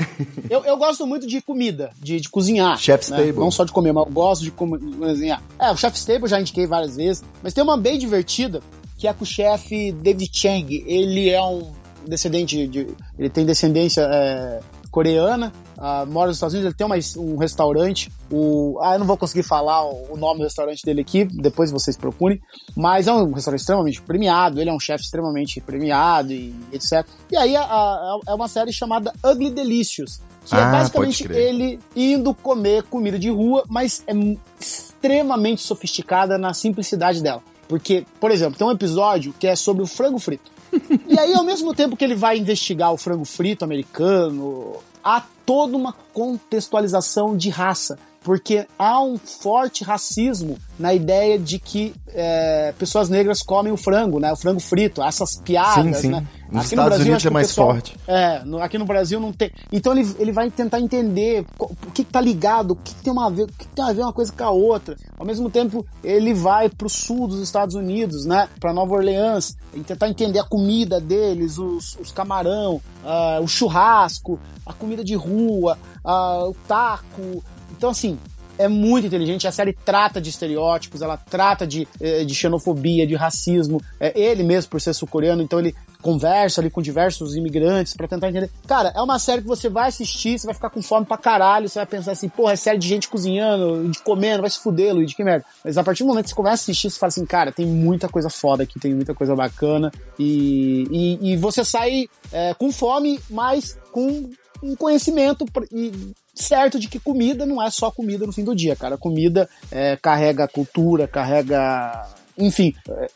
Eu, 0.48 0.64
eu 0.64 0.76
gosto 0.76 1.06
muito 1.06 1.26
de 1.26 1.40
comida, 1.40 1.90
de, 2.00 2.20
de 2.20 2.28
cozinhar. 2.28 2.78
Chef's 2.78 3.10
né? 3.10 3.18
Table. 3.18 3.40
Não 3.40 3.50
só 3.50 3.64
de 3.64 3.72
comer, 3.72 3.92
mas 3.92 4.06
eu 4.06 4.12
gosto 4.12 4.42
de 4.42 4.50
cozinhar. 4.50 5.42
É, 5.58 5.70
o 5.70 5.76
Chef's 5.76 6.04
Table 6.04 6.22
eu 6.22 6.28
já 6.28 6.40
indiquei 6.40 6.66
várias 6.66 6.96
vezes, 6.96 7.24
mas 7.42 7.52
tem 7.52 7.62
uma 7.62 7.76
bem 7.76 7.98
divertida, 7.98 8.62
que 8.96 9.06
é 9.06 9.12
com 9.12 9.24
o 9.24 9.26
chefe 9.26 9.92
David 9.92 10.30
Chang. 10.32 10.84
Ele 10.86 11.30
é 11.30 11.42
um 11.42 11.70
descendente 12.06 12.66
de... 12.66 12.86
Ele 13.18 13.30
tem 13.30 13.44
descendência 13.44 14.02
é, 14.02 14.60
coreana, 14.96 15.52
ah, 15.76 16.06
mora 16.06 16.28
nos 16.28 16.38
Estados 16.38 16.54
Unidos, 16.54 16.70
ele 16.70 16.74
tem 16.74 16.86
uma, 16.86 16.96
um 17.18 17.36
restaurante, 17.36 18.10
o, 18.32 18.78
ah, 18.80 18.94
eu 18.94 18.98
não 18.98 19.06
vou 19.06 19.14
conseguir 19.18 19.42
falar 19.42 19.84
o, 19.84 20.14
o 20.14 20.16
nome 20.16 20.38
do 20.38 20.44
restaurante 20.44 20.82
dele 20.82 21.02
aqui, 21.02 21.26
depois 21.26 21.70
vocês 21.70 21.98
procurem, 21.98 22.40
mas 22.74 23.06
é 23.06 23.12
um 23.12 23.30
restaurante 23.30 23.60
extremamente 23.60 24.00
premiado, 24.00 24.58
ele 24.58 24.70
é 24.70 24.72
um 24.72 24.80
chefe 24.80 25.04
extremamente 25.04 25.60
premiado 25.60 26.32
e 26.32 26.54
etc. 26.72 27.06
E 27.30 27.36
aí 27.36 27.54
a- 27.54 27.60
a- 27.62 28.20
é 28.26 28.32
uma 28.32 28.48
série 28.48 28.72
chamada 28.72 29.12
Ugly 29.22 29.50
Delicious, 29.50 30.18
que 30.46 30.54
é 30.54 30.60
Ah, 30.60 30.70
basicamente 30.70 31.24
pode 31.24 31.34
crer. 31.34 31.46
ele 31.46 31.78
indo 31.94 32.32
comer 32.32 32.84
comida 32.84 33.18
de 33.18 33.28
rua, 33.28 33.64
mas 33.68 34.02
é 34.06 34.14
extremamente 34.58 35.60
sofisticada 35.60 36.38
na 36.38 36.54
simplicidade 36.54 37.22
dela. 37.22 37.42
Porque, 37.68 38.06
por 38.18 38.30
exemplo, 38.30 38.56
tem 38.56 38.66
um 38.66 38.70
episódio 38.70 39.34
que 39.38 39.46
é 39.46 39.54
sobre 39.56 39.82
o 39.82 39.86
frango 39.86 40.18
frito. 40.18 40.50
E 41.08 41.18
aí, 41.18 41.34
ao 41.34 41.44
mesmo 41.44 41.74
tempo 41.74 41.96
que 41.96 42.04
ele 42.04 42.14
vai 42.14 42.38
investigar 42.38 42.92
o 42.92 42.96
frango 42.96 43.24
frito 43.24 43.64
americano, 43.64 44.76
há 45.02 45.22
toda 45.44 45.76
uma 45.76 45.92
contextualização 46.12 47.36
de 47.36 47.48
raça. 47.48 47.98
Porque 48.26 48.66
há 48.76 49.00
um 49.00 49.16
forte 49.16 49.84
racismo 49.84 50.58
na 50.76 50.92
ideia 50.92 51.38
de 51.38 51.60
que 51.60 51.94
é, 52.08 52.74
pessoas 52.76 53.08
negras 53.08 53.40
comem 53.40 53.72
o 53.72 53.76
frango, 53.76 54.18
né? 54.18 54.32
O 54.32 54.36
frango 54.36 54.58
frito, 54.58 55.00
essas 55.00 55.36
piadas, 55.44 55.84
Sim, 55.84 55.94
sim. 55.94 56.08
né? 56.08 56.26
Nos 56.50 56.64
Estados 56.64 56.88
Brasil, 56.96 57.06
Unidos 57.06 57.24
é 57.26 57.28
o 57.28 57.32
mais 57.32 57.46
pessoal- 57.48 57.70
forte. 57.70 57.96
É, 58.06 58.44
no- 58.44 58.60
aqui 58.60 58.78
no 58.78 58.84
Brasil 58.84 59.20
não 59.20 59.32
tem. 59.32 59.52
Então 59.70 59.92
ele, 59.96 60.12
ele 60.18 60.32
vai 60.32 60.50
tentar 60.50 60.80
entender 60.80 61.46
o 61.56 61.68
que, 61.92 62.02
que 62.02 62.12
tá 62.12 62.20
ligado, 62.20 62.72
o 62.72 62.76
que, 62.76 62.94
que 62.96 63.02
tem 63.04 63.12
uma 63.12 63.26
a 63.26 63.30
ver, 63.30 63.44
o 63.44 63.46
que, 63.46 63.54
que 63.58 63.68
tem 63.68 63.84
a 63.84 63.92
ver 63.92 64.02
uma 64.02 64.12
coisa 64.12 64.32
com 64.32 64.42
a 64.44 64.50
outra. 64.50 64.96
Ao 65.16 65.24
mesmo 65.24 65.48
tempo, 65.48 65.86
ele 66.02 66.34
vai 66.34 66.68
pro 66.68 66.88
sul 66.88 67.28
dos 67.28 67.40
Estados 67.40 67.76
Unidos, 67.76 68.26
né? 68.26 68.48
Pra 68.58 68.72
Nova 68.72 68.92
Orleans, 68.94 69.56
e 69.72 69.80
tentar 69.80 70.08
entender 70.08 70.40
a 70.40 70.44
comida 70.44 71.00
deles, 71.00 71.58
os, 71.58 71.96
os 72.00 72.10
camarão, 72.10 72.80
ah, 73.04 73.38
o 73.40 73.46
churrasco, 73.46 74.38
a 74.64 74.72
comida 74.72 75.04
de 75.04 75.14
rua, 75.14 75.78
ah, 76.04 76.44
o 76.48 76.54
taco. 76.66 77.44
Então, 77.70 77.90
assim, 77.90 78.18
é 78.58 78.68
muito 78.68 79.06
inteligente. 79.06 79.46
A 79.46 79.52
série 79.52 79.72
trata 79.72 80.20
de 80.20 80.30
estereótipos, 80.30 81.02
ela 81.02 81.16
trata 81.16 81.66
de, 81.66 81.86
eh, 82.00 82.24
de 82.24 82.34
xenofobia, 82.34 83.06
de 83.06 83.14
racismo. 83.14 83.80
É, 84.00 84.18
ele 84.18 84.42
mesmo, 84.42 84.70
por 84.70 84.80
ser 84.80 84.94
sul-coreano, 84.94 85.42
então 85.42 85.58
ele 85.58 85.74
conversa 86.00 86.60
ali 86.60 86.70
com 86.70 86.80
diversos 86.80 87.34
imigrantes 87.34 87.94
pra 87.94 88.06
tentar 88.06 88.28
entender. 88.28 88.50
Cara, 88.66 88.92
é 88.94 89.00
uma 89.00 89.18
série 89.18 89.42
que 89.42 89.48
você 89.48 89.68
vai 89.68 89.88
assistir, 89.88 90.38
você 90.38 90.46
vai 90.46 90.54
ficar 90.54 90.70
com 90.70 90.80
fome 90.80 91.04
pra 91.04 91.16
caralho, 91.16 91.68
você 91.68 91.78
vai 91.78 91.86
pensar 91.86 92.12
assim, 92.12 92.28
porra, 92.28 92.52
é 92.52 92.56
série 92.56 92.78
de 92.78 92.86
gente 92.86 93.08
cozinhando, 93.08 93.88
de 93.88 93.98
comendo, 94.00 94.42
vai 94.42 94.50
se 94.50 94.60
fuder, 94.60 94.94
Luiz, 94.94 95.12
que 95.12 95.24
merda. 95.24 95.44
Mas 95.64 95.76
a 95.76 95.82
partir 95.82 96.04
do 96.04 96.08
momento 96.08 96.24
que 96.24 96.30
você 96.30 96.36
começa 96.36 96.52
a 96.52 96.62
assistir, 96.62 96.90
você 96.90 96.98
fala 96.98 97.08
assim, 97.08 97.26
cara, 97.26 97.50
tem 97.50 97.66
muita 97.66 98.08
coisa 98.08 98.30
foda 98.30 98.62
aqui, 98.62 98.78
tem 98.78 98.94
muita 98.94 99.14
coisa 99.14 99.34
bacana, 99.34 99.90
e, 100.18 100.86
e, 100.90 101.32
e 101.32 101.36
você 101.36 101.64
sai 101.64 102.08
é, 102.32 102.54
com 102.54 102.70
fome, 102.70 103.18
mas 103.28 103.76
com 103.90 104.30
um 104.62 104.74
conhecimento 104.74 105.44
e 105.72 105.92
certo 106.36 106.78
de 106.78 106.86
que 106.86 107.00
comida 107.00 107.44
não 107.46 107.60
é 107.62 107.70
só 107.70 107.90
comida 107.90 108.26
no 108.26 108.32
fim 108.32 108.44
do 108.44 108.54
dia, 108.54 108.76
cara. 108.76 108.96
Comida 108.96 109.48
é, 109.72 109.96
carrega 109.96 110.46
cultura, 110.46 111.08
carrega. 111.08 112.06
Enfim, 112.38 112.74
é, 112.88 113.08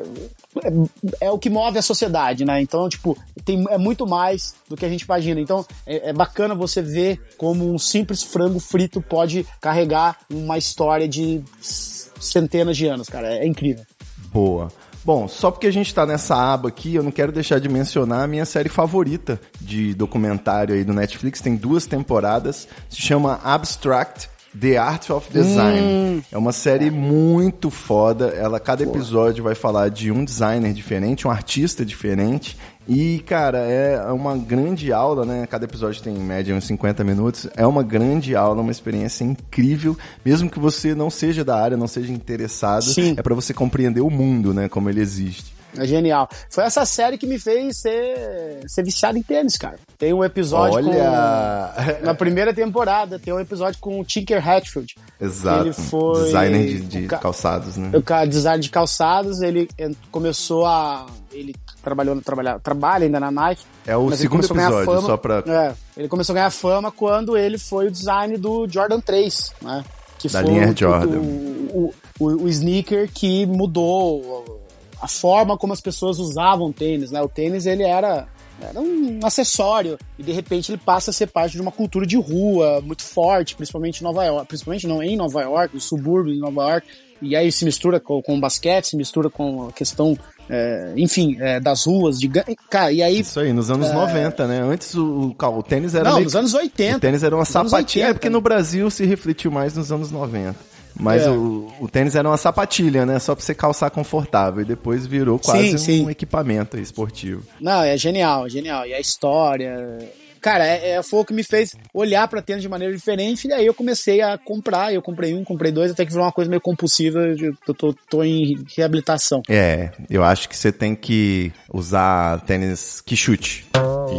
é- 0.64 1.26
é 1.26 1.30
o 1.30 1.38
que 1.38 1.50
move 1.50 1.78
a 1.78 1.83
sociedade, 1.83 2.44
né? 2.46 2.61
Então, 2.62 2.88
tipo, 2.88 3.16
tem, 3.44 3.62
é 3.68 3.76
muito 3.76 4.06
mais 4.06 4.54
do 4.66 4.76
que 4.76 4.87
a 4.87 4.88
gente 4.88 5.02
imagina. 5.02 5.38
Então, 5.38 5.64
é, 5.87 6.09
é 6.09 6.12
bacana 6.12 6.54
você 6.54 6.80
ver 6.80 7.20
como 7.37 7.70
um 7.70 7.78
simples 7.78 8.22
frango 8.22 8.59
frito 8.59 9.02
pode 9.02 9.46
carregar 9.61 10.16
uma 10.30 10.56
história 10.56 11.06
de 11.06 11.42
centenas 11.61 12.76
de 12.76 12.87
anos, 12.87 13.09
cara. 13.09 13.35
É, 13.35 13.46
incrível. 13.46 13.85
Boa. 14.33 14.72
Bom, 15.04 15.26
só 15.26 15.50
porque 15.50 15.66
a 15.66 15.72
gente 15.72 15.94
tá 15.94 16.04
nessa 16.04 16.36
aba 16.36 16.68
aqui, 16.68 16.94
eu 16.94 17.02
não 17.02 17.10
quero 17.10 17.32
deixar 17.32 17.58
de 17.58 17.68
mencionar 17.68 18.24
a 18.24 18.26
minha 18.26 18.44
série 18.44 18.68
favorita 18.68 19.40
de 19.60 19.94
documentário 19.94 20.74
aí 20.74 20.84
do 20.84 20.92
Netflix. 20.92 21.40
Tem 21.40 21.56
duas 21.56 21.86
temporadas. 21.86 22.68
Se 22.88 23.00
chama 23.00 23.40
Abstract. 23.42 24.28
The 24.58 24.76
Art 24.78 25.10
of 25.10 25.32
Design. 25.32 26.24
É 26.30 26.36
uma 26.36 26.50
série 26.50 26.90
muito 26.90 27.70
foda. 27.70 28.30
Ela, 28.30 28.58
cada 28.58 28.82
episódio 28.82 29.44
vai 29.44 29.54
falar 29.54 29.90
de 29.90 30.10
um 30.10 30.24
designer 30.24 30.72
diferente, 30.72 31.26
um 31.26 31.30
artista 31.30 31.84
diferente. 31.84 32.58
E, 32.92 33.20
cara, 33.20 33.59
é 33.59 34.03
uma 34.12 34.37
grande 34.37 34.92
aula, 34.92 35.24
né? 35.24 35.46
Cada 35.46 35.64
episódio 35.64 36.03
tem 36.03 36.12
em 36.12 36.18
média 36.18 36.53
uns 36.53 36.64
50 36.66 37.05
minutos. 37.05 37.46
É 37.57 37.64
uma 37.64 37.85
grande 37.85 38.35
aula, 38.35 38.61
uma 38.62 38.72
experiência 38.72 39.22
incrível. 39.22 39.96
Mesmo 40.24 40.50
que 40.50 40.59
você 40.59 40.92
não 40.92 41.09
seja 41.09 41.44
da 41.44 41.57
área, 41.57 41.76
não 41.76 41.87
seja 41.87 42.12
interessado, 42.12 42.83
Sim. 42.83 43.14
é 43.16 43.22
pra 43.22 43.33
você 43.33 43.55
compreender 43.55 44.00
o 44.00 44.11
mundo, 44.11 44.53
né? 44.53 44.68
Como 44.68 44.90
ele 44.90 45.00
existe. 45.00 45.55
É 45.79 45.87
genial. 45.87 46.29
Foi 46.50 46.64
essa 46.64 46.85
série 46.85 47.16
que 47.16 47.29
me 47.29 47.38
fez 47.38 47.76
ser, 47.76 48.64
ser 48.66 48.83
viciado 48.83 49.16
em 49.16 49.22
tênis, 49.22 49.57
cara. 49.57 49.79
Tem 49.96 50.12
um 50.12 50.24
episódio 50.24 50.83
com... 50.83 50.90
Olha! 50.90 51.72
Na 52.03 52.12
primeira 52.12 52.53
temporada, 52.53 53.20
tem 53.20 53.33
um 53.33 53.38
episódio 53.38 53.79
com 53.81 54.00
o 54.00 54.05
Tinker 54.05 54.44
Hatfield. 54.46 54.96
Exato. 55.20 55.66
Ele 55.66 55.72
foi- 55.72 56.24
Designer 56.24 56.66
de, 56.66 56.81
de 56.81 57.05
o 57.05 57.07
ca- 57.07 57.18
calçados, 57.18 57.76
né? 57.76 57.96
O 57.96 58.03
cara, 58.03 58.26
design 58.26 58.61
de 58.61 58.68
calçados, 58.68 59.42
ele 59.42 59.68
começou 60.11 60.66
a. 60.66 61.07
Ele 61.33 61.55
trabalhou, 61.83 62.21
trabalha, 62.21 62.59
trabalha 62.59 63.05
ainda 63.05 63.19
na 63.21 63.31
Nike. 63.31 63.62
É 63.87 63.97
o 63.97 64.11
segundo 64.12 64.47
começou 64.49 64.55
a 64.55 64.57
ganhar 64.59 64.69
episódio, 64.83 64.95
fama- 65.03 65.07
só 65.09 65.16
pra. 65.16 65.45
É, 65.47 65.75
ele 65.97 66.09
começou 66.09 66.33
a 66.33 66.37
ganhar 66.37 66.51
fama 66.51 66.90
quando 66.90 67.37
ele 67.37 67.59
foi 67.59 67.88
o 67.88 67.90
design 67.90 68.37
do 68.37 68.66
Jordan 68.69 69.01
3, 69.01 69.53
né? 69.62 69.85
Que 70.19 70.29
Da 70.29 70.43
foi 70.43 70.51
linha 70.51 70.69
o- 70.71 70.77
Jordan. 70.77 71.19
O, 71.19 71.95
o, 72.21 72.25
o, 72.27 72.27
o 72.45 72.49
sneaker 72.49 73.11
que 73.12 73.47
mudou 73.47 74.61
a 75.01 75.09
forma 75.09 75.57
como 75.57 75.73
as 75.73 75.81
pessoas 75.81 76.19
usavam 76.19 76.73
tênis, 76.73 77.11
né? 77.11 77.23
O 77.23 77.29
tênis, 77.29 77.64
ele 77.64 77.83
era, 77.85 78.29
era 78.61 78.79
um 78.79 79.21
acessório 79.25 79.97
e 80.19 80.23
de 80.23 80.31
repente 80.33 80.71
ele 80.71 80.79
passa 80.85 81.11
a 81.11 81.14
ser 81.14 81.29
parte 81.29 81.53
de 81.53 81.62
uma 81.62 81.73
cultura 81.73 82.07
de 82.07 82.16
rua 82.19 82.83
muito 82.83 83.03
forte, 83.03 83.57
principalmente 83.57 84.01
em 84.01 84.05
Nova 84.05 84.25
York, 84.25 84.47
principalmente 84.47 84.87
não 84.87 85.03
em 85.03 85.16
Nova 85.16 85.40
York, 85.43 85.75
no 85.75 85.81
subúrbio 85.81 86.35
de 86.35 86.38
Nova 86.40 86.62
York. 86.71 86.87
E 87.22 87.37
aí 87.37 87.50
se 87.52 87.64
mistura 87.64 88.00
com, 88.00 88.22
com 88.22 88.37
o 88.37 88.40
basquete, 88.40 88.88
se 88.88 88.96
mistura 88.96 89.28
com 89.28 89.68
a 89.68 89.72
questão, 89.72 90.16
é, 90.48 90.92
enfim, 90.96 91.37
é, 91.40 91.61
das 91.61 91.85
ruas, 91.85 92.18
de, 92.18 92.28
cara, 92.68 92.92
e 92.92 93.02
aí 93.02 93.20
Isso 93.20 93.38
aí, 93.38 93.52
nos 93.52 93.70
anos 93.70 93.92
90, 93.92 94.46
né? 94.46 94.61
Antes 94.61 94.94
o, 94.94 95.35
o, 95.38 95.59
o 95.59 95.62
tênis 95.62 95.94
era 95.94 96.04
não, 96.04 96.14
meio 96.14 96.24
nos 96.24 96.37
anos 96.37 96.54
80. 96.54 96.96
O 96.96 97.00
tênis 97.00 97.22
era 97.22 97.35
uma 97.37 97.44
sapatilha, 97.44 98.04
é 98.04 98.06
80, 98.06 98.14
porque 98.14 98.30
no 98.30 98.40
Brasil 98.40 98.90
se 98.90 99.04
refletiu 99.04 99.50
mais 99.50 99.74
nos 99.76 99.92
anos 99.92 100.11
90. 100.11 100.56
Mas 100.98 101.22
É. 101.22 101.30
o, 101.30 101.72
o 101.80 101.88
tênis 101.88 102.14
era 102.14 102.28
uma 102.28 102.37
sapatilha, 102.37 103.06
né? 103.06 103.18
Só 103.18 103.35
pra 103.35 103.44
você 103.44 103.54
calçar 103.54 103.90
confortável. 103.90 104.62
E 104.62 104.64
depois 104.64 105.06
virou 105.06 105.38
quase 105.38 105.70
Sim, 105.70 105.78
sim. 105.78 106.04
um 106.06 106.11
equipamento 106.11 106.76
esportivo. 106.78 107.42
Não, 107.61 107.83
é 107.83 107.96
genial, 107.96 108.46
é 108.46 108.50
genial. 108.50 108.87
E 108.87 108.92
a 108.92 109.00
história. 109.00 109.98
Cara, 110.40 110.66
é, 110.66 110.92
é, 110.92 111.03
foi 111.03 111.20
o 111.20 111.24
que 111.24 111.35
me 111.35 111.42
fez 111.44 111.74
olhar 111.92 112.26
pra 112.29 112.40
tênis 112.42 112.62
de 112.62 112.68
maneira 112.68 112.94
diferente. 112.94 113.44
E 113.46 113.48
daí 113.50 113.66
eu 113.66 113.74
comecei 113.74 114.20
a 114.22 114.38
comprar. 114.38 114.92
Eu 114.92 115.03
comprei 115.03 115.35
um, 115.35 115.44
comprei 115.44 115.70
dois, 115.70 115.90
até 115.90 116.05
que 116.05 116.11
virou 116.11 116.24
uma 116.24 116.33
coisa 116.33 116.48
meio 116.48 116.61
compulsiva. 116.61 117.20
Eu 117.66 117.74
tô, 117.74 117.92
tô 118.09 118.24
em 118.24 118.57
reabilitação. 118.76 119.42
É, 119.48 119.90
eu 120.09 120.24
acho 120.24 120.48
que 120.48 120.57
você 120.57 120.72
tem 120.72 120.94
que 120.94 121.53
usar 121.72 122.40
tênis 122.46 123.00
que 123.00 123.16
chute. 123.16 123.66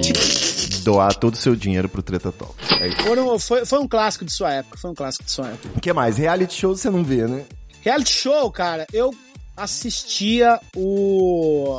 E 0.03 0.79
doar 0.83 1.13
todo 1.15 1.33
o 1.33 1.37
seu 1.37 1.55
dinheiro 1.55 1.89
pro 1.89 2.01
Treta 2.01 2.31
Talk. 2.31 2.53
É. 2.81 2.91
Foram- 3.03 3.37
foi, 3.39 3.65
foi 3.65 3.79
um 3.79 3.87
clássico 3.87 4.23
de 4.25 4.31
sua 4.31 4.51
época. 4.53 4.77
Foi 4.77 4.91
um 4.91 4.95
clássico 4.95 5.23
de 5.25 5.31
sua 5.31 5.47
época. 5.47 5.69
O 5.75 5.81
que 5.81 5.91
mais? 5.93 6.17
Reality 6.17 6.53
show 6.53 6.75
você 6.75 6.89
não 6.89 7.03
vê, 7.03 7.27
né? 7.27 7.43
Reality 7.81 8.11
show, 8.13 8.51
cara, 8.51 8.85
eu 8.93 9.11
assistia 9.57 10.59
o 10.75 11.75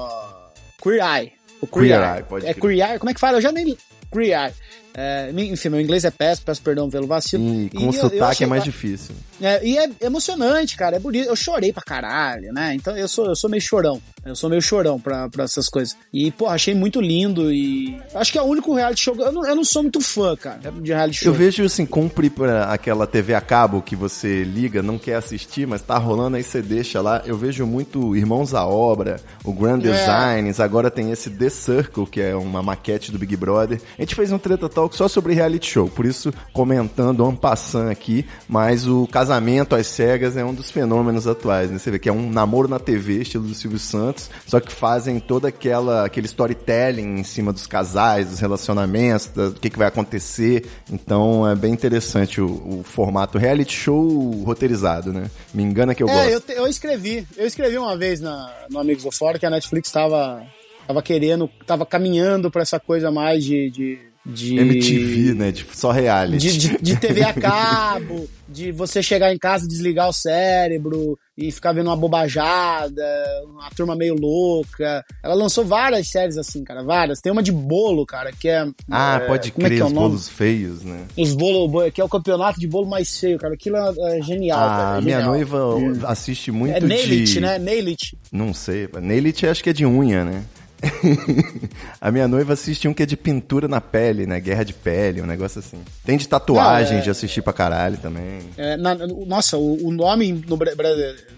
Queer 0.83 1.01
Eye. 1.05 1.33
O 1.61 1.67
Queer 1.67 2.17
Eye, 2.17 2.23
pode 2.25 2.47
É 2.47 2.55
crer. 2.55 2.61
Queer 2.77 2.91
Eye, 2.91 2.99
como 2.99 3.11
é 3.11 3.15
que 3.15 3.21
fala? 3.21 3.39
Eu 3.39 3.41
já 3.43 3.53
nem... 3.53 3.77
Eye. 4.21 4.53
É, 4.95 5.31
enfim, 5.35 5.71
meu 5.71 5.81
inglês 5.81 6.05
é 6.05 6.11
péssimo, 6.11 6.45
peço 6.45 6.61
perdão 6.61 6.91
pelo 6.91 7.07
vacilo. 7.07 7.43
E 7.65 7.71
com 7.71 7.81
eu- 7.85 7.87
eu 7.87 7.93
sotaque 7.95 8.23
achei 8.25 8.45
é 8.45 8.49
mais 8.49 8.63
difícil. 8.63 9.15
É, 9.41 9.67
e 9.67 9.79
é 9.79 9.89
emocionante, 10.03 10.77
cara, 10.77 10.97
é 10.97 10.99
bonito. 10.99 11.27
Eu 11.29 11.35
chorei 11.37 11.73
pra 11.73 11.83
caralho, 11.83 12.53
né? 12.53 12.75
Então 12.75 12.95
eu 12.97 13.09
sou, 13.09 13.25
eu 13.27 13.35
sou 13.35 13.49
meio 13.49 13.63
chorão. 13.63 14.01
Eu 14.25 14.37
sou 14.37 14.49
meio 14.49 14.63
chorão 14.63 15.01
pra, 15.01 15.29
pra 15.29 15.45
essas 15.45 15.69
coisas. 15.69 15.97
E, 16.13 16.31
pô, 16.31 16.47
achei 16.47 16.75
muito 16.75 17.01
lindo 17.01 17.53
e. 17.53 18.01
Acho 18.15 18.33
que 18.33 18.39
é 18.39 18.43
o 18.43 18.47
único 18.47 18.75
reality 18.75 19.01
show. 19.01 19.17
Eu 19.19 19.33
não, 19.33 19.47
eu 19.47 19.57
não 19.57 19.65
sou 19.65 19.83
muito 19.83 20.01
fã, 20.01 20.37
cara, 20.37 20.71
de 20.71 20.93
reality 20.93 21.19
show. 21.19 21.29
Eu 21.29 21.35
vejo 21.35 21.65
assim, 21.65 21.85
cumpre 21.85 22.31
pra 22.31 22.65
aquela 22.65 23.07
TV 23.07 23.35
a 23.35 23.41
cabo 23.41 23.83
que 23.83 23.97
você 23.97 24.45
liga, 24.45 24.83
não 24.83 24.99
quer 24.99 25.17
assistir, 25.17 25.67
mas 25.67 25.83
tá 25.83 25.99
rolando 25.99 26.37
aí 26.37 26.43
você 26.43 26.63
deixa 26.63 27.01
lá. 27.01 27.23
Eu 27.25 27.37
vejo 27.37 27.67
muito 27.67 28.15
Irmãos 28.17 28.55
à 28.55 28.65
Obra, 28.67 29.21
o 29.45 29.53
Grand 29.53 29.81
É. 29.81 29.91
Designs, 29.91 30.61
agora 30.61 30.91
tem 30.91 31.11
esse 31.11 31.31
The 31.31 31.49
Circle, 31.49 32.07
que 32.07 32.21
é 32.21 32.37
uma 32.37 32.63
maquete 32.63 33.11
do 33.11 33.19
Big 33.19 33.37
Brother. 33.37 33.81
A 33.99 34.03
gente 34.03 34.15
fez 34.15 34.31
um 34.31 34.39
Treta 34.39 34.69
Talk 34.69 34.95
só 34.95 35.09
sobre 35.09 35.35
reality 35.35 35.71
show, 35.71 35.89
por 35.89 36.07
isso 36.07 36.33
comentando 36.53 37.29
en 37.29 37.35
passant 37.35 37.91
aqui, 37.91 38.25
mas 38.49 38.87
o 38.87 39.07
casamento 39.07 39.75
às 39.75 39.87
cegas 39.87 40.37
é 40.37 40.45
um 40.45 40.55
dos 40.55 40.71
fenômenos 40.71 41.27
atuais, 41.27 41.71
né? 41.71 41.79
Você 41.79 41.91
vê 41.91 41.99
que 41.99 42.09
é 42.09 42.13
um 42.13 42.31
namoro 42.31 42.69
na 42.69 42.79
TV, 42.79 43.23
estilo 43.23 43.45
do 43.45 43.55
Silvio 43.55 43.79
Santos, 43.79 44.12
só 44.47 44.61
que 44.61 44.73
fazem 44.73 45.19
toda 45.21 45.49
aquela 45.49 46.05
aquele 46.07 46.27
storytelling 46.27 47.21
em 47.21 47.25
cima 47.25 47.53
dos 47.53 47.67
casais, 47.67 48.29
dos 48.29 48.41
relacionamentos, 48.41 49.29
do 49.29 49.53
que, 49.55 49.71
que 49.71 49.79
vai 49.79 49.89
acontecer. 49.89 50.67
Então 50.91 51.49
é 51.49 51.55
bem 51.55 51.73
interessante 51.73 52.41
o, 52.41 52.47
o 52.47 52.83
formato 52.85 53.39
reality 53.39 53.73
show 53.75 54.31
roteirizado, 54.45 55.13
né? 55.13 55.31
Me 55.55 55.63
engana 55.63 55.95
que 55.95 56.03
eu 56.03 56.07
gosto. 56.07 56.21
É, 56.29 56.35
eu, 56.35 56.41
te- 56.41 56.53
eu 56.53 56.67
escrevi. 56.67 57.27
Eu 57.37 57.47
escrevi 57.47 57.79
uma 57.79 57.97
vez 57.97 58.21
na, 58.21 58.53
no 58.71 58.79
Amigos 58.79 59.05
do 59.05 59.11
Fora 59.13 59.39
que 59.39 59.47
a 59.47 59.51
Netflix 59.51 59.91
tava, 59.91 60.43
tava 60.87 61.03
querendo, 61.03 61.49
tava 61.67 61.85
caminhando 61.87 62.51
pra 62.51 62.63
essa 62.63 62.79
coisa 62.81 63.11
mais 63.11 63.45
de, 63.45 63.71
de 63.71 63.99
de 64.25 64.57
MTV, 64.59 65.35
né? 65.35 65.53
Tipo, 65.53 65.77
só 65.77 65.91
reality. 65.91 66.39
de, 66.53 66.59
de, 66.69 66.79
de 66.83 66.97
TV 66.97 67.23
a 67.25 67.33
cabo, 67.35 68.29
de 68.49 68.71
você 68.71 69.03
chegar 69.03 69.33
em 69.35 69.39
casa 69.39 69.67
desligar 69.67 70.09
o 70.09 70.13
cérebro 70.13 71.19
e 71.37 71.51
ficar 71.51 71.73
vendo 71.73 71.87
uma 71.89 71.97
bobajada, 71.97 73.03
uma 73.47 73.69
turma 73.71 73.97
meio 73.97 74.15
louca. 74.15 75.05
Ela 75.23 75.35
lançou 75.35 75.65
várias 75.65 76.09
séries 76.09 76.37
assim, 76.37 76.63
cara, 76.63 76.83
várias. 76.85 77.21
Tem 77.21 77.33
uma 77.33 77.43
de 77.43 77.51
bolo, 77.53 78.05
cara, 78.07 78.31
que 78.33 78.49
é. 78.49 78.65
Ah, 78.91 79.21
é, 79.23 79.27
pode 79.27 79.51
como 79.53 79.67
é 79.67 79.71
crer, 79.71 79.79
que 79.79 79.83
é 79.83 79.87
os 79.87 79.93
bolos 79.93 80.29
feios, 80.29 80.83
né? 80.83 81.05
Os 81.17 81.33
bolo, 81.35 81.91
que 81.91 82.01
é 82.01 82.05
o 82.05 82.09
campeonato 82.09 82.61
de 82.61 82.69
bolo 82.69 82.87
mais 82.89 83.19
feio, 83.19 83.39
cara. 83.39 83.55
Aquilo 83.55 83.77
é, 83.77 84.19
é 84.19 84.23
genial. 84.23 84.59
cara, 84.59 84.95
Ah, 84.95 84.99
é 84.99 85.01
minha 85.01 85.17
genial. 85.21 85.35
noiva 85.35 86.07
assiste 86.09 86.53
muito 86.53 86.77
É 86.77 86.81
Nail 86.81 87.11
It, 87.11 87.25
de... 87.25 87.41
né? 87.41 87.59
Nail 87.59 87.89
It. 87.89 88.17
Não 88.31 88.53
sei, 88.55 88.89
Nail 89.01 89.27
It 89.27 89.47
acho 89.47 89.63
que 89.65 89.71
é 89.71 89.73
de 89.73 89.85
unha, 89.87 90.25
né? 90.25 90.45
a 92.01 92.11
minha 92.11 92.27
noiva 92.27 92.53
assiste 92.53 92.89
um 92.89 92.95
que 92.95 93.03
é 93.03 93.07
de 93.07 93.17
pintura 93.17 93.69
na 93.69 93.81
pele, 93.81 94.27
né? 94.27 94.41
Guerra 94.41 94.65
de 94.65 94.73
pele, 94.73 95.21
um 95.23 95.27
negócio 95.27 95.59
assim. 95.61 95.81
Tem 96.05 96.17
de 96.19 96.29
tatuagem, 96.29 96.95
Não, 96.95 96.99
é- 97.01 97.03
de 97.05 97.11
assistir 97.11 97.43
pra 97.43 97.53
caralho 97.53 97.97
também. 97.99 98.41
É, 98.57 98.77
na- 98.77 98.95
nossa, 99.27 99.57
o, 99.57 99.87
o 99.89 99.93
nome 99.93 100.33
no, 100.47 100.59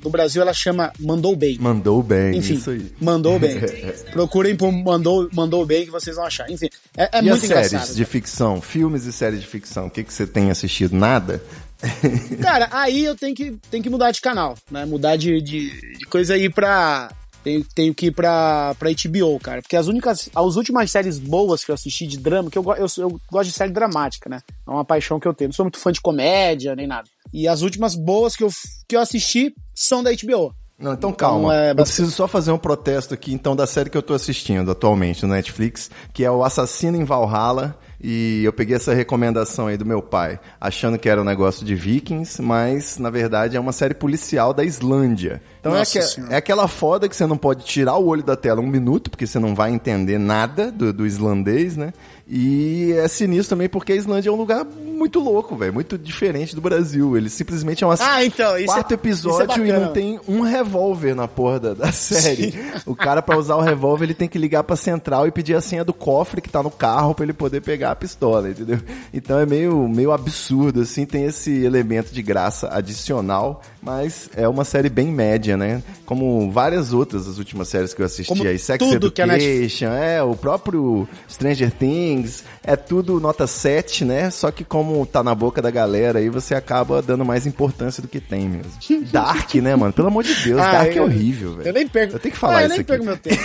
no 0.02 0.10
Brasil 0.10 0.40
ela 0.42 0.52
chama 0.52 0.92
Mandou 0.98 1.36
Bem. 1.36 1.58
Mandou 1.58 2.02
bem, 2.02 2.38
Enfim, 2.38 2.54
isso 2.54 2.70
aí. 2.70 2.90
mandou 3.00 3.38
bem. 3.38 3.58
Procurem 4.12 4.56
por 4.56 4.72
mandou, 4.72 5.28
mandou 5.32 5.64
bem 5.66 5.84
que 5.84 5.90
vocês 5.90 6.16
vão 6.16 6.24
achar. 6.26 6.50
Enfim, 6.50 6.68
é, 6.96 7.04
é 7.12 7.18
e 7.18 7.22
muito 7.22 7.34
as 7.34 7.40
séries 7.40 7.72
engraçado. 7.72 7.96
de 7.96 8.04
ficção, 8.04 8.60
filmes 8.60 9.04
e 9.04 9.12
séries 9.12 9.40
de 9.40 9.46
ficção, 9.46 9.86
o 9.86 9.90
que, 9.90 10.02
que 10.04 10.12
você 10.12 10.26
tem 10.26 10.50
assistido? 10.50 10.94
Nada? 10.96 11.42
Cara, 12.40 12.68
aí 12.70 13.04
eu 13.04 13.14
tenho 13.14 13.34
que, 13.34 13.56
tenho 13.70 13.82
que 13.82 13.90
mudar 13.90 14.10
de 14.10 14.20
canal, 14.20 14.56
né? 14.70 14.84
Mudar 14.86 15.16
de, 15.16 15.40
de, 15.42 15.70
de 15.98 16.06
coisa 16.06 16.34
aí 16.34 16.48
pra. 16.48 17.10
Tenho, 17.44 17.64
tenho 17.74 17.94
que 17.94 18.06
ir 18.06 18.10
pra, 18.10 18.74
pra 18.78 18.90
HBO, 18.90 19.38
cara. 19.38 19.60
Porque 19.60 19.76
as 19.76 19.86
únicas. 19.86 20.30
As 20.34 20.56
últimas 20.56 20.90
séries 20.90 21.18
boas 21.18 21.62
que 21.62 21.70
eu 21.70 21.74
assisti 21.74 22.06
de 22.06 22.16
drama, 22.16 22.50
que 22.50 22.56
eu, 22.56 22.64
eu, 22.76 22.86
eu 22.96 23.20
gosto 23.30 23.50
de 23.50 23.54
série 23.54 23.70
dramática, 23.70 24.30
né? 24.30 24.40
É 24.66 24.70
uma 24.70 24.84
paixão 24.84 25.20
que 25.20 25.28
eu 25.28 25.34
tenho. 25.34 25.48
Não 25.48 25.54
sou 25.54 25.66
muito 25.66 25.78
fã 25.78 25.92
de 25.92 26.00
comédia 26.00 26.74
nem 26.74 26.86
nada. 26.86 27.06
E 27.32 27.46
as 27.46 27.60
últimas 27.60 27.94
boas 27.94 28.34
que 28.34 28.42
eu, 28.42 28.48
que 28.88 28.96
eu 28.96 29.00
assisti 29.00 29.54
são 29.74 30.02
da 30.02 30.10
HBO. 30.10 30.54
Não, 30.78 30.94
então 30.94 31.12
calma. 31.12 31.54
é 31.54 31.70
eu 31.70 31.76
preciso 31.76 32.10
só 32.10 32.26
fazer 32.26 32.50
um 32.50 32.58
protesto 32.58 33.14
aqui, 33.14 33.32
então, 33.32 33.54
da 33.54 33.66
série 33.66 33.88
que 33.88 33.96
eu 33.96 34.02
tô 34.02 34.12
assistindo 34.12 34.70
atualmente 34.70 35.24
no 35.24 35.32
Netflix, 35.32 35.88
que 36.12 36.24
é 36.24 36.30
o 36.30 36.42
Assassino 36.42 36.96
em 36.96 37.04
Valhalla. 37.04 37.78
E 38.06 38.42
eu 38.44 38.52
peguei 38.52 38.76
essa 38.76 38.92
recomendação 38.92 39.66
aí 39.66 39.78
do 39.78 39.86
meu 39.86 40.02
pai, 40.02 40.38
achando 40.60 40.98
que 40.98 41.08
era 41.08 41.20
um 41.20 41.24
negócio 41.24 41.64
de 41.64 41.74
vikings, 41.74 42.42
mas 42.42 42.98
na 42.98 43.08
verdade 43.08 43.56
é 43.56 43.60
uma 43.60 43.72
série 43.72 43.94
policial 43.94 44.52
da 44.52 44.62
Islândia. 44.62 45.40
Então 45.64 45.74
é, 45.74 45.78
Nossa 45.78 46.02
Senhora. 46.02 46.34
é 46.34 46.36
aquela 46.36 46.68
foda 46.68 47.08
que 47.08 47.16
você 47.16 47.26
não 47.26 47.38
pode 47.38 47.64
tirar 47.64 47.96
o 47.96 48.04
olho 48.06 48.22
da 48.22 48.36
tela 48.36 48.60
um 48.60 48.66
minuto, 48.66 49.08
porque 49.08 49.26
você 49.26 49.38
não 49.38 49.54
vai 49.54 49.72
entender 49.72 50.18
nada 50.18 50.70
do, 50.70 50.92
do 50.92 51.06
islandês, 51.06 51.74
né? 51.74 51.94
E 52.28 52.92
é 52.92 53.06
sinistro 53.08 53.50
também 53.56 53.68
porque 53.68 53.92
a 53.92 53.96
Islândia 53.96 54.30
é 54.30 54.32
um 54.32 54.36
lugar 54.36 54.64
muito 54.64 55.20
louco, 55.20 55.56
velho, 55.56 55.74
muito 55.74 55.98
diferente 55.98 56.54
do 56.54 56.60
Brasil. 56.60 57.16
Ele 57.16 57.28
simplesmente 57.28 57.84
é 57.84 57.86
uma 57.86 57.96
Ah, 58.00 58.24
então, 58.24 58.56
isso 58.58 58.64
é- 58.64 58.74
quarto 58.74 58.92
episódio 58.92 59.62
é 59.64 59.68
e 59.68 59.72
não 59.72 59.92
tem 59.92 60.18
um 60.26 60.40
revólver 60.40 61.14
na 61.14 61.28
porra 61.28 61.60
da, 61.60 61.74
da 61.74 61.92
série. 61.92 62.54
O 62.86 62.94
cara, 62.96 63.20
pra 63.20 63.36
usar 63.38 63.56
o 63.56 63.60
revólver, 63.60 64.04
ele 64.04 64.14
tem 64.14 64.28
que 64.28 64.38
ligar 64.38 64.64
pra 64.64 64.76
central 64.76 65.26
e 65.26 65.30
pedir 65.30 65.54
a 65.54 65.60
senha 65.60 65.84
do 65.84 65.92
cofre 65.92 66.40
que 66.40 66.48
tá 66.48 66.62
no 66.62 66.70
carro 66.70 67.14
pra 67.14 67.24
ele 67.24 67.32
poder 67.34 67.60
pegar 67.60 67.90
a 67.90 67.96
pistola, 67.96 68.48
entendeu? 68.50 68.78
Então 69.12 69.38
é 69.38 69.44
meio, 69.46 69.86
meio 69.88 70.10
absurdo, 70.12 70.80
assim, 70.80 71.04
tem 71.04 71.24
esse 71.24 71.50
elemento 71.64 72.12
de 72.12 72.22
graça 72.22 72.68
adicional, 72.72 73.60
mas 73.84 74.28
é 74.34 74.48
uma 74.48 74.64
série 74.64 74.88
bem 74.88 75.08
média, 75.08 75.56
né? 75.56 75.82
Como 76.06 76.50
várias 76.50 76.92
outras 76.92 77.26
das 77.26 77.38
últimas 77.38 77.68
séries 77.68 77.92
que 77.94 78.00
eu 78.02 78.06
assisti 78.06 78.28
Como 78.28 78.46
aí, 78.46 78.58
Sex 78.58 78.78
tudo 78.78 79.10
que 79.10 79.22
a 79.22 79.26
Education, 79.26 79.88
é, 79.92 80.22
o 80.22 80.34
próprio 80.34 81.08
Stranger 81.30 81.70
Things, 81.70 82.44
é 82.62 82.76
tudo 82.76 83.18
nota 83.20 83.46
7, 83.46 84.04
né? 84.04 84.30
Só 84.30 84.50
que 84.50 84.64
como 84.64 85.04
tá 85.06 85.22
na 85.22 85.34
boca 85.34 85.60
da 85.62 85.70
galera 85.70 86.18
aí, 86.18 86.28
você 86.28 86.54
acaba 86.54 87.00
dando 87.02 87.24
mais 87.24 87.46
importância 87.46 88.02
do 88.02 88.08
que 88.08 88.20
tem 88.20 88.48
mesmo. 88.48 88.72
Dark, 89.12 89.54
né, 89.56 89.74
mano? 89.76 89.92
Pelo 89.92 90.08
amor 90.08 90.24
de 90.24 90.34
Deus, 90.42 90.60
Ah, 90.60 90.72
Dark 90.72 90.88
é 90.96 90.98
eu- 90.98 91.04
horrível, 91.04 91.54
velho. 91.56 91.68
Eu 91.68 91.72
nem 91.72 91.86
perco. 91.88 92.14
Eu 92.16 92.18
tenho 92.18 92.32
que 92.32 92.38
falar 92.38 92.58
Ah, 92.58 92.62
eu 92.62 92.66
isso 92.66 92.76
nem 92.76 92.84
perco 92.84 93.04
meu 93.04 93.16
tempo. 93.16 93.42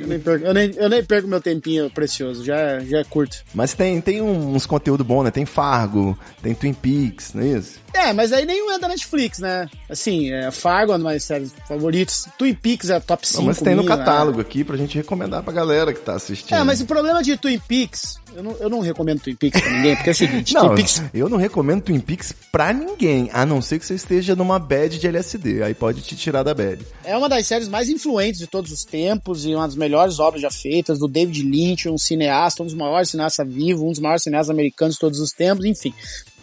eu, 0.00 0.06
nem 0.06 0.18
perco, 0.20 0.44
eu, 0.46 0.54
nem, 0.54 0.70
eu 0.76 0.88
nem 0.88 1.04
perco 1.04 1.28
meu 1.28 1.40
tempinho 1.40 1.90
precioso. 1.90 2.44
Já, 2.44 2.56
é- 2.56 2.80
já 2.80 2.98
é 2.98 3.04
curto. 3.04 3.38
Mas 3.54 3.74
tem, 3.74 4.00
tem 4.00 4.20
uns 4.22 4.66
conteúdo 4.66 5.04
bom, 5.04 5.22
né? 5.22 5.30
Tem 5.30 5.44
Fargo, 5.46 6.18
tem 6.42 6.54
Twin 6.54 6.72
Peaks, 6.74 7.32
não 7.34 7.42
é 7.42 7.46
isso? 7.58 7.78
É, 7.92 8.12
mas 8.12 8.32
aí 8.32 8.46
nenhum 8.46 8.70
é 8.70 8.78
da 8.78 8.88
Netflix, 8.88 9.38
né? 9.40 9.59
Assim, 9.88 10.30
é, 10.32 10.50
Fargo 10.50 10.92
é 10.92 10.96
uma 10.96 11.12
das 11.12 11.24
séries 11.24 11.52
favoritas. 11.66 12.26
Twin 12.38 12.54
Peaks 12.54 12.90
é 12.90 13.00
top 13.00 13.26
5. 13.26 13.38
Não, 13.40 13.46
mas 13.46 13.58
tem 13.58 13.74
no 13.74 13.82
minha, 13.82 13.96
catálogo 13.96 14.40
aqui 14.40 14.62
pra 14.64 14.76
gente 14.76 14.96
recomendar 14.96 15.42
pra 15.42 15.52
galera 15.52 15.92
que 15.92 16.00
tá 16.00 16.14
assistindo. 16.14 16.56
É, 16.56 16.62
mas 16.62 16.80
o 16.80 16.86
problema 16.86 17.22
de 17.22 17.36
Twin 17.36 17.58
Peaks, 17.58 18.18
eu 18.34 18.42
não, 18.42 18.52
eu 18.52 18.68
não 18.68 18.80
recomendo 18.80 19.20
Twin 19.20 19.34
Peaks 19.34 19.60
pra 19.60 19.70
ninguém, 19.72 19.96
porque 19.96 20.10
é 20.10 20.12
o 20.12 20.16
seguinte, 20.16 20.54
Não, 20.54 20.66
Twin 20.68 20.76
Peaks 20.76 21.02
eu 21.12 21.28
não 21.28 21.38
recomendo 21.38 21.82
Twin 21.82 22.00
Peaks 22.00 22.32
pra 22.52 22.72
ninguém, 22.72 23.30
a 23.32 23.44
não 23.44 23.60
ser 23.60 23.78
que 23.78 23.86
você 23.86 23.94
esteja 23.94 24.36
numa 24.36 24.58
bad 24.58 24.98
de 24.98 25.06
LSD, 25.06 25.62
aí 25.62 25.74
pode 25.74 26.02
te 26.02 26.16
tirar 26.16 26.42
da 26.42 26.54
bad. 26.54 26.84
é 27.04 27.16
uma 27.16 27.28
das 27.28 27.46
séries 27.46 27.68
mais 27.68 27.88
influentes 27.88 28.40
de 28.40 28.46
todos 28.46 28.70
os 28.70 28.84
tempos 28.84 29.44
e 29.44 29.54
uma 29.54 29.66
das 29.66 29.76
melhores 29.76 30.18
obras 30.18 30.42
já 30.42 30.50
feitas, 30.50 30.98
do 30.98 31.08
David 31.08 31.42
Lynch, 31.42 31.88
um 31.88 31.98
cineasta, 31.98 32.62
um 32.62 32.66
dos 32.66 32.74
maiores 32.74 33.10
cineastas 33.10 33.46
vivos, 33.48 33.82
um 33.82 33.90
dos 33.90 33.98
maiores 34.00 34.22
cineastas 34.22 34.50
americanos 34.50 34.94
de 34.94 35.00
todos 35.00 35.20
os 35.20 35.32
tempos, 35.32 35.64
enfim. 35.64 35.92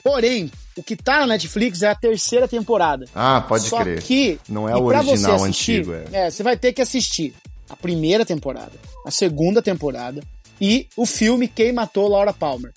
Porém, 0.03 0.49
o 0.77 0.83
que 0.83 0.95
tá 0.95 1.21
na 1.21 1.27
Netflix 1.27 1.81
é 1.81 1.89
a 1.89 1.95
terceira 1.95 2.47
temporada. 2.47 3.05
Ah, 3.13 3.41
pode 3.41 3.67
Só 3.67 3.81
crer. 3.81 4.01
que 4.01 4.39
Não 4.47 4.69
é 4.69 4.75
o 4.75 4.83
original 4.83 5.43
assistir, 5.43 5.79
antigo, 5.79 5.93
é. 6.13 6.29
você 6.29 6.43
vai 6.43 6.55
ter 6.55 6.71
que 6.71 6.81
assistir 6.81 7.33
a 7.69 7.75
primeira 7.75 8.25
temporada, 8.25 8.71
a 9.05 9.11
segunda 9.11 9.61
temporada 9.61 10.21
e 10.61 10.87
o 10.95 11.05
filme 11.05 11.47
Quem 11.47 11.73
Matou 11.73 12.07
Laura 12.07 12.31
Palmer. 12.31 12.71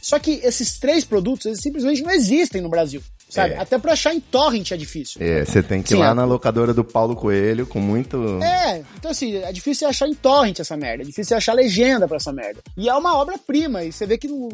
Só 0.00 0.18
que 0.18 0.40
esses 0.42 0.78
três 0.78 1.04
produtos, 1.04 1.46
eles 1.46 1.60
simplesmente 1.60 2.02
não 2.02 2.10
existem 2.10 2.60
no 2.60 2.68
Brasil, 2.68 3.00
sabe? 3.34 3.54
É. 3.54 3.58
Até 3.58 3.78
pra 3.78 3.92
achar 3.92 4.14
em 4.14 4.20
torrent 4.20 4.70
é 4.70 4.76
difícil. 4.76 5.20
É, 5.22 5.44
você 5.44 5.62
tem 5.62 5.82
que 5.82 5.94
ir 5.94 5.96
Sim, 5.96 6.02
lá 6.02 6.10
é. 6.10 6.14
na 6.14 6.24
locadora 6.24 6.72
do 6.74 6.84
Paulo 6.84 7.16
Coelho 7.16 7.66
com 7.66 7.80
muito. 7.80 8.42
É, 8.42 8.82
então 8.96 9.10
assim, 9.10 9.36
é 9.36 9.52
difícil 9.52 9.88
achar 9.88 10.06
em 10.08 10.14
torrent 10.14 10.58
essa 10.60 10.76
merda, 10.76 11.02
é 11.02 11.06
difícil 11.06 11.36
achar 11.36 11.52
legenda 11.54 12.06
pra 12.06 12.16
essa 12.18 12.32
merda. 12.32 12.60
E 12.76 12.88
é 12.88 12.94
uma 12.94 13.16
obra-prima, 13.16 13.82
e 13.84 13.92
você 13.92 14.06
vê 14.06 14.16
que 14.18 14.28
no, 14.28 14.48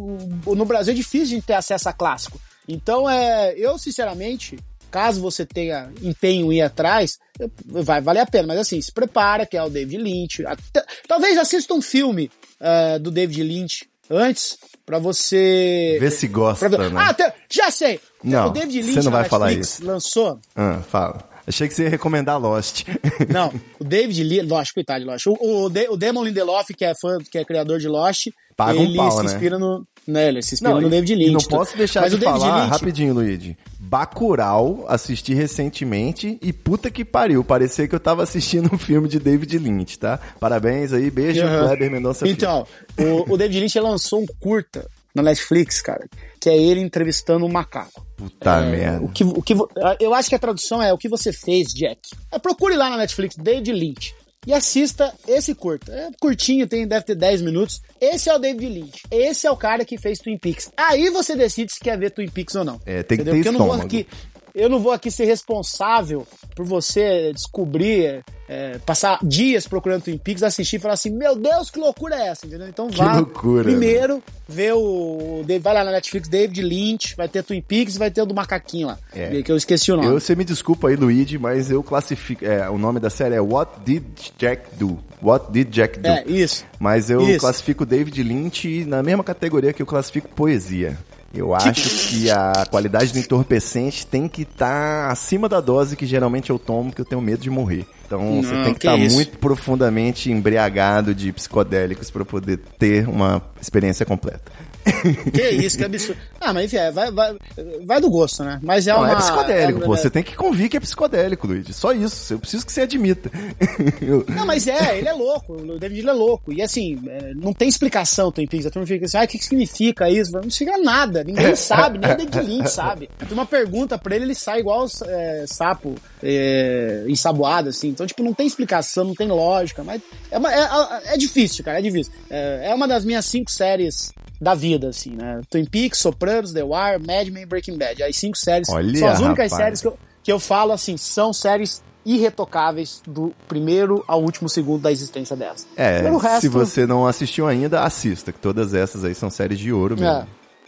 no 0.47 0.65
Brasil 0.65 0.93
é 0.93 0.97
difícil 0.97 1.39
de 1.39 1.43
ter 1.45 1.55
acesso 1.55 1.89
a 1.89 1.93
clássico. 1.93 2.41
Então, 2.67 3.09
é, 3.09 3.55
eu 3.57 3.79
sinceramente, 3.79 4.59
caso 4.91 5.21
você 5.21 5.45
tenha 5.47 5.91
empenho 6.03 6.53
em 6.53 6.57
ir 6.59 6.63
atrás, 6.63 7.19
vai 7.65 8.01
valer 8.01 8.21
a 8.21 8.27
pena. 8.27 8.49
Mas 8.49 8.59
assim, 8.59 8.81
se 8.81 8.93
prepara, 8.93 9.47
que 9.47 9.57
é 9.57 9.63
o 9.63 9.71
David 9.71 10.03
Lynch. 10.03 10.45
Até- 10.45 10.85
talvez 11.07 11.37
assista 11.39 11.73
um 11.75 11.81
filme 11.83 12.31
é, 12.61 12.99
do 12.99 13.11
David 13.11 13.43
Lynch 13.43 13.87
antes, 14.11 14.57
pra 14.87 14.99
você... 14.99 15.97
Vê 16.01 16.11
se 16.11 16.27
gosta, 16.29 16.69
pra 16.69 16.79
ver- 16.79 16.91
né? 16.91 17.01
Ah, 17.01 17.33
já 17.51 17.71
sei! 17.71 18.01
Não, 18.25 18.49
o 18.49 18.51
David 18.51 18.83
você 18.83 18.91
Lynch 18.91 19.05
não 19.05 19.13
na 19.13 19.19
vai 19.21 19.29
falar 19.29 19.47
Netflix 19.47 19.73
isso. 19.75 19.87
lançou 19.87 20.41
Ah, 20.57 20.81
fala. 20.89 21.29
Achei 21.47 21.67
que 21.67 21.73
você 21.73 21.85
ia 21.85 21.89
recomendar 21.89 22.39
Lost. 22.39 22.85
não, 23.33 23.51
o 23.81 23.85
David 23.85 24.23
Lee, 24.23 24.43
Lost, 24.43 24.75
coitado 24.75 25.01
de 25.01 25.07
Lost. 25.11 25.27
O, 25.29 25.65
o, 25.65 25.71
De- 25.71 25.89
o 25.89 25.97
Damon 25.97 26.25
Lindelof, 26.25 26.69
que 26.77 26.85
é 26.85 26.93
fã, 27.01 27.17
que 27.31 27.39
é 27.39 27.45
criador 27.45 27.79
de 27.79 27.89
Lost, 27.89 28.27
Paga 28.55 28.79
um 28.79 28.83
ele 28.83 28.97
pau, 28.97 29.11
se 29.13 29.19
né? 29.19 29.25
inspira 29.33 29.59
no, 29.59 29.87
né, 30.07 30.29
ele 30.29 30.43
se 30.43 30.55
inspira 30.55 30.75
no 30.81 30.89
e- 30.89 30.91
David 30.91 31.15
Lynch. 31.15 31.33
Não 31.33 31.41
posso 31.59 31.75
deixar 31.77 32.01
Mas 32.03 32.11
de 32.11 32.17
o 32.17 32.19
David 32.21 32.39
falar, 32.41 32.61
Lynch, 32.65 32.71
rapidinho, 32.73 33.15
Luigi. 33.15 33.57
Bacurau, 33.81 34.85
assisti 34.89 35.33
recentemente 35.35 36.39
e 36.43 36.53
puta 36.53 36.91
que 36.91 37.05
pariu, 37.05 37.43
parecia 37.45 37.87
que 37.89 37.95
eu 37.95 38.01
tava 38.01 38.23
assistindo 38.23 38.69
um 38.75 38.79
filme 38.79 39.09
de 39.09 39.19
David 39.19 39.59
Lynch, 39.59 39.99
tá? 39.99 40.19
Parabéns 40.41 40.93
aí, 40.93 41.11
beijo, 41.11 41.43
Aham. 41.43 41.67
Kleber 41.69 41.91
Mendonça. 41.91 42.27
Então, 42.29 42.67
o, 42.99 43.33
o 43.33 43.37
David 43.37 43.61
Lynch 43.61 43.79
lançou 43.81 44.21
um 44.23 44.27
curta 44.41 44.87
na 45.19 45.31
Netflix, 45.31 45.81
cara, 45.81 46.07
que 46.41 46.49
é 46.49 46.57
ele 46.57 46.81
entrevistando 46.81 47.45
um 47.45 47.49
macaco. 47.49 48.07
Puta 48.17 48.61
É, 48.61 48.71
merda. 48.71 49.05
O 49.05 49.09
que, 49.09 49.25
o 49.25 49.43
que, 49.43 49.55
eu 50.01 50.15
acho 50.15 50.29
que 50.29 50.35
a 50.35 50.39
tradução 50.39 50.83
é 50.83 50.93
o 50.93 50.99
que 50.99 51.09
você 51.09 51.33
fez, 51.33 51.69
Jack. 51.69 52.01
É, 52.33 52.39
procure 52.39 52.77
lá 52.77 52.89
na 52.91 52.97
Netflix, 52.97 53.37
David 53.37 53.73
Lynch. 53.73 54.15
E 54.47 54.55
assista 54.55 55.13
esse 55.27 55.55
curta. 55.55 55.93
É 55.93 56.09
curtinho, 56.21 56.67
tem, 56.67 56.87
deve 56.87 57.05
ter 57.05 57.15
10 57.17 57.43
minutos. 57.43 57.83
Esse 58.01 58.31
é 58.31 58.35
o 58.35 58.39
David 58.39 58.67
Lynch. 58.69 59.03
Esse 59.11 59.47
é 59.47 59.51
o 59.51 59.57
cara 59.57 59.85
que 59.85 59.99
fez 59.99 60.19
Twin 60.21 60.39
Peaks. 60.39 60.71
Aí 60.77 61.11
você 61.11 61.37
decide 61.37 61.73
se 61.73 61.81
quer 61.81 61.99
ver 61.99 62.11
Twin 62.11 62.29
Peaks 62.29 62.55
ou 62.55 62.65
não. 62.65 62.81
É, 62.87 63.03
tem 63.03 63.19
que 63.19 63.25
ter 63.25 63.33
Porque 63.33 63.49
eu 63.49 63.53
não 63.53 63.59
vou 63.59 63.75
estômago. 63.75 63.87
aqui. 63.87 64.07
Eu 64.55 64.69
não 64.69 64.79
vou 64.81 64.93
aqui 64.93 65.11
ser 65.11 65.25
responsável 65.25 66.27
por 66.55 66.65
você 66.65 67.33
descobrir, 67.33 68.25
é, 68.49 68.79
passar 68.79 69.19
dias 69.23 69.67
procurando 69.67 70.03
Twin 70.03 70.19
Peaks, 70.19 70.43
assistir 70.43 70.77
e 70.77 70.79
falar 70.79 70.95
assim, 70.95 71.11
meu 71.11 71.37
Deus, 71.37 71.71
que 71.71 71.79
loucura 71.79 72.17
é 72.17 72.29
essa, 72.29 72.47
entendeu? 72.47 72.69
Então 72.69 72.89
Que 72.89 72.99
vá 72.99 73.17
loucura, 73.17 73.65
primeiro, 73.65 74.23
vê 74.49 74.73
o... 74.73 75.45
Vai 75.61 75.75
lá 75.75 75.85
na 75.85 75.93
Netflix, 75.93 76.29
David 76.29 76.63
Lynch, 76.63 77.15
vai 77.17 77.29
ter 77.29 77.43
Twin 77.43 77.61
Peaks 77.61 77.97
e 77.97 77.99
vai 77.99 78.11
ter 78.11 78.23
o 78.23 78.27
do 78.27 78.35
macaquinho 78.35 78.89
lá, 78.89 78.99
É. 79.15 79.43
que 79.43 79.53
eu 79.53 79.57
esqueci 79.57 79.93
o 79.93 79.97
nome. 79.97 80.09
Eu, 80.09 80.21
você 80.21 80.35
me 80.35 80.45
desculpa 80.45 80.89
aí, 80.89 80.97
Luigi, 80.97 81.39
mas 81.39 81.71
eu 81.71 81.83
classifico. 81.83 82.45
É, 82.45 82.69
o 82.69 82.79
nome 82.79 82.99
da 83.01 83.11
série 83.11 83.35
é 83.35 83.41
What 83.41 83.81
Did 83.85 84.05
Jack 84.39 84.75
Do? 84.77 84.99
What 85.23 85.51
Did 85.53 85.69
Jack 85.71 85.99
Do? 85.99 86.09
É, 86.09 86.25
isso. 86.27 86.65
Mas 86.79 87.11
eu 87.11 87.21
Isso. 87.29 87.41
classifico 87.41 87.85
David 87.85 88.23
Lynch 88.23 88.85
na 88.85 89.03
mesma 89.03 89.25
categoria 89.25 89.73
que 89.73 89.83
eu 89.83 89.87
classifico 89.87 90.29
poesia. 90.29 90.97
Eu 91.33 91.55
acho 91.55 92.09
que 92.09 92.31
a 92.31 92.65
qualidade 92.71 93.13
do 93.13 93.19
entorpecente 93.19 94.07
tem 94.07 94.27
que 94.27 94.43
estar 94.43 95.11
acima 95.11 95.49
da 95.49 95.61
dose 95.61 95.95
que 95.95 96.07
geralmente 96.07 96.49
eu 96.51 96.59
tomo, 96.59 96.91
que 96.93 97.01
eu 97.01 97.05
tenho 97.05 97.21
medo 97.21 97.43
de 97.43 97.51
morrer. 97.51 97.87
Então 98.07 98.43
você 98.43 98.55
Não, 98.55 98.65
tem 98.65 98.73
que 98.75 98.81
que 98.81 98.87
estar 98.87 98.99
isso. 98.99 99.15
muito 99.15 99.37
profundamente 99.39 100.31
embriagado 100.33 101.15
de 101.15 101.31
psicodélicos 101.31 102.11
para 102.11 102.25
poder 102.25 102.59
ter 102.79 103.07
uma 103.07 103.43
experiência 103.61 104.07
completa. 104.07 104.51
Que 105.33 105.49
isso, 105.51 105.77
que 105.79 105.85
absurdo. 105.85 106.21
Ah, 106.41 106.53
mas 106.53 106.67
enfim, 106.67 106.77
é, 106.77 106.91
vai, 106.91 107.11
vai, 107.11 107.37
vai 107.85 108.01
do 108.01 108.11
gosto, 108.11 108.43
né? 108.45 108.59
Mas 108.63 108.87
é 108.87 108.93
Não, 108.93 109.01
uma. 109.01 109.13
é 109.13 109.17
psicodélico, 109.17 109.81
é- 109.81 109.85
pô. 109.85 109.97
Você 109.97 110.11
tem 110.11 110.23
que 110.23 110.37
convir 110.37 110.69
que 110.69 110.77
é 110.77 110.81
psicodélico, 110.81 111.47
Luigi. 111.47 111.73
Só 111.73 111.93
isso. 111.93 112.35
Eu 112.35 112.39
preciso 112.39 112.65
que 112.67 112.73
você 112.73 112.83
admita. 112.83 113.31
Não, 114.35 114.47
mas 114.47 114.67
é, 114.67 114.99
ele 114.99 115.09
é 115.09 115.13
louco. 115.13 115.55
O 115.55 115.79
David 115.79 116.03
Lee 116.03 116.11
é 116.11 116.13
louco. 116.13 116.53
E 116.53 116.63
assim, 116.63 117.01
é, 117.09 117.33
não 117.35 117.53
tem 117.53 117.69
explicação, 117.69 118.31
Twin 118.33 118.47
Peaks. 118.47 118.67
A 118.67 118.71
turma 118.71 118.87
fica 118.87 119.05
assim, 119.05 119.17
ah, 119.19 119.25
o 119.25 119.29
que, 119.29 119.39
significa 119.39 120.09
isso? 120.09 120.33
Não 120.33 120.51
significa 120.51 120.79
nada. 120.79 121.25
Ninguém 121.25 121.55
sabe, 121.57 121.99
nem 121.99 122.13
o 122.13 122.17
David 122.17 122.41
Lynch 122.41 122.71
sabe. 122.71 123.09
A 123.21 123.27
turma 123.27 123.45
pergunta 123.47 123.99
pra 123.99 124.15
ele, 124.17 124.25
ele 124.27 124.35
sai 124.35 124.61
igual 124.61 124.87
é, 125.07 125.45
sapo 125.47 125.95
é, 126.23 127.05
ensaboado, 127.09 127.69
assim. 127.71 127.89
Então, 127.89 128.07
tipo, 128.07 128.23
não 128.23 128.33
tem 128.35 128.47
explicação, 128.47 129.05
não 129.05 129.15
tem 129.15 129.29
lógica. 129.29 129.83
Mas 129.85 130.01
é, 130.31 130.39
uma- 130.39 130.53
é, 130.53 131.15
é 131.15 131.17
difícil, 131.17 131.65
cara, 131.65 131.79
é 131.79 131.83
difícil. 131.83 132.13
É, 132.31 132.69
é 132.71 132.75
uma 132.75 132.87
das 132.89 133.05
minhas 133.05 133.25
cinco 133.27 133.51
séries 133.51 134.13
da 134.41 134.55
vida, 134.55 134.89
assim, 134.89 135.11
né? 135.11 135.41
Twin 135.51 135.65
Peaks, 135.65 135.99
Sopranos, 135.99 136.53
The 136.53 136.63
Wire, 136.63 136.99
Mad 137.05 137.29
Men 137.29 137.47
Breaking 137.47 137.77
Bad. 137.77 138.03
As 138.03 138.17
cinco 138.17 138.37
séries 138.39 138.69
Olha, 138.69 138.99
são 138.99 139.09
as 139.09 139.21
únicas 139.21 139.51
rapaz. 139.53 139.53
séries 139.53 139.81
que 139.81 139.87
eu, 139.89 139.99
que 140.23 140.33
eu 140.33 140.39
falo, 140.39 140.73
assim, 140.73 140.97
são 140.97 141.33
séries 141.33 141.83
irretocáveis 142.07 143.03
do 143.07 143.35
primeiro 143.47 144.05
ao 144.07 144.23
último 144.23 144.49
segundo 144.49 144.83
da 144.83 144.91
existência 144.93 145.37
delas. 145.37 145.67
É, 145.77 146.01
resto- 146.19 146.41
se 146.43 146.49
você 146.49 146.87
não 146.87 147.07
assistiu 147.07 147.47
ainda, 147.47 147.83
assista, 147.83 148.33
que 148.33 148.39
todas 148.39 148.75
essas 148.75 149.05
aí 149.05 149.15
são 149.15 149.29
séries 149.31 149.59
de 149.59 149.73
ouro 149.73 149.95
mesmo. 149.99 150.27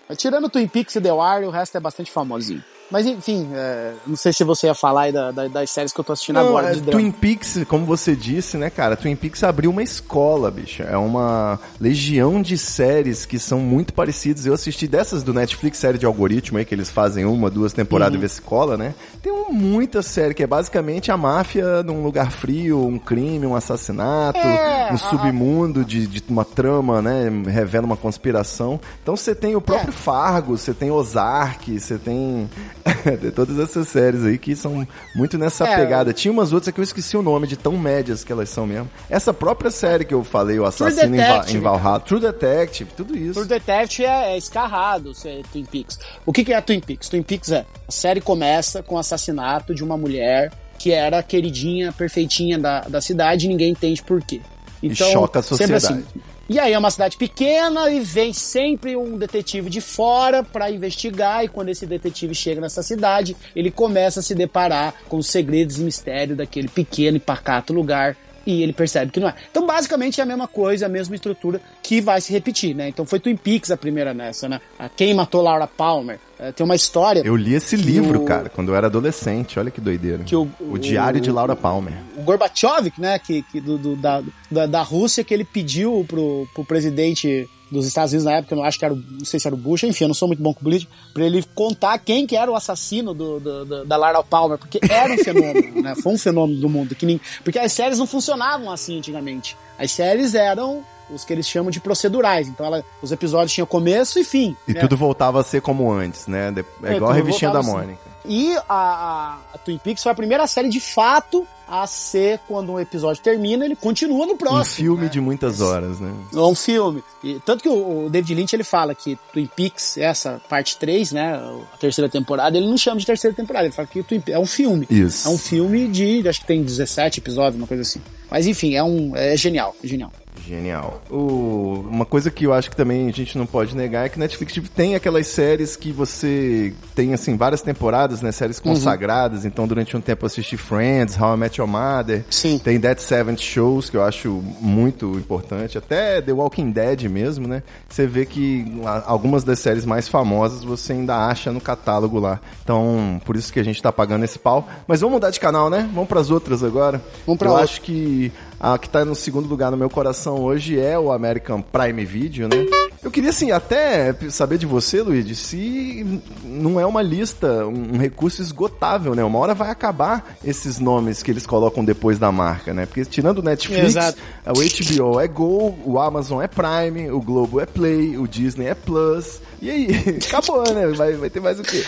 É. 0.09 0.15
Tirando 0.17 0.49
Twin 0.49 0.67
Peaks 0.67 0.97
e 0.97 1.01
The 1.01 1.13
Wire, 1.13 1.47
o 1.47 1.51
resto 1.51 1.77
é 1.77 1.81
bastante 1.81 2.11
famosinho. 2.11 2.63
Mas 2.91 3.07
enfim, 3.07 3.49
é, 3.55 3.93
não 4.07 4.17
sei 4.17 4.33
se 4.33 4.43
você 4.45 4.67
ia 4.67 4.75
falar 4.75 5.03
aí 5.03 5.13
da- 5.13 5.31
da- 5.31 5.49
das 5.49 5.71
séries 5.71 5.93
que 5.93 6.01
eu 6.01 6.05
tô 6.05 6.13
assistindo 6.13 6.37
Não, 6.37 6.49
agora 6.49 6.73
é. 6.77 6.81
Twin 6.81 7.11
Peaks, 7.11 7.59
como 7.69 7.85
você 7.87 8.17
disse, 8.17 8.57
né, 8.57 8.69
cara? 8.71 8.97
Twin 8.97 9.15
Peaks 9.15 9.43
abriu 9.45 9.71
uma 9.71 9.83
escola, 9.83 10.51
bicho. 10.51 10.83
É 10.83 10.97
uma 10.97 11.59
legião 11.81 12.43
de 12.43 12.59
séries 12.59 13.25
que 13.25 13.39
são 13.39 13.61
muito 13.61 13.93
parecidas. 13.95 14.45
Eu 14.47 14.55
assisti 14.55 14.87
dessas 14.89 15.23
do 15.23 15.33
Netflix, 15.33 15.79
série 15.79 15.99
de 15.99 16.07
algoritmo 16.07 16.59
aí, 16.59 16.65
que 16.65 16.75
eles 16.75 16.91
fazem 16.91 17.25
uma, 17.25 17.49
duas 17.51 17.73
temporadas 17.73 18.15
Uhum. 18.15 18.19
e 18.19 18.23
vê 18.23 18.29
se 18.29 18.43
cola, 18.43 18.77
né? 18.77 18.95
Tem 19.23 19.33
muita 19.51 20.03
série 20.03 20.35
que 20.35 20.43
é 20.43 20.47
basicamente 20.47 21.11
a 21.13 21.17
máfia 21.17 21.83
num 21.83 22.03
lugar 22.03 22.31
frio, 22.31 22.87
um 22.87 22.99
crime, 22.99 23.47
um 23.47 23.55
assassinato, 23.55 24.39
É, 24.39 24.89
um 24.91 24.95
a- 24.95 24.99
submundo 24.99 25.85
de, 25.85 26.07
de 26.07 26.23
uma 26.29 26.45
trama, 26.45 27.01
né? 27.03 27.29
Revela 27.47 27.87
uma 27.87 27.97
conspiração. 27.97 28.81
Então 29.03 29.17
você 29.17 29.35
tem 29.35 29.55
o 29.57 29.61
próprio 29.61 29.91
É. 29.91 29.93
Fargo, 29.93 30.57
você 30.57 30.73
tem 30.75 30.91
Ozark, 30.91 31.79
você 31.79 31.99
tem 31.99 32.49
tem 33.21 33.31
todas 33.31 33.59
essas 33.59 33.89
séries 33.89 34.25
aí 34.25 34.39
que 34.39 34.55
são 34.57 34.87
muito 35.15 35.37
nessa 35.39 35.67
É. 35.67 35.77
pegada. 35.77 36.13
Tinha 36.13 36.33
umas 36.33 36.53
outras 36.53 36.73
que 36.75 36.81
eu 36.81 36.85
esqueci 36.85 37.17
o 37.17 37.23
nome, 37.23 37.47
de 37.47 37.57
tão 37.57 37.77
médias 37.77 38.25
que 38.25 38.33
elas 38.33 38.49
são 38.49 38.67
mesmo. 38.67 38.91
Essa 39.09 39.33
própria 39.33 39.71
série 39.71 40.05
que 40.05 40.15
eu 40.15 40.25
falei, 40.25 40.59
o 40.59 40.65
Assassino 40.65 41.15
em, 41.17 41.57
em 41.57 41.61
Valhalla, 41.61 42.01
True 42.01 42.21
Detective, 42.21 42.91
tudo 42.97 43.17
isso. 43.17 43.35
True 43.35 43.47
Detective 43.47 44.05
é, 44.07 44.33
é 44.33 44.39
escarrado, 44.39 45.13
é 45.25 45.43
Twin 45.53 45.65
Peaks. 45.65 45.99
O 46.25 46.33
que, 46.33 46.45
que 46.45 46.53
é 46.53 46.61
Twin 46.61 46.81
Peaks? 46.81 47.09
Twin 47.09 47.23
Peaks 47.23 47.51
é, 47.51 47.65
a 47.87 47.93
série 47.93 48.21
começa 48.21 48.83
com 48.83 48.95
o 48.95 48.99
assassinato 48.99 49.75
de 49.75 49.83
uma 49.85 49.97
mulher 49.97 50.53
que 50.79 50.93
era 50.93 51.19
a 51.19 51.23
queridinha, 51.23 51.93
perfeitinha 51.93 52.59
da, 52.59 52.81
da 52.81 53.01
cidade 53.01 53.45
e 53.45 53.49
ninguém 53.49 53.71
entende 53.73 54.03
por 54.03 54.23
quê. 54.23 54.41
Então, 54.83 55.11
choca 55.13 55.41
a 55.41 55.43
sempre 55.43 55.79
sociedade. 55.79 56.05
assim. 56.09 56.21
E 56.53 56.59
aí 56.59 56.73
é 56.73 56.79
uma 56.81 56.91
cidade 56.91 57.17
pequena 57.17 57.89
e 57.93 58.01
vem 58.01 58.33
sempre 58.33 58.97
um 58.97 59.17
detetive 59.17 59.71
de 59.71 59.81
fora 59.81 60.43
pra 60.43 60.69
investigar 60.69 61.45
e 61.45 61.49
quando 61.49 61.69
esse 61.69 61.87
detetive 61.87 62.35
chega 62.35 62.61
nessa 62.61 62.83
cidade, 62.83 63.37
ele 63.55 63.71
começa 63.71 64.19
a 64.19 64.23
se 64.23 64.35
deparar 64.35 64.95
com 65.09 65.19
os 65.19 65.29
segredos 65.29 65.79
e 65.79 65.83
mistérios 65.83 66.37
daquele 66.37 66.67
pequeno 66.67 67.19
e 67.19 67.21
pacato 67.21 67.73
lugar 67.73 68.17
e 68.47 68.63
ele 68.63 68.73
percebe 68.73 69.11
que 69.13 69.21
não 69.21 69.29
é. 69.29 69.35
Então, 69.51 69.67
basicamente, 69.67 70.21
é 70.21 70.23
a 70.23 70.27
mesma 70.27 70.49
coisa, 70.49 70.87
a 70.87 70.89
mesma 70.89 71.15
estrutura 71.15 71.61
que 71.83 72.01
vai 72.01 72.21
se 72.21 72.33
repetir, 72.33 72.75
né? 72.75 72.89
Então, 72.89 73.05
foi 73.07 73.21
Twin 73.21 73.37
Peaks 73.37 73.71
a 73.71 73.77
primeira 73.77 74.13
nessa, 74.15 74.49
né? 74.49 74.61
A 74.79 74.89
Quem 74.89 75.13
Matou 75.15 75.43
Laura 75.43 75.67
Palmer. 75.67 76.19
É, 76.39 76.51
tem 76.53 76.65
uma 76.65 76.75
história 76.75 77.21
Eu 77.23 77.37
li 77.37 77.53
esse 77.55 77.77
livro, 77.77 78.23
o- 78.23 78.25
cara, 78.25 78.49
quando 78.49 78.69
eu 78.71 78.75
era 78.77 78.87
adolescente. 78.87 79.59
Olha 79.59 79.71
que 79.71 79.81
doideira. 79.81 80.25
Que 80.25 80.35
o- 80.35 80.49
o 80.59 80.79
Diário 80.79 81.21
de 81.21 81.31
Laura 81.31 81.55
Palmer. 81.55 81.93
o 82.17 82.23
Gorbachev, 82.23 82.91
né, 82.97 83.19
que, 83.19 83.43
que 83.43 83.61
do, 83.61 83.77
do- 83.77 83.97
da, 83.97 84.23
da, 84.51 84.67
da 84.67 84.83
Rússia, 84.83 85.23
que 85.23 85.35
ele 85.35 85.45
pediu 85.45 86.03
pro, 86.09 86.49
pro 86.55 86.65
presidente 86.65 87.47
dos 87.71 87.87
Estados 87.87 88.13
Unidos 88.13 88.25
na 88.25 88.33
época, 88.39 88.55
eu 88.55 88.59
não 88.59 88.65
acho 88.65 88.79
que 88.79 88.85
era, 88.85 88.93
o- 88.95 88.97
não 89.11 89.25
sei 89.25 89.39
se 89.39 89.47
era 89.47 89.55
o 89.55 89.59
Bush, 89.59 89.85
enfim, 89.85 90.05
eu 90.05 90.09
não 90.09 90.15
sou 90.15 90.27
muito 90.29 90.43
bom 90.43 90.53
com 90.53 90.61
política, 90.63 90.91
pra 91.15 91.25
ele 91.25 91.45
contar 91.55 91.99
quem 91.99 92.27
que 92.27 92.37
era 92.37 92.51
o 92.51 92.57
assassino 92.57 93.15
do, 93.15 93.39
do- 93.41 93.65
do- 93.65 93.85
da 93.85 93.97
Lara 93.97 94.23
Palmer, 94.23 94.59
porque 94.59 94.81
era 94.89 95.13
um 95.13 95.19
fenômeno, 95.23 95.83
né, 95.83 95.95
foi 95.95 96.13
um 96.15 96.19
fenômeno 96.19 96.61
do 96.61 96.69
mundo, 96.69 96.95
que 96.95 97.07
nem, 97.07 97.21
porque 97.45 97.59
as 97.59 97.73
séries 97.73 97.99
não 97.99 98.07
funcionavam 98.07 98.71
assim 98.71 98.99
antigamente, 98.99 99.57
as 99.79 99.91
séries 99.93 100.35
eram 100.35 100.83
os 101.13 101.25
que 101.25 101.33
eles 101.33 101.49
chamam 101.49 101.71
de 101.73 101.81
procedurais, 101.81 102.47
então 102.47 102.65
ela, 102.65 102.85
os 103.03 103.11
episódios 103.11 103.53
tinham 103.53 103.67
começo 103.67 104.19
e 104.21 104.25
fim. 104.25 104.57
E 104.69 104.73
né? 104.73 104.81
tudo 104.81 104.97
voltava 104.97 105.41
a 105.41 105.43
ser 105.43 105.61
como 105.61 105.91
antes, 105.91 106.29
né? 106.29 106.55
É, 106.85 106.93
É, 106.93 106.97
igual 106.97 107.11
a 107.11 107.15
revistinha 107.15 107.51
da 107.51 107.61
voltava 107.61 107.83
assim. 107.83 107.95
E 108.25 108.55
a, 108.57 108.63
a, 108.69 109.39
a 109.55 109.59
Twin 109.59 109.79
Peaks 109.79 110.03
foi 110.03 110.13
a 110.13 110.15
primeira 110.15 110.47
série 110.47 110.69
de 110.69 110.81
fato 110.81 111.47
a 111.71 111.87
ser, 111.87 112.41
quando 112.49 112.73
um 112.73 112.81
episódio 112.81 113.23
termina, 113.23 113.65
ele 113.65 113.77
continua 113.77 114.27
no 114.27 114.37
próximo. 114.37 114.63
Um 114.63 114.65
filme 114.65 115.03
né? 115.05 115.09
de 115.09 115.21
muitas 115.21 115.61
horas, 115.61 116.01
né? 116.01 116.13
É 116.35 116.39
um 116.39 116.55
filme. 116.55 117.01
E, 117.23 117.39
tanto 117.47 117.63
que 117.63 117.69
o, 117.69 118.07
o 118.07 118.11
David 118.11 118.35
Lynch 118.35 118.57
ele 118.57 118.65
fala 118.65 118.93
que 118.93 119.17
Twin 119.33 119.47
Peaks, 119.47 119.97
essa 119.97 120.41
parte 120.49 120.77
3, 120.77 121.13
né, 121.13 121.35
a 121.35 121.77
terceira 121.77 122.09
temporada, 122.09 122.59
ele 122.59 122.67
não 122.67 122.77
chama 122.77 122.99
de 122.99 123.07
terceira 123.07 123.37
temporada, 123.37 123.67
ele 123.67 123.73
fala 123.73 123.87
que 123.87 124.03
Twin 124.03 124.21
Peaks 124.21 124.35
é 124.35 124.39
um 124.43 124.47
filme. 124.47 124.85
Isso. 124.91 125.29
É 125.29 125.31
um 125.31 125.39
filme 125.39 125.87
de, 125.87 126.29
acho 126.29 126.41
que 126.41 126.47
tem 126.47 126.61
17 126.61 127.21
episódios, 127.21 127.55
uma 127.55 127.69
coisa 127.69 127.83
assim. 127.83 128.01
Mas 128.29 128.49
enfim, 128.49 128.75
é 128.75 128.83
um 128.83 129.15
é 129.15 129.37
genial, 129.37 129.77
é 129.83 129.87
genial. 129.87 130.13
Genial. 130.47 131.03
O- 131.11 131.85
uma 131.89 132.05
coisa 132.05 132.31
que 132.31 132.45
eu 132.45 132.53
acho 132.53 132.71
que 132.71 132.77
também 132.77 133.09
a 133.09 133.13
gente 133.13 133.37
não 133.39 133.47
pode 133.47 133.77
negar 133.77 134.07
é 134.07 134.09
que 134.09 134.19
Netflix 134.19 134.53
tipo, 134.53 134.69
tem 134.69 134.95
aquelas 134.95 135.27
séries 135.27 135.77
que 135.77 135.93
você 135.93 136.73
tem, 136.95 137.15
assim, 137.15 137.37
várias 137.37 137.63
temporadas, 137.63 138.21
né? 138.23 138.33
Séries 138.33 138.59
Uhum. 138.59 138.75
consagradas. 138.75 139.45
Então, 139.45 139.67
durante 139.67 139.97
um 139.97 140.01
tempo 140.01 140.25
eu 140.25 140.27
assisti 140.27 140.57
Friends, 140.57 141.21
How 141.21 141.35
I 141.35 141.37
Met 141.39 141.61
Your 141.61 141.69
Mother. 141.69 142.25
Sim. 142.31 142.59
Tem 142.59 142.79
Dead 142.81 142.99
Seventh 142.99 143.41
Shows, 143.41 143.91
que 143.91 143.97
eu 143.97 144.03
acho 144.03 144.43
muito 144.61 145.13
importante. 145.19 145.79
Até 145.79 146.21
The 146.21 146.33
Walking 146.33 146.71
Dead 146.71 147.03
mesmo, 147.05 147.47
né? 147.47 147.63
Você 147.89 148.07
vê 148.07 148.25
que 148.27 148.81
algumas 149.07 149.45
das 149.45 149.59
séries 149.59 149.85
mais 149.85 150.09
famosas 150.09 150.65
você 150.65 150.93
ainda 150.93 151.27
acha 151.27 151.53
no 151.53 151.61
catálogo 151.61 152.19
lá. 152.19 152.41
Então, 152.63 153.21
por 153.25 153.37
isso 153.37 153.53
que 153.53 153.61
a 153.61 153.65
gente 153.65 153.81
tá 153.83 153.93
pagando 153.93 154.25
esse 154.25 154.39
pau. 154.39 154.69
Mas 154.87 155.01
vamos 155.01 155.15
mudar 155.15 155.31
de 155.31 155.39
canal, 155.41 155.69
né? 155.71 155.89
Vamos 155.95 156.09
pras 156.09 156.31
outras 156.31 156.63
agora. 156.65 157.01
Vamos 157.27 157.39
pra 157.39 157.49
eu 157.49 157.53
outra. 157.53 157.65
acho 157.65 157.81
que 157.83 158.33
a 158.61 158.77
que 158.79 158.89
tá 158.91 159.05
no 159.07 159.15
segundo 159.15 159.49
lugar 159.49 159.71
no 159.71 159.77
meu 159.77 159.89
coração 159.89 160.39
hoje 160.41 160.79
é 160.79 160.99
o 160.99 161.11
American 161.11 161.63
Prime 161.63 162.05
Video, 162.05 162.47
né? 162.47 162.67
Eu 163.03 163.11
queria, 163.11 163.31
assim, 163.31 163.51
até 163.51 164.13
saber 164.29 164.59
de 164.59 164.67
você, 164.67 165.01
Luigi, 165.01 165.35
se 165.35 166.21
não 166.45 166.79
é 166.79 166.85
uma 166.85 167.01
lista, 167.01 167.67
um 167.67 167.97
recurso 167.97 168.43
esgotável, 168.43 169.15
né? 169.15 169.25
Uma 169.25 169.39
hora 169.39 169.55
vai 169.55 169.71
acabar 169.71 170.37
esses 170.45 170.79
nomes 170.79 171.23
que 171.23 171.31
eles 171.31 171.47
colocam 171.47 171.83
depois 171.83 172.19
da 172.19 172.31
marca, 172.31 172.75
né? 172.75 172.85
Porque 172.85 173.03
tirando 173.07 173.39
o 173.39 173.43
Netflix, 173.43 173.97
Exato. 173.97 174.19
o 174.47 175.09
HBO 175.09 175.19
é 175.19 175.27
Go, 175.27 175.79
o 175.83 175.99
Amazon 175.99 176.43
é 176.43 176.47
Prime, 176.47 177.11
o 177.11 177.23
Globo 177.23 177.59
é 177.59 177.65
Play, 177.65 178.19
o 178.19 178.29
Disney 178.29 178.67
é 178.67 178.75
Plus. 178.75 179.41
E 179.61 179.71
aí? 179.71 179.89
Acabou, 180.27 180.63
né? 180.73 180.87
Vai, 180.89 181.13
vai 181.15 181.31
ter 181.31 181.41
mais 181.41 181.59
o 181.61 181.63
quê? 181.63 181.83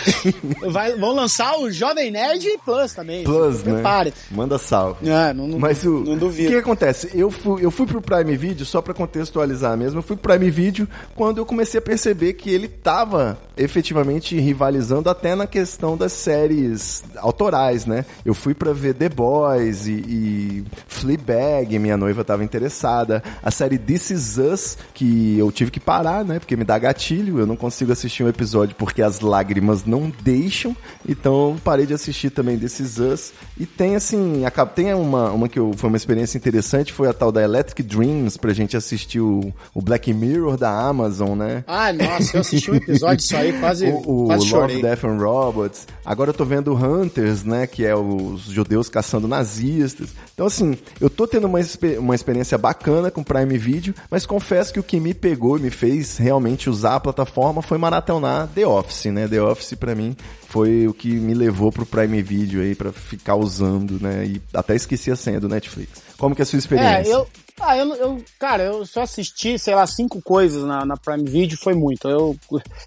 Vai, 0.69 0.95
vão 0.95 1.13
lançar 1.13 1.57
o 1.59 1.71
Jovem 1.71 2.11
Nerd 2.11 2.47
Plus 2.63 2.93
também. 2.93 3.23
Plus, 3.23 3.63
né? 3.63 3.73
Prepare. 3.73 4.13
Manda 4.31 4.57
salve. 4.57 5.09
É, 5.09 5.33
não, 5.33 5.47
não, 5.47 5.59
Mas 5.59 5.83
o, 5.83 5.99
não 6.01 6.13
o 6.13 6.17
duvido. 6.17 6.49
que 6.49 6.55
acontece? 6.57 7.09
Eu 7.13 7.31
fui, 7.31 7.65
eu 7.65 7.71
fui 7.71 7.85
pro 7.85 8.01
Prime 8.01 8.35
Video, 8.37 8.65
só 8.65 8.81
pra 8.81 8.93
contextualizar 8.93 9.75
mesmo, 9.77 9.99
eu 9.99 10.03
fui 10.03 10.15
pro 10.15 10.31
Prime 10.37 10.51
Video 10.51 10.87
quando 11.15 11.37
eu 11.39 11.45
comecei 11.45 11.79
a 11.79 11.81
perceber 11.81 12.33
que 12.33 12.49
ele 12.49 12.67
tava 12.67 13.37
efetivamente 13.57 14.39
rivalizando 14.39 15.09
até 15.09 15.35
na 15.35 15.47
questão 15.47 15.97
das 15.97 16.11
séries 16.13 17.03
autorais, 17.17 17.85
né? 17.85 18.05
Eu 18.25 18.33
fui 18.33 18.53
pra 18.53 18.73
ver 18.73 18.93
The 18.93 19.09
Boys 19.09 19.87
e, 19.87 19.91
e 19.93 20.63
Fleabag, 20.87 21.77
minha 21.79 21.97
noiva 21.97 22.23
tava 22.23 22.43
interessada. 22.43 23.23
A 23.41 23.51
série 23.51 23.77
This 23.77 24.09
Is 24.11 24.37
Us, 24.37 24.77
que 24.93 25.37
eu 25.37 25.51
tive 25.51 25.71
que 25.71 25.79
parar, 25.79 26.23
né? 26.23 26.39
Porque 26.39 26.55
me 26.55 26.63
dá 26.63 26.77
gatilho, 26.77 27.39
eu 27.39 27.45
não 27.45 27.55
consigo 27.63 27.93
assistir 27.93 28.23
um 28.23 28.27
episódio 28.27 28.75
porque 28.75 29.01
as 29.01 29.21
lágrimas 29.21 29.85
não 29.85 30.11
deixam. 30.21 30.75
Então 31.07 31.55
parei 31.63 31.85
de 31.85 31.93
assistir 31.93 32.29
também 32.29 32.57
Is 32.61 32.99
Us. 32.99 33.33
E 33.57 33.65
tem 33.65 33.95
assim, 33.95 34.43
tem 34.75 34.93
uma, 34.93 35.31
uma 35.31 35.47
que 35.47 35.57
eu, 35.57 35.71
foi 35.77 35.87
uma 35.87 35.97
experiência 35.97 36.37
interessante, 36.37 36.91
foi 36.91 37.07
a 37.07 37.13
tal 37.13 37.31
da 37.31 37.41
Electric 37.41 37.83
Dreams, 37.83 38.37
pra 38.37 38.53
gente 38.53 38.75
assistir 38.75 39.21
o, 39.21 39.53
o 39.73 39.81
Black 39.81 40.13
Mirror 40.13 40.57
da 40.57 40.69
Amazon, 40.69 41.37
né? 41.37 41.63
Ai, 41.67 41.93
nossa, 41.93 42.37
eu 42.37 42.41
assisti 42.41 42.69
um 42.69 42.75
episódio 42.75 43.17
disso 43.17 43.37
aí, 43.37 43.53
quase, 43.59 43.85
o, 44.05 44.23
o 44.23 44.25
quase 44.25 44.39
Love, 44.39 44.49
chorei. 44.49 44.81
Death 44.81 45.03
and 45.05 45.17
Robots. 45.17 45.87
Agora 46.05 46.31
eu 46.31 46.33
tô 46.33 46.43
vendo 46.43 46.73
Hunters, 46.73 47.43
né? 47.43 47.65
Que 47.65 47.85
é 47.85 47.95
os 47.95 48.41
judeus 48.43 48.89
caçando 48.89 49.27
nazistas. 49.27 50.09
Então, 50.33 50.47
assim, 50.47 50.77
eu 50.99 51.09
tô 51.09 51.25
tendo 51.25 51.47
uma, 51.47 51.59
uma 51.99 52.15
experiência 52.15 52.57
bacana 52.57 53.09
com 53.09 53.23
Prime 53.23 53.57
Video, 53.57 53.93
mas 54.09 54.25
confesso 54.25 54.73
que 54.73 54.79
o 54.79 54.83
que 54.83 54.99
me 54.99 55.13
pegou 55.13 55.57
e 55.57 55.61
me 55.61 55.69
fez 55.69 56.17
realmente 56.17 56.69
usar 56.69 56.95
a 56.95 56.99
plataforma 56.99 57.52
foi 57.61 57.77
maratonar 57.77 58.47
The 58.47 58.65
Office, 58.65 59.05
né? 59.05 59.27
The 59.27 59.41
Office, 59.41 59.75
pra 59.75 59.93
mim, 59.93 60.15
foi 60.47 60.87
o 60.87 60.93
que 60.93 61.09
me 61.09 61.33
levou 61.33 61.71
pro 61.71 61.85
Prime 61.85 62.21
Video 62.21 62.61
aí 62.61 62.75
pra 62.75 62.91
ficar 62.91 63.35
usando, 63.35 63.99
né? 64.01 64.25
E 64.25 64.41
até 64.53 64.75
esqueci 64.75 65.11
a 65.11 65.15
senha 65.15 65.39
do 65.39 65.49
Netflix. 65.49 66.01
Como 66.17 66.35
que 66.35 66.41
é 66.41 66.43
a 66.43 66.45
sua 66.45 66.59
experiência? 66.59 67.11
É, 67.11 67.13
eu. 67.13 67.27
Ah, 67.59 67.77
eu, 67.77 67.93
eu. 67.95 68.23
Cara, 68.39 68.63
eu 68.63 68.85
só 68.85 69.01
assisti, 69.01 69.59
sei 69.59 69.75
lá, 69.75 69.85
cinco 69.85 70.21
coisas 70.21 70.63
na, 70.63 70.85
na 70.85 70.97
Prime 70.97 71.23
Video, 71.29 71.57
foi 71.57 71.73
muito. 71.73 72.09
Eu, 72.09 72.35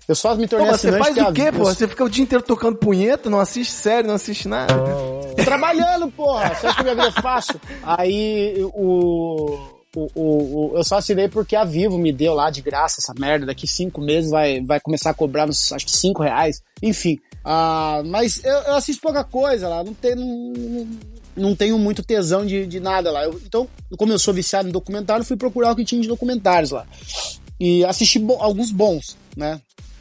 eu 0.09 0.15
só 0.15 0.35
me 0.35 0.45
Pô, 0.45 0.51
tornei 0.51 0.71
mas 0.71 0.81
você 0.81 0.89
assinante 0.89 1.05
faz 1.05 1.27
porque 1.27 1.43
o 1.43 1.45
quê, 1.45 1.53
pô? 1.53 1.65
Você 1.65 1.89
fica 1.89 2.05
o 2.05 2.11
dia 2.11 2.25
inteiro 2.25 2.45
tocando 2.45 2.77
punheta, 2.77 3.31
não 3.31 3.41
assiste 3.41 3.73
série, 3.73 4.07
não 4.07 4.15
assiste 4.15 4.49
nada. 4.49 4.75
Trabalhando, 5.45 6.11
porra! 6.11 6.55
Você 6.55 6.67
acha 6.67 6.77
que 6.77 6.83
minha 6.83 6.95
vida 6.95 7.09
é 7.09 7.23
fácil? 7.23 7.61
Aí 7.83 8.57
o. 8.75 9.76
O, 9.99 10.11
o, 10.15 10.23
o- 10.75 10.77
eu 10.77 10.85
só 10.85 10.99
assinei 10.99 11.27
porque 11.27 11.57
a 11.57 11.65
Vivo 11.65 11.97
me 11.97 12.13
deu 12.13 12.35
lá 12.35 12.51
de 12.51 12.61
graça 12.61 12.97
essa 13.01 13.15
merda. 13.19 13.47
Daqui 13.47 13.67
cinco 13.67 14.01
meses 14.03 14.31
vai, 14.31 14.61
vai 14.61 14.79
começar 14.79 15.09
a 15.11 15.15
cobrar, 15.15 15.49
uns, 15.49 15.73
acho 15.73 15.87
que 15.87 15.91
cinco 15.97 16.23
reais. 16.23 16.63
Enfim. 16.83 17.19
Ah, 17.43 18.03
mas 18.05 18.45
eu, 18.45 18.53
eu 18.53 18.75
assisto 18.75 19.01
pouca 19.01 19.25
coisa 19.25 19.69
lá. 19.69 19.83
Não, 19.83 19.95
tem, 19.95 20.15
não, 20.15 20.87
não, 21.35 21.57
tenho 21.57 21.79
muito 21.79 22.03
tesão 22.03 22.45
de, 22.45 22.67
de 22.67 22.79
nada 22.79 23.11
lá. 23.11 23.25
Eu- 23.25 23.41
então, 23.45 23.67
como 23.97 24.13
eu 24.13 24.19
sou 24.19 24.35
viciado 24.35 24.69
em 24.69 24.73
documentário, 24.73 25.25
fui 25.25 25.37
procurar 25.37 25.73
o 25.73 25.77
que 25.77 25.85
tinha 25.85 26.03
de 26.03 26.09
documentários 26.09 26.73
lá. 26.73 26.87
E 27.59 27.83
assisti 27.87 28.19
bo- 28.19 28.37
alguns 28.39 28.71
bons, 28.71 29.17
né? 29.35 29.59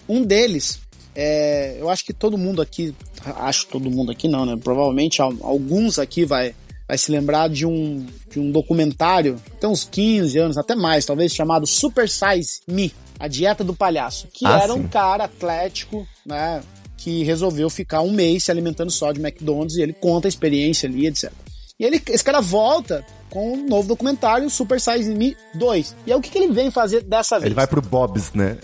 Um 0.10 0.24
deles, 0.24 0.80
é, 1.16 1.78
eu 1.80 1.90
acho 1.90 2.04
que 2.04 2.12
todo 2.12 2.38
mundo 2.38 2.62
aqui, 2.62 2.94
acho 3.38 3.68
todo 3.68 3.90
mundo 3.90 4.12
aqui 4.12 4.28
não, 4.28 4.46
né? 4.46 4.60
Provavelmente 4.62 5.22
al- 5.22 5.34
alguns 5.42 5.98
aqui 5.98 6.26
vai, 6.26 6.54
vai 6.88 6.98
se 6.98 7.12
lembrar 7.12 7.50
de 7.50 7.66
um, 7.66 8.06
de 8.30 8.40
um 8.40 8.52
documentário, 8.52 9.42
tem 9.60 9.70
uns 9.70 9.84
15 9.84 10.38
anos, 10.38 10.58
até 10.58 10.76
mais, 10.76 11.06
talvez, 11.06 11.34
chamado 11.34 11.66
Super 11.66 12.08
Size 12.08 12.62
Me, 12.68 12.94
a 13.20 13.28
dieta 13.28 13.64
do 13.64 13.74
palhaço, 13.74 14.28
que 14.34 14.46
Ah, 14.46 14.60
era 14.64 14.74
um 14.74 14.84
sim. 14.84 14.88
cara 14.88 15.24
atlético, 15.26 16.08
né? 16.26 16.62
Que 16.98 17.24
resolveu 17.24 17.70
ficar 17.70 18.02
um 18.02 18.12
mês 18.12 18.44
se 18.46 18.52
alimentando 18.52 18.92
só 18.92 19.12
de 19.12 19.20
McDonald's 19.20 19.76
e 19.78 19.82
ele 19.82 19.94
conta 19.94 20.28
a 20.28 20.30
experiência 20.30 20.88
ali, 20.90 21.08
etc. 21.08 21.32
E 21.80 21.84
ele, 21.84 22.02
esse 22.10 22.24
cara 22.24 22.40
volta 22.40 23.06
com 23.30 23.52
um 23.54 23.68
novo 23.68 23.88
documentário, 23.88 24.50
Super 24.50 24.80
Size 24.80 25.14
Me 25.14 25.36
2. 25.56 25.96
E 26.08 26.12
é 26.12 26.16
o 26.16 26.22
que, 26.22 26.30
que 26.30 26.38
ele 26.38 26.54
vem 26.54 26.72
fazer 26.72 27.02
dessa 27.04 27.36
vez? 27.38 27.48
Ele 27.48 27.56
vai 27.56 27.68
pro 27.68 27.82
Bob's, 27.82 28.32
né? 28.34 28.58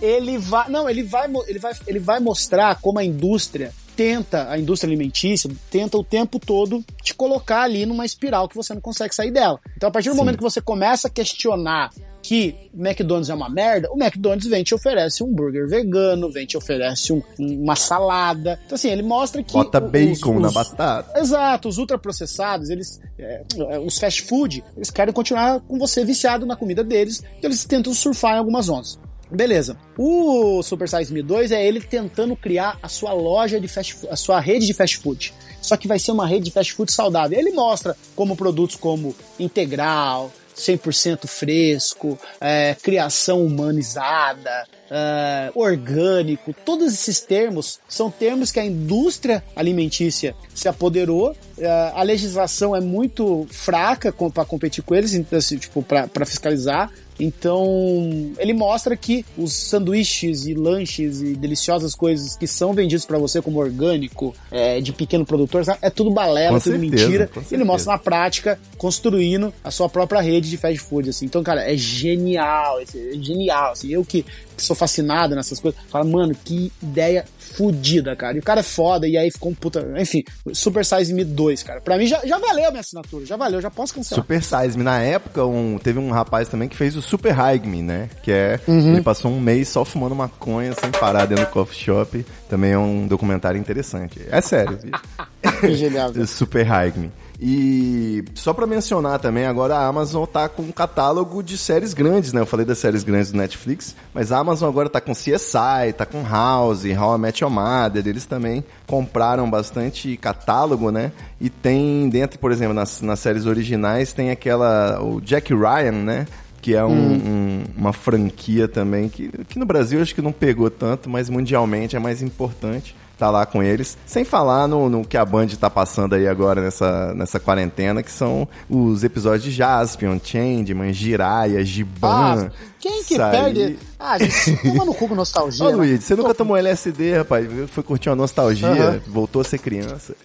ele 0.00 0.38
vai, 0.38 0.68
não, 0.70 0.88
ele 0.88 1.02
vai, 1.02 1.28
ele 1.46 1.58
vai, 1.58 1.72
ele 1.86 1.98
vai 1.98 2.18
mostrar 2.18 2.80
como 2.80 2.98
a 2.98 3.04
indústria 3.04 3.72
tenta, 4.00 4.48
a 4.50 4.58
indústria 4.58 4.88
alimentícia 4.88 5.50
tenta 5.70 5.98
o 5.98 6.02
tempo 6.02 6.38
todo 6.38 6.82
te 7.02 7.14
colocar 7.14 7.64
ali 7.64 7.84
numa 7.84 8.06
espiral 8.06 8.48
que 8.48 8.56
você 8.56 8.72
não 8.72 8.80
consegue 8.80 9.14
sair 9.14 9.30
dela. 9.30 9.60
Então, 9.76 9.90
a 9.90 9.92
partir 9.92 10.08
do 10.08 10.12
Sim. 10.12 10.18
momento 10.20 10.38
que 10.38 10.42
você 10.42 10.58
começa 10.58 11.06
a 11.08 11.10
questionar 11.10 11.90
que 12.22 12.54
McDonald's 12.74 13.28
é 13.28 13.34
uma 13.34 13.50
merda, 13.50 13.90
o 13.92 14.02
McDonald's 14.02 14.46
vem 14.48 14.62
e 14.62 14.64
te 14.64 14.74
oferece 14.74 15.22
um 15.22 15.30
burger 15.30 15.68
vegano, 15.68 16.30
vem 16.32 16.44
e 16.44 16.46
te 16.46 16.56
oferece 16.56 17.12
um- 17.12 17.22
uma 17.38 17.76
salada. 17.76 18.58
Então, 18.64 18.76
assim, 18.76 18.88
ele 18.88 19.02
mostra 19.02 19.42
que. 19.42 19.52
Bota 19.52 19.82
os- 19.84 19.90
bacon 19.90 20.40
na 20.40 20.48
os- 20.48 20.54
batata. 20.54 21.18
Exato, 21.20 21.68
os 21.68 21.76
ultraprocessados, 21.76 22.70
eles, 22.70 23.00
é, 23.18 23.42
os 23.84 23.98
fast 23.98 24.22
food, 24.22 24.64
eles 24.76 24.90
querem 24.90 25.12
continuar 25.12 25.60
com 25.60 25.78
você 25.78 26.04
viciado 26.06 26.46
na 26.46 26.56
comida 26.56 26.82
deles, 26.82 27.22
e 27.42 27.44
eles 27.46 27.64
tentam 27.66 27.92
surfar 27.92 28.36
em 28.36 28.38
algumas 28.38 28.68
ondas. 28.70 28.98
Beleza. 29.30 29.76
O 29.96 30.62
Super 30.62 30.88
Size 30.88 31.12
Me 31.12 31.22
2 31.22 31.52
é 31.52 31.64
ele 31.64 31.80
tentando 31.80 32.34
criar 32.34 32.78
a 32.82 32.88
sua 32.88 33.12
loja 33.12 33.60
de 33.60 33.68
fast 33.68 33.94
food, 33.94 34.12
a 34.12 34.16
sua 34.16 34.40
rede 34.40 34.66
de 34.66 34.74
fast 34.74 34.96
food. 34.98 35.32
Só 35.62 35.76
que 35.76 35.86
vai 35.86 35.98
ser 35.98 36.12
uma 36.12 36.26
rede 36.26 36.46
de 36.46 36.50
fast 36.50 36.72
food 36.72 36.90
saudável. 36.90 37.38
Ele 37.38 37.52
mostra 37.52 37.96
como 38.16 38.34
produtos 38.34 38.76
como 38.76 39.14
integral, 39.38 40.32
100% 40.60 41.26
fresco, 41.26 42.18
é, 42.40 42.76
criação 42.82 43.44
humanizada, 43.44 44.66
é, 44.90 45.50
orgânico, 45.54 46.54
todos 46.64 46.92
esses 46.92 47.20
termos 47.20 47.80
são 47.88 48.10
termos 48.10 48.52
que 48.52 48.60
a 48.60 48.64
indústria 48.64 49.42
alimentícia 49.56 50.34
se 50.54 50.68
apoderou. 50.68 51.34
é, 51.58 51.92
a 51.94 52.02
legislação 52.02 52.74
é 52.74 52.80
muito 52.80 53.46
fraca 53.50 54.12
para 54.12 54.44
competir 54.44 54.82
com 54.82 54.94
eles, 54.94 55.14
então, 55.14 55.38
assim, 55.38 55.56
tipo, 55.56 55.82
para 55.82 56.26
fiscalizar. 56.26 56.90
Então, 57.20 58.32
ele 58.38 58.54
mostra 58.54 58.96
que 58.96 59.24
os 59.36 59.52
sanduíches 59.52 60.46
e 60.46 60.54
lanches 60.54 61.20
e 61.20 61.34
deliciosas 61.34 61.94
coisas 61.94 62.36
que 62.36 62.46
são 62.46 62.72
vendidos 62.72 63.04
para 63.04 63.18
você 63.18 63.42
como 63.42 63.58
orgânico, 63.58 64.34
é, 64.50 64.80
de 64.80 64.92
pequeno 64.92 65.24
produtor, 65.26 65.64
sabe? 65.64 65.78
é 65.82 65.90
tudo 65.90 66.10
balela, 66.10 66.58
Com 66.58 66.60
tudo 66.60 66.78
certeza, 66.80 67.08
mentira. 67.08 67.30
Ele 67.52 67.64
mostra 67.64 67.92
na 67.92 67.98
prática, 67.98 68.58
construindo 68.78 69.52
a 69.62 69.70
sua 69.70 69.88
própria 69.88 70.20
rede 70.20 70.48
de 70.48 70.56
fast 70.56 70.78
food, 70.78 71.10
assim. 71.10 71.26
Então, 71.26 71.42
cara, 71.42 71.70
é 71.70 71.76
genial, 71.76 72.80
é 72.80 72.84
genial, 73.20 73.72
assim. 73.72 73.88
Eu 73.88 74.04
que 74.04 74.24
sou 74.56 74.76
fascinado 74.76 75.34
nessas 75.34 75.60
coisas, 75.60 75.80
falo, 75.88 76.10
mano, 76.10 76.34
que 76.44 76.72
ideia 76.82 77.24
fodida, 77.52 78.14
cara. 78.16 78.36
E 78.36 78.40
o 78.40 78.42
cara 78.42 78.60
é 78.60 78.62
foda, 78.62 79.06
e 79.06 79.16
aí 79.16 79.30
ficou 79.30 79.50
um 79.50 79.54
puta... 79.54 79.86
Enfim, 79.98 80.24
Super 80.52 80.84
Size 80.84 81.12
Me 81.12 81.24
2, 81.24 81.62
cara. 81.62 81.80
Pra 81.80 81.98
mim 81.98 82.06
já, 82.06 82.20
já 82.24 82.38
valeu 82.38 82.68
a 82.68 82.70
minha 82.70 82.80
assinatura, 82.80 83.26
já 83.26 83.36
valeu, 83.36 83.60
já 83.60 83.70
posso 83.70 83.94
cancelar. 83.94 84.22
Super 84.22 84.42
Size 84.42 84.76
Me. 84.76 84.84
Na 84.84 85.00
época, 85.00 85.44
um, 85.44 85.78
teve 85.78 85.98
um 85.98 86.10
rapaz 86.10 86.48
também 86.48 86.68
que 86.68 86.76
fez 86.76 86.96
o 86.96 87.02
Super 87.02 87.32
High 87.32 87.60
Me, 87.60 87.82
né? 87.82 88.08
Que 88.22 88.32
é. 88.32 88.60
Uhum. 88.66 88.94
Ele 88.94 89.02
passou 89.02 89.30
um 89.30 89.40
mês 89.40 89.68
só 89.68 89.84
fumando 89.84 90.14
maconha 90.14 90.72
sem 90.74 90.90
parar 90.90 91.26
dentro 91.26 91.44
do 91.44 91.50
coffee 91.50 91.78
shop. 91.78 92.24
Também 92.48 92.72
é 92.72 92.78
um 92.78 93.06
documentário 93.06 93.58
interessante. 93.58 94.20
É 94.30 94.40
sério, 94.40 94.78
viu? 94.78 94.92
Genial. 95.74 96.12
Super 96.26 96.64
High 96.64 96.92
Me. 96.96 97.10
E 97.42 98.22
só 98.34 98.52
pra 98.52 98.66
mencionar 98.66 99.18
também, 99.18 99.46
agora 99.46 99.74
a 99.74 99.86
Amazon 99.86 100.26
tá 100.26 100.46
com 100.46 100.60
um 100.60 100.70
catálogo 100.70 101.42
de 101.42 101.56
séries 101.56 101.94
grandes, 101.94 102.34
né? 102.34 102.40
Eu 102.42 102.46
falei 102.46 102.66
das 102.66 102.76
séries 102.78 103.02
grandes 103.02 103.32
do 103.32 103.38
Netflix, 103.38 103.96
mas 104.12 104.30
a 104.30 104.38
Amazon 104.38 104.68
agora 104.68 104.90
tá 104.90 105.00
com 105.00 105.12
CSI, 105.14 105.94
tá 105.96 106.04
com 106.04 106.22
House, 106.22 106.84
How 106.84 107.16
I 107.16 107.18
Met 107.18 107.42
Your 107.42 107.50
Mother, 107.50 108.06
eles 108.06 108.26
também 108.26 108.62
compraram 108.86 109.48
bastante 109.50 110.18
catálogo, 110.18 110.90
né? 110.90 111.12
E 111.40 111.48
tem 111.48 112.10
dentro, 112.10 112.38
por 112.38 112.52
exemplo, 112.52 112.74
nas, 112.74 113.00
nas 113.00 113.20
séries 113.20 113.46
originais, 113.46 114.12
tem 114.12 114.30
aquela, 114.30 115.02
o 115.02 115.18
Jack 115.22 115.54
Ryan, 115.54 115.92
né? 116.04 116.26
Que 116.60 116.74
é 116.76 116.84
um- 116.84 116.92
um- 116.92 117.64
uma 117.74 117.94
franquia 117.94 118.68
também, 118.68 119.08
que, 119.08 119.28
que 119.48 119.58
no 119.58 119.64
Brasil 119.64 120.02
acho 120.02 120.14
que 120.14 120.20
não 120.20 120.30
pegou 120.32 120.68
tanto, 120.70 121.08
mas 121.08 121.30
mundialmente 121.30 121.96
é 121.96 121.98
mais 121.98 122.20
importante 122.20 122.94
tá 123.20 123.30
lá 123.30 123.44
com 123.44 123.62
eles. 123.62 123.98
Sem 124.06 124.24
falar 124.24 124.66
no, 124.66 124.88
no 124.88 125.04
que 125.04 125.16
a 125.16 125.24
Band 125.24 125.48
tá 125.48 125.68
passando 125.68 126.14
aí 126.14 126.26
agora 126.26 126.62
nessa, 126.62 127.14
nessa 127.14 127.38
quarentena, 127.38 128.02
que 128.02 128.10
são 128.10 128.48
os 128.68 129.04
episódios 129.04 129.44
de 129.44 129.50
Jaspion, 129.50 130.18
Changeman, 130.22 130.92
Jiraiya, 130.92 131.64
Giban. 131.64 132.48
Ah, 132.48 132.50
quem 132.80 133.04
que 133.04 133.16
perde? 133.16 133.78
Ah, 133.98 134.18
gente, 134.18 134.56
toma 134.62 134.84
no 134.86 134.94
cu 134.94 135.06
com 135.08 135.14
nostalgia. 135.14 135.66
Ô 135.68 135.70
né? 135.70 135.76
Luiz, 135.76 136.02
você 136.02 136.16
nunca 136.16 136.34
tomou 136.34 136.56
LSD, 136.56 137.18
rapaz? 137.18 137.46
Foi 137.70 137.82
curtir 137.82 138.08
uma 138.08 138.16
nostalgia, 138.16 139.02
voltou 139.06 139.42
a 139.42 139.44
ser 139.44 139.58
criança. 139.58 140.16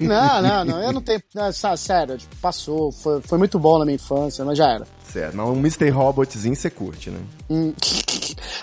Não, 0.00 0.42
não, 0.42 0.64
não, 0.66 0.82
eu 0.82 0.92
não 0.92 1.02
tenho. 1.02 1.22
não, 1.34 1.52
sério, 1.76 2.16
tipo, 2.16 2.34
passou, 2.36 2.90
foi, 2.90 3.20
foi 3.20 3.38
muito 3.38 3.58
bom 3.58 3.78
na 3.78 3.84
minha 3.84 3.96
infância, 3.96 4.44
mas 4.44 4.56
já 4.56 4.72
era. 4.72 4.86
certo, 5.04 5.36
mas 5.36 5.46
um 5.46 5.56
Mr. 5.56 5.90
Robotzinho 5.90 6.56
você 6.56 6.70
curte, 6.70 7.10
né? 7.10 7.18
Hum. 7.50 7.72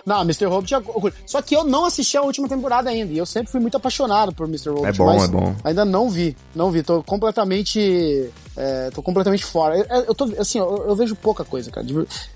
Não, 0.06 0.22
Mr. 0.22 0.46
Robot 0.46 0.70
já. 0.70 0.82
Só 1.26 1.42
que 1.42 1.56
eu 1.56 1.64
não 1.64 1.86
assisti 1.86 2.16
a 2.16 2.22
última 2.22 2.48
temporada 2.48 2.90
ainda. 2.90 3.12
E 3.12 3.18
eu 3.18 3.26
sempre 3.26 3.52
fui 3.52 3.60
muito 3.60 3.76
apaixonado 3.76 4.32
por 4.32 4.48
Mr. 4.48 4.70
Robot. 4.70 4.88
É 4.88 4.94
bom, 4.94 5.24
é 5.24 5.28
bom. 5.28 5.56
Ainda 5.64 5.84
não 5.84 6.10
vi. 6.10 6.38
Não 6.54 6.72
vi. 6.72 6.84
Tô 6.84 7.02
completamente. 7.04 8.30
É, 8.58 8.90
tô 8.92 9.02
completamente 9.02 9.46
fora. 9.46 9.78
Eu, 9.78 10.04
eu 10.06 10.16
tô, 10.16 10.26
assim, 10.40 10.60
eu, 10.60 10.86
eu 10.88 10.96
vejo 10.96 11.16
pouca 11.16 11.44
coisa, 11.44 11.70
cara. 11.70 11.86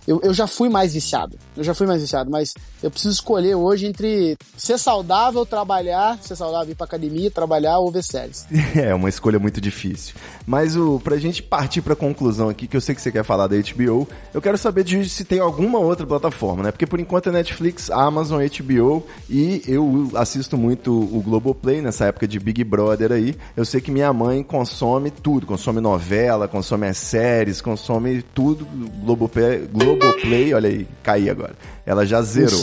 Eu, 0.08 0.22
eu 0.22 0.34
já 0.34 0.48
fui 0.48 0.70
mais 0.70 0.94
viciado. 0.94 1.38
Eu 1.56 1.64
já 1.64 1.74
fui 1.74 1.88
mais 1.88 2.02
viciado, 2.02 2.30
mas 2.30 2.54
eu 2.84 2.92
preciso 2.92 3.14
escolher 3.14 3.56
hoje 3.56 3.86
entre 3.86 4.38
ser 4.58 4.78
saudável, 4.78 5.46
trabalhar, 5.46 6.18
ser 6.22 6.36
saudável, 6.36 6.72
ir 6.72 6.76
pra 6.76 6.86
academia, 6.86 7.32
trabalhar 7.32 7.80
ou 7.80 7.92
ver 7.92 8.04
séries. 8.04 8.46
É, 8.80 8.94
uma 8.94 9.10
escolha 9.10 9.40
muito 9.40 9.60
difícil. 9.60 10.16
Mas 10.46 10.78
o, 10.78 11.00
pra 11.00 11.18
gente 11.18 11.42
partir 11.42 11.82
pra 11.82 11.96
conclusão 11.96 12.50
aqui, 12.50 12.68
que 12.68 12.78
eu 12.78 12.82
sei 12.82 12.94
que 12.94 13.02
você 13.02 13.12
quer 13.12 13.24
falar 13.24 13.48
da 13.48 13.56
HBO, 13.56 14.08
eu 14.34 14.42
quero 14.42 14.58
saber 14.58 14.84
de 14.84 15.10
se 15.10 15.26
tem 15.26 15.40
alguma 15.40 15.80
outra 15.80 16.06
plataforma, 16.06 16.64
né? 16.64 16.72
Porque 16.72 16.86
por 16.86 17.00
enquanto 17.00 17.30
é 17.30 17.32
Netflix, 17.32 17.90
Amazon, 17.90 18.42
HBO 18.42 19.04
e 19.30 19.62
eu 19.68 20.10
assisto 20.16 20.58
muito 20.58 20.92
o 20.92 21.22
Globoplay 21.22 21.82
nessa 21.82 22.06
época 22.06 22.28
de 22.28 22.40
Big 22.40 22.64
Brother 22.64 23.12
aí. 23.12 23.36
Eu 23.58 23.66
sei 23.66 23.82
que 23.82 23.92
minha 23.92 24.14
mãe 24.14 24.44
consome 24.44 25.12
tudo, 25.12 25.48
consome 25.48 25.82
novela, 25.82 26.09
consome 26.48 26.88
as 26.88 26.98
séries, 26.98 27.62
consome 27.62 28.22
tudo. 28.22 28.66
Globoplay, 28.66 29.68
Globoplay 29.72 30.54
olha 30.54 30.70
aí, 30.70 30.88
caí 31.04 31.30
agora. 31.30 31.54
Ela 31.86 32.06
já 32.06 32.22
zerou. 32.22 32.60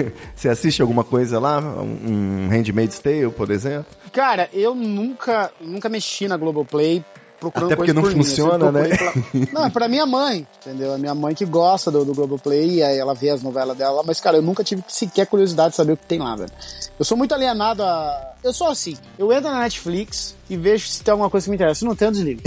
Você 0.34 0.48
assiste 0.48 0.80
alguma 0.82 1.04
coisa 1.04 1.38
lá? 1.38 1.58
Um, 1.60 2.46
um 2.46 2.48
Handmaid's 2.48 2.98
Tale, 2.98 3.30
por 3.30 3.50
exemplo? 3.50 3.86
Cara, 4.12 4.48
eu 4.52 4.74
nunca, 4.74 5.50
nunca 5.60 5.88
mexi 5.88 6.26
na 6.28 6.36
Globoplay 6.36 7.04
procurando 7.40 7.72
Até 7.72 7.76
porque 7.76 7.92
coisa 7.92 8.08
não 8.08 8.10
mim, 8.10 8.18
eu 8.20 8.24
funciona, 8.24 8.72
né? 8.72 8.88
pela- 8.96 9.12
Não, 9.52 9.66
é 9.66 9.70
pra 9.70 9.86
minha 9.88 10.06
mãe, 10.06 10.46
entendeu? 10.64 10.94
A 10.94 10.98
minha 10.98 11.14
mãe 11.14 11.34
que 11.34 11.44
gosta 11.44 11.90
do, 11.90 12.04
do 12.04 12.14
Globoplay, 12.14 12.76
e 12.76 12.82
aí 12.82 12.96
ela 12.98 13.12
vê 13.14 13.28
as 13.30 13.42
novelas 13.42 13.76
dela, 13.76 14.02
mas, 14.06 14.20
cara, 14.20 14.38
eu 14.38 14.42
nunca 14.42 14.64
tive 14.64 14.82
sequer 14.88 15.26
curiosidade 15.26 15.70
de 15.70 15.76
saber 15.76 15.92
o 15.92 15.96
que 15.96 16.06
tem 16.06 16.20
lá, 16.20 16.34
velho. 16.36 16.50
Eu 16.98 17.04
sou 17.04 17.18
muito 17.18 17.34
alienado 17.34 17.82
a... 17.82 18.33
Eu 18.44 18.52
sou 18.52 18.68
assim, 18.68 18.94
eu 19.18 19.32
entro 19.32 19.50
na 19.50 19.60
Netflix 19.60 20.36
e 20.50 20.56
vejo 20.58 20.86
se 20.86 21.02
tem 21.02 21.12
alguma 21.12 21.30
coisa 21.30 21.46
que 21.46 21.50
me 21.50 21.56
interessa. 21.56 21.78
Se 21.78 21.84
não 21.86 21.96
tem, 21.96 22.08
eu 22.08 22.12
desligo. 22.12 22.42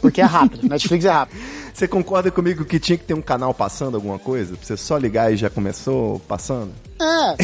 Porque 0.00 0.22
é 0.22 0.24
rápido, 0.24 0.64
Netflix 0.66 1.04
é 1.04 1.10
rápido. 1.10 1.38
Você 1.74 1.86
concorda 1.86 2.30
comigo 2.30 2.64
que 2.64 2.80
tinha 2.80 2.96
que 2.96 3.04
ter 3.04 3.12
um 3.12 3.20
canal 3.20 3.52
passando 3.52 3.96
alguma 3.96 4.18
coisa? 4.18 4.56
Pra 4.56 4.64
você 4.66 4.78
só 4.78 4.96
ligar 4.96 5.30
e 5.30 5.36
já 5.36 5.50
começou 5.50 6.20
passando? 6.20 6.72
É, 6.98 7.36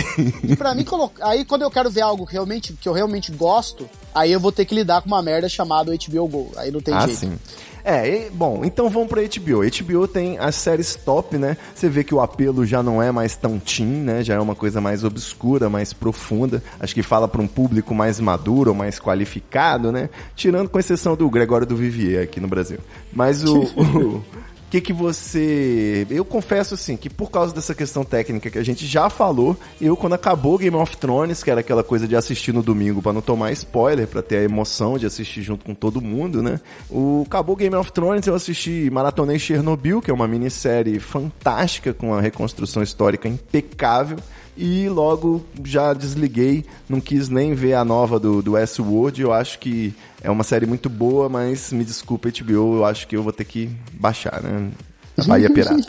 e 0.42 0.56
pra 0.56 0.74
mim, 0.74 0.86
aí 1.20 1.44
quando 1.44 1.62
eu 1.62 1.70
quero 1.70 1.90
ver 1.90 2.00
algo 2.00 2.26
que, 2.26 2.32
realmente, 2.32 2.72
que 2.72 2.88
eu 2.88 2.94
realmente 2.94 3.30
gosto, 3.30 3.88
aí 4.14 4.32
eu 4.32 4.40
vou 4.40 4.52
ter 4.52 4.64
que 4.64 4.74
lidar 4.74 5.02
com 5.02 5.08
uma 5.08 5.22
merda 5.22 5.46
chamada 5.46 5.92
HBO 5.92 6.28
Go. 6.28 6.52
Aí 6.56 6.70
não 6.70 6.80
tem 6.80 6.94
ah, 6.94 7.00
jeito. 7.06 7.20
sim. 7.20 7.38
É, 7.84 8.26
e- 8.26 8.30
bom, 8.30 8.62
então 8.64 8.88
vamos 8.90 9.08
pra 9.08 9.22
HBO. 9.22 9.60
HBO 9.62 10.06
tem 10.08 10.38
as 10.38 10.54
séries 10.54 10.94
top, 10.94 11.36
né? 11.38 11.56
Você 11.74 11.88
vê 11.88 12.04
que 12.04 12.14
o 12.14 12.20
apelo 12.20 12.66
já 12.66 12.82
não 12.82 13.02
é 13.02 13.10
mais 13.10 13.36
tão 13.36 13.58
teen, 13.58 13.86
né? 13.86 14.22
Já 14.22 14.34
é 14.34 14.38
uma 14.40 14.54
coisa 14.54 14.80
mais 14.80 15.04
obscura, 15.04 15.68
mais 15.70 15.92
profunda. 15.92 16.62
Acho 16.80 16.94
que 16.94 17.02
fala 17.02 17.26
pra 17.28 17.40
um 17.40 17.46
público 17.48 17.94
mais 17.94 18.20
maduro, 18.20 18.74
mais 18.74 18.98
qualificado, 18.98 19.90
né? 19.92 20.08
Tirando 20.36 20.68
com 20.68 20.78
exceção 20.78 21.16
do 21.16 21.28
Gregório 21.30 21.66
do 21.66 21.76
Vivier 21.76 22.22
aqui 22.24 22.40
no 22.40 22.48
Brasil. 22.48 22.78
Mas 23.12 23.44
o... 23.44 23.62
o- 23.76 24.24
O 24.68 24.70
que 24.70 24.82
que 24.82 24.92
você... 24.92 26.06
Eu 26.10 26.26
confesso, 26.26 26.74
assim, 26.74 26.94
que 26.94 27.08
por 27.08 27.30
causa 27.30 27.54
dessa 27.54 27.74
questão 27.74 28.04
técnica 28.04 28.50
que 28.50 28.58
a 28.58 28.62
gente 28.62 28.86
já 28.86 29.08
falou, 29.08 29.56
eu, 29.80 29.96
quando 29.96 30.12
acabou 30.12 30.58
Game 30.58 30.76
of 30.76 30.94
Thrones, 30.98 31.42
que 31.42 31.50
era 31.50 31.60
aquela 31.60 31.82
coisa 31.82 32.06
de 32.06 32.14
assistir 32.14 32.52
no 32.52 32.62
domingo 32.62 33.00
pra 33.00 33.10
não 33.14 33.22
tomar 33.22 33.50
spoiler, 33.52 34.06
pra 34.06 34.20
ter 34.20 34.36
a 34.36 34.42
emoção 34.42 34.98
de 34.98 35.06
assistir 35.06 35.40
junto 35.40 35.64
com 35.64 35.74
todo 35.74 36.02
mundo, 36.02 36.42
né? 36.42 36.60
O 36.90 37.24
acabou 37.26 37.56
Game 37.56 37.74
of 37.74 37.90
Thrones, 37.92 38.26
eu 38.26 38.34
assisti 38.34 38.90
Maratonei 38.92 39.38
Chernobyl, 39.38 40.02
que 40.02 40.10
é 40.10 40.14
uma 40.14 40.28
minissérie 40.28 41.00
fantástica, 41.00 41.94
com 41.94 42.08
uma 42.08 42.20
reconstrução 42.20 42.82
histórica 42.82 43.26
impecável, 43.26 44.18
e 44.58 44.88
logo 44.88 45.44
já 45.64 45.92
desliguei, 45.92 46.64
não 46.88 47.00
quis 47.00 47.28
nem 47.28 47.54
ver 47.54 47.74
a 47.74 47.84
nova 47.84 48.18
do, 48.18 48.42
do 48.42 48.52
Westworld, 48.52 49.22
eu 49.22 49.32
acho 49.32 49.58
que 49.60 49.94
é 50.20 50.30
uma 50.30 50.42
série 50.42 50.66
muito 50.66 50.90
boa, 50.90 51.28
mas 51.28 51.72
me 51.72 51.84
desculpa 51.84 52.28
HBO, 52.28 52.76
eu 52.76 52.84
acho 52.84 53.06
que 53.06 53.16
eu 53.16 53.22
vou 53.22 53.32
ter 53.32 53.44
que 53.44 53.70
baixar, 53.92 54.42
né? 54.42 54.70
A 55.16 55.24
Bahia 55.24 55.50
Pirata. 55.50 55.76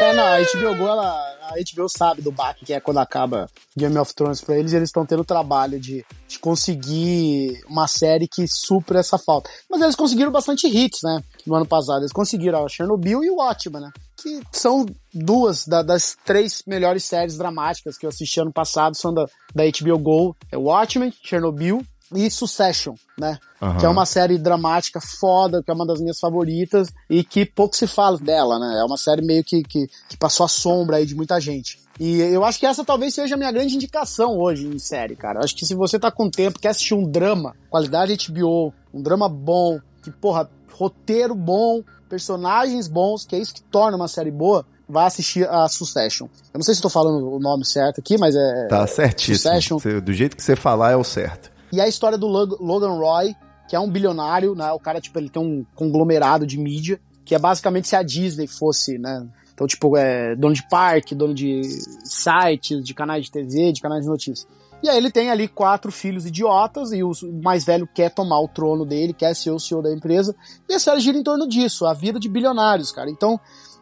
É, 0.00 0.12
não, 0.12 0.24
a 0.24 0.38
HBO 0.38 0.76
Go, 0.76 0.86
ela, 0.86 1.10
a 1.42 1.54
HBO 1.74 1.88
sabe 1.88 2.22
do 2.22 2.30
baque 2.30 2.64
que 2.64 2.72
é 2.72 2.78
quando 2.78 2.98
acaba 2.98 3.48
Game 3.76 3.98
of 3.98 4.14
Thrones 4.14 4.40
pra 4.40 4.56
eles, 4.56 4.72
eles 4.72 4.90
estão 4.90 5.04
tendo 5.04 5.22
o 5.22 5.24
trabalho 5.24 5.80
de, 5.80 6.06
de 6.28 6.38
conseguir 6.38 7.60
uma 7.68 7.88
série 7.88 8.28
que 8.28 8.46
supra 8.46 9.00
essa 9.00 9.18
falta. 9.18 9.50
Mas 9.68 9.82
eles 9.82 9.96
conseguiram 9.96 10.30
bastante 10.30 10.68
hits, 10.68 11.00
né? 11.02 11.20
No 11.48 11.54
ano 11.56 11.66
passado. 11.66 12.02
Eles 12.02 12.12
conseguiram 12.12 12.64
a 12.64 12.68
Chernobyl 12.68 13.24
e 13.24 13.30
o 13.30 13.36
Watchmen, 13.36 13.80
né? 13.82 13.90
Que 14.20 14.40
são 14.52 14.84
duas 15.14 15.66
da- 15.66 15.82
das 15.82 16.16
três 16.24 16.62
melhores 16.66 17.04
séries 17.04 17.36
dramáticas 17.38 17.96
que 17.96 18.04
eu 18.06 18.10
assisti 18.10 18.38
ano 18.40 18.52
passado, 18.52 18.96
são 18.96 19.12
da, 19.14 19.24
da 19.54 19.64
HBO 19.64 19.98
Go. 19.98 20.36
É 20.52 20.56
Watchmen, 20.56 21.12
Chernobyl 21.22 21.82
e 22.14 22.30
Succession, 22.30 22.94
né? 23.18 23.38
Aham. 23.60 23.78
Que 23.78 23.86
é 23.86 23.88
uma 23.88 24.06
série 24.06 24.38
dramática 24.38 25.00
foda, 25.00 25.62
que 25.62 25.70
é 25.70 25.74
uma 25.74 25.86
das 25.86 26.00
minhas 26.00 26.18
favoritas 26.18 26.88
e 27.08 27.22
que 27.24 27.44
pouco 27.44 27.76
se 27.76 27.86
fala 27.86 28.18
dela, 28.18 28.58
né? 28.58 28.80
É 28.80 28.84
uma 28.84 28.96
série 28.96 29.22
meio 29.22 29.42
que, 29.44 29.62
que, 29.62 29.86
que 30.08 30.16
passou 30.16 30.44
a 30.44 30.48
sombra 30.48 30.96
aí 30.96 31.06
de 31.06 31.14
muita 31.14 31.38
gente. 31.40 31.78
E 32.00 32.20
eu 32.20 32.44
acho 32.44 32.60
que 32.60 32.66
essa 32.66 32.84
talvez 32.84 33.12
seja 33.12 33.34
a 33.34 33.38
minha 33.38 33.50
grande 33.50 33.74
indicação 33.74 34.38
hoje 34.38 34.66
em 34.68 34.78
série, 34.78 35.16
cara. 35.16 35.40
Eu 35.40 35.44
acho 35.44 35.54
que 35.56 35.66
se 35.66 35.74
você 35.74 35.98
tá 35.98 36.10
com 36.12 36.30
tempo, 36.30 36.58
quer 36.60 36.68
assistir 36.68 36.94
um 36.94 37.02
drama, 37.02 37.56
qualidade 37.68 38.16
HBO, 38.30 38.72
um 38.94 39.02
drama 39.02 39.28
bom, 39.28 39.78
que, 40.10 40.16
porra, 40.18 40.50
roteiro 40.72 41.34
bom, 41.34 41.82
personagens 42.08 42.88
bons, 42.88 43.24
que 43.24 43.36
é 43.36 43.38
isso 43.38 43.54
que 43.54 43.62
torna 43.62 43.96
uma 43.96 44.08
série 44.08 44.30
boa, 44.30 44.64
vai 44.88 45.06
assistir 45.06 45.48
a 45.48 45.68
Succession. 45.68 46.26
Eu 46.52 46.58
não 46.58 46.62
sei 46.62 46.74
se 46.74 46.78
estou 46.78 46.90
falando 46.90 47.30
o 47.34 47.38
nome 47.38 47.64
certo 47.64 48.00
aqui, 48.00 48.16
mas 48.18 48.34
é. 48.34 48.66
Tá 48.68 48.86
certíssimo. 48.86 49.36
Succession. 49.78 50.00
Do 50.00 50.12
jeito 50.12 50.36
que 50.36 50.42
você 50.42 50.56
falar 50.56 50.92
é 50.92 50.96
o 50.96 51.04
certo. 51.04 51.50
E 51.70 51.80
a 51.80 51.86
história 51.88 52.16
do 52.16 52.26
Log- 52.26 52.56
Logan 52.60 52.96
Roy, 52.98 53.34
que 53.68 53.76
é 53.76 53.80
um 53.80 53.90
bilionário, 53.90 54.54
né? 54.54 54.72
O 54.72 54.78
cara, 54.78 55.00
tipo, 55.00 55.18
ele 55.18 55.28
tem 55.28 55.42
um 55.42 55.64
conglomerado 55.74 56.46
de 56.46 56.56
mídia, 56.58 56.98
que 57.24 57.34
é 57.34 57.38
basicamente 57.38 57.86
se 57.88 57.94
a 57.96 58.02
Disney 58.02 58.46
fosse, 58.46 58.96
né? 58.96 59.26
Então, 59.52 59.66
tipo, 59.66 59.94
é 59.96 60.34
dono 60.36 60.54
de 60.54 60.66
parque, 60.68 61.14
dono 61.14 61.34
de 61.34 61.60
sites, 62.04 62.82
de 62.82 62.94
canais 62.94 63.24
de 63.26 63.30
TV, 63.32 63.72
de 63.72 63.80
canais 63.80 64.02
de 64.04 64.08
notícias. 64.08 64.46
E 64.82 64.88
aí 64.88 64.96
ele 64.96 65.10
tem 65.10 65.30
ali 65.30 65.48
quatro 65.48 65.90
filhos 65.90 66.24
idiotas 66.26 66.92
e 66.92 67.02
o 67.02 67.10
mais 67.42 67.64
velho 67.64 67.88
quer 67.92 68.10
tomar 68.14 68.40
o 68.40 68.48
trono 68.48 68.84
dele, 68.86 69.12
quer 69.12 69.34
ser 69.34 69.50
o 69.50 69.58
CEO 69.58 69.82
da 69.82 69.92
empresa. 69.92 70.34
E 70.68 70.74
a 70.74 70.78
série 70.78 71.00
gira 71.00 71.18
em 71.18 71.22
torno 71.22 71.48
disso, 71.48 71.84
a 71.86 71.92
vida 71.94 72.20
de 72.20 72.28
bilionários, 72.28 72.92
cara. 72.92 73.10
Então, 73.10 73.40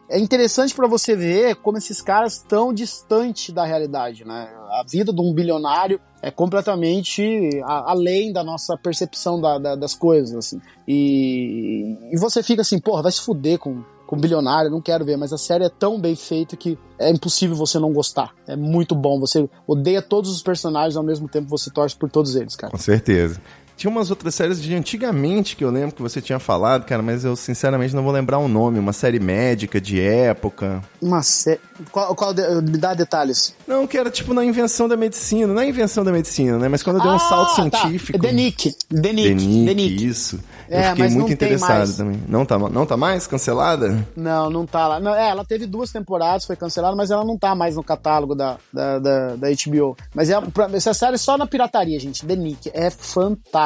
é 0.09 0.17
interessante 0.17 0.73
pra 0.73 0.87
você 0.87 1.15
ver 1.15 1.55
como 1.57 1.77
esses 1.77 2.01
caras 2.01 2.37
estão 2.37 2.73
distante 2.73 3.51
da 3.51 3.63
realidade, 3.65 4.25
né? 4.25 4.49
A 4.71 4.83
vida 4.89 5.13
de 5.13 5.21
um 5.21 5.33
bilionário 5.33 5.99
é 6.21 6.31
completamente 6.31 7.21
a- 7.63 7.91
além 7.91 8.31
da 8.33 8.43
nossa 8.43 8.75
percepção 8.77 9.39
da- 9.39 9.59
da- 9.59 9.75
das 9.75 9.93
coisas, 9.93 10.33
assim. 10.35 10.59
E, 10.87 11.95
e 12.11 12.17
você 12.17 12.41
fica 12.41 12.61
assim, 12.61 12.79
porra, 12.79 13.03
vai 13.03 13.11
se 13.11 13.21
fuder 13.21 13.59
com, 13.59 13.83
com 14.07 14.17
bilionário, 14.17 14.71
não 14.71 14.81
quero 14.81 15.03
ver, 15.03 15.17
mas 15.17 15.33
a 15.33 15.37
série 15.37 15.65
é 15.65 15.69
tão 15.69 15.99
bem 15.99 16.15
feita 16.15 16.55
que 16.55 16.79
é 16.97 17.11
impossível 17.11 17.55
você 17.55 17.77
não 17.77 17.91
gostar. 17.91 18.33
É 18.47 18.55
muito 18.55 18.95
bom, 18.95 19.19
você 19.19 19.47
odeia 19.67 20.01
todos 20.01 20.31
os 20.31 20.41
personagens 20.41 20.95
ao 20.95 21.03
mesmo 21.03 21.27
tempo 21.27 21.49
você 21.49 21.69
torce 21.69 21.95
por 21.95 22.09
todos 22.09 22.35
eles, 22.35 22.55
cara. 22.55 22.71
Com 22.71 22.77
certeza. 22.77 23.39
Tinha 23.77 23.89
umas 23.91 24.09
outras 24.09 24.33
séries 24.35 24.61
de 24.61 24.73
antigamente 24.75 25.55
que 25.55 25.63
eu 25.63 25.69
lembro 25.69 25.95
que 25.95 26.01
você 26.01 26.19
tinha 26.19 26.39
falado, 26.39 26.83
cara, 26.83 27.03
mas 27.03 27.23
eu 27.23 27.35
sinceramente 27.35 27.95
não 27.95 28.01
vou 28.03 28.11
lembrar 28.11 28.39
o 28.39 28.47
nome. 28.47 28.79
Uma 28.79 28.91
série 28.91 29.19
médica 29.19 29.79
de 29.79 30.01
época. 30.01 30.81
Uma 31.01 31.21
série. 31.21 31.59
Qual, 31.91 32.15
qual 32.15 32.33
de- 32.33 32.41
me 32.63 32.77
dá 32.77 32.95
detalhes? 32.95 33.53
Não, 33.67 33.85
que 33.85 33.95
era 33.97 34.09
tipo 34.09 34.33
na 34.33 34.43
invenção 34.43 34.87
da 34.89 34.97
medicina. 34.97 35.53
Não 35.53 35.61
é 35.61 35.69
invenção 35.69 36.03
da 36.03 36.11
medicina, 36.11 36.57
né? 36.57 36.67
Mas 36.67 36.81
quando 36.81 36.99
deu 37.01 37.11
um 37.11 37.19
salto 37.19 37.53
científico. 37.55 38.17
Tá. 38.17 38.27
The 38.27 38.33
Nick. 38.33 38.73
The 38.89 39.13
Nick. 39.13 39.29
Denick, 39.35 39.65
The 39.67 39.73
Nick. 39.75 40.05
isso. 40.05 40.39
É, 40.69 40.87
eu 40.87 40.89
fiquei 40.95 41.09
muito 41.09 41.31
interessado 41.31 41.95
também. 41.95 42.19
Não 42.27 42.45
tá, 42.45 42.57
não 42.57 42.85
tá 42.85 42.97
mais 42.97 43.25
cancelada? 43.27 44.05
Não, 44.15 44.49
não 44.49 44.65
tá 44.65 44.87
lá. 44.87 44.99
Não, 44.99 45.13
é, 45.15 45.29
ela 45.29 45.45
teve 45.45 45.65
duas 45.65 45.91
temporadas, 45.91 46.45
foi 46.45 46.55
cancelada, 46.55 46.95
mas 46.95 47.09
ela 47.11 47.23
não 47.23 47.37
tá 47.37 47.53
mais 47.55 47.75
no 47.75 47.83
catálogo 47.83 48.35
da, 48.35 48.57
da, 48.73 48.99
da, 48.99 49.35
da 49.35 49.47
HBO. 49.49 49.95
Mas 50.13 50.29
é, 50.29 50.35
essa 50.73 50.93
série 50.93 51.13
é 51.15 51.17
só 51.17 51.37
na 51.37 51.45
pirataria, 51.47 51.99
gente. 51.99 52.25
The 52.25 52.35
Nick. 52.35 52.71
É 52.73 52.89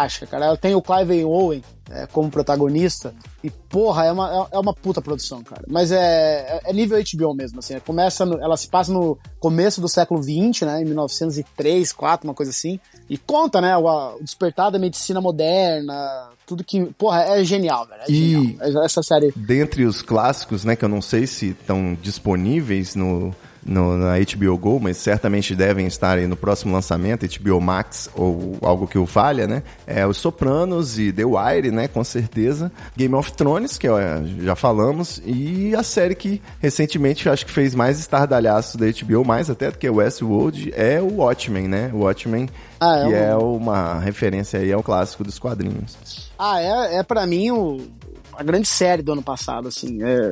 fantástica, 0.01 0.27
cara. 0.27 0.45
Ela 0.45 0.57
tem 0.57 0.75
o 0.75 0.81
Clive 0.81 1.23
Owen 1.25 1.63
é, 1.89 2.05
como 2.07 2.29
protagonista. 2.29 3.13
E, 3.43 3.49
porra, 3.49 4.05
é 4.05 4.11
uma, 4.11 4.47
é- 4.51 4.55
é 4.55 4.59
uma 4.59 4.73
puta 4.73 5.01
produção, 5.01 5.43
cara. 5.43 5.63
Mas 5.67 5.91
é, 5.91 5.97
é, 5.97 6.61
é 6.65 6.73
nível 6.73 6.97
HBO 7.01 7.33
mesmo, 7.33 7.59
assim. 7.59 7.77
Começa 7.79 8.25
no- 8.25 8.39
ela 8.41 8.55
se 8.57 8.67
passa 8.69 8.91
no 8.93 9.17
começo 9.39 9.81
do 9.81 9.87
século 9.89 10.21
XX, 10.21 10.61
né? 10.65 10.81
Em 10.81 10.85
1903, 10.85 11.91
4, 11.91 12.27
uma 12.27 12.33
coisa 12.33 12.51
assim. 12.51 12.79
E 13.09 13.17
conta, 13.17 13.59
né? 13.59 13.75
O, 13.77 14.15
o 14.15 14.23
despertar 14.23 14.71
da 14.71 14.79
medicina 14.79 15.19
moderna. 15.21 16.29
Tudo 16.45 16.63
que... 16.63 16.85
Porra, 16.97 17.23
é 17.23 17.43
genial, 17.43 17.85
velho. 17.87 18.01
É 18.01 18.11
E- 18.11 18.31
genial. 18.57 18.83
Essa 18.85 19.01
série... 19.03 19.31
Dentre 19.35 19.85
os 19.85 20.01
clássicos, 20.01 20.63
né, 20.65 20.75
que 20.75 20.83
eu 20.85 20.89
não 20.89 21.01
sei 21.01 21.25
se 21.27 21.49
estão 21.49 21.97
disponíveis 22.01 22.95
no, 22.95 23.33
no- 23.65 23.97
na 23.97 24.15
HBO 24.17 24.57
Go, 24.57 24.79
mas 24.79 24.97
certamente 24.97 25.55
devem 25.55 25.85
estar 25.87 26.17
aí 26.17 26.27
no 26.27 26.35
próximo 26.35 26.73
lançamento, 26.73 27.25
HBO 27.25 27.59
Max 27.61 28.09
ou 28.15 28.57
algo 28.61 28.87
que 28.87 28.97
o 28.97 29.05
valha, 29.05 29.47
né? 29.47 29.63
É 29.85 30.05
Os 30.07 30.17
Sopranos 30.17 30.97
e 30.99 31.11
The 31.11 31.25
Wire, 31.25 31.71
né, 31.71 31.87
com 31.87 32.03
certeza. 32.03 32.71
Game 32.97 33.13
of 33.15 33.31
Thrones, 33.33 33.77
que 33.77 33.87
ó, 33.87 33.97
já 34.39 34.55
falamos, 34.55 35.21
e 35.25 35.75
a 35.75 35.83
série 35.83 36.15
que 36.15 36.41
recentemente 36.59 37.29
acho 37.29 37.45
que 37.45 37.51
fez 37.51 37.75
mais 37.75 37.99
estardalhaço 37.99 38.77
da 38.77 38.85
HBO, 38.87 39.23
mais 39.25 39.49
até 39.49 39.69
do 39.71 39.77
que 39.77 39.89
Westworld, 39.89 40.73
é 40.75 40.99
o 41.01 41.17
Watchmen, 41.17 41.67
né? 41.67 41.91
O 41.93 41.99
Watchmen, 41.99 42.49
Ah, 42.79 42.97
é 42.97 43.01
que 43.03 43.09
um- 43.09 43.15
é 43.15 43.35
uma 43.35 43.99
referência 43.99 44.59
aí 44.59 44.71
ao 44.73 44.81
clássico 44.81 45.23
dos 45.23 45.37
quadrinhos. 45.37 46.29
Ah, 46.37 46.59
é, 46.59 46.97
é 46.97 47.03
para 47.03 47.25
mim 47.27 47.51
o, 47.51 47.79
a 48.35 48.43
grande 48.43 48.67
série 48.67 49.01
do 49.01 49.11
ano 49.13 49.21
passado, 49.21 49.67
assim. 49.67 49.99
É, 50.01 50.29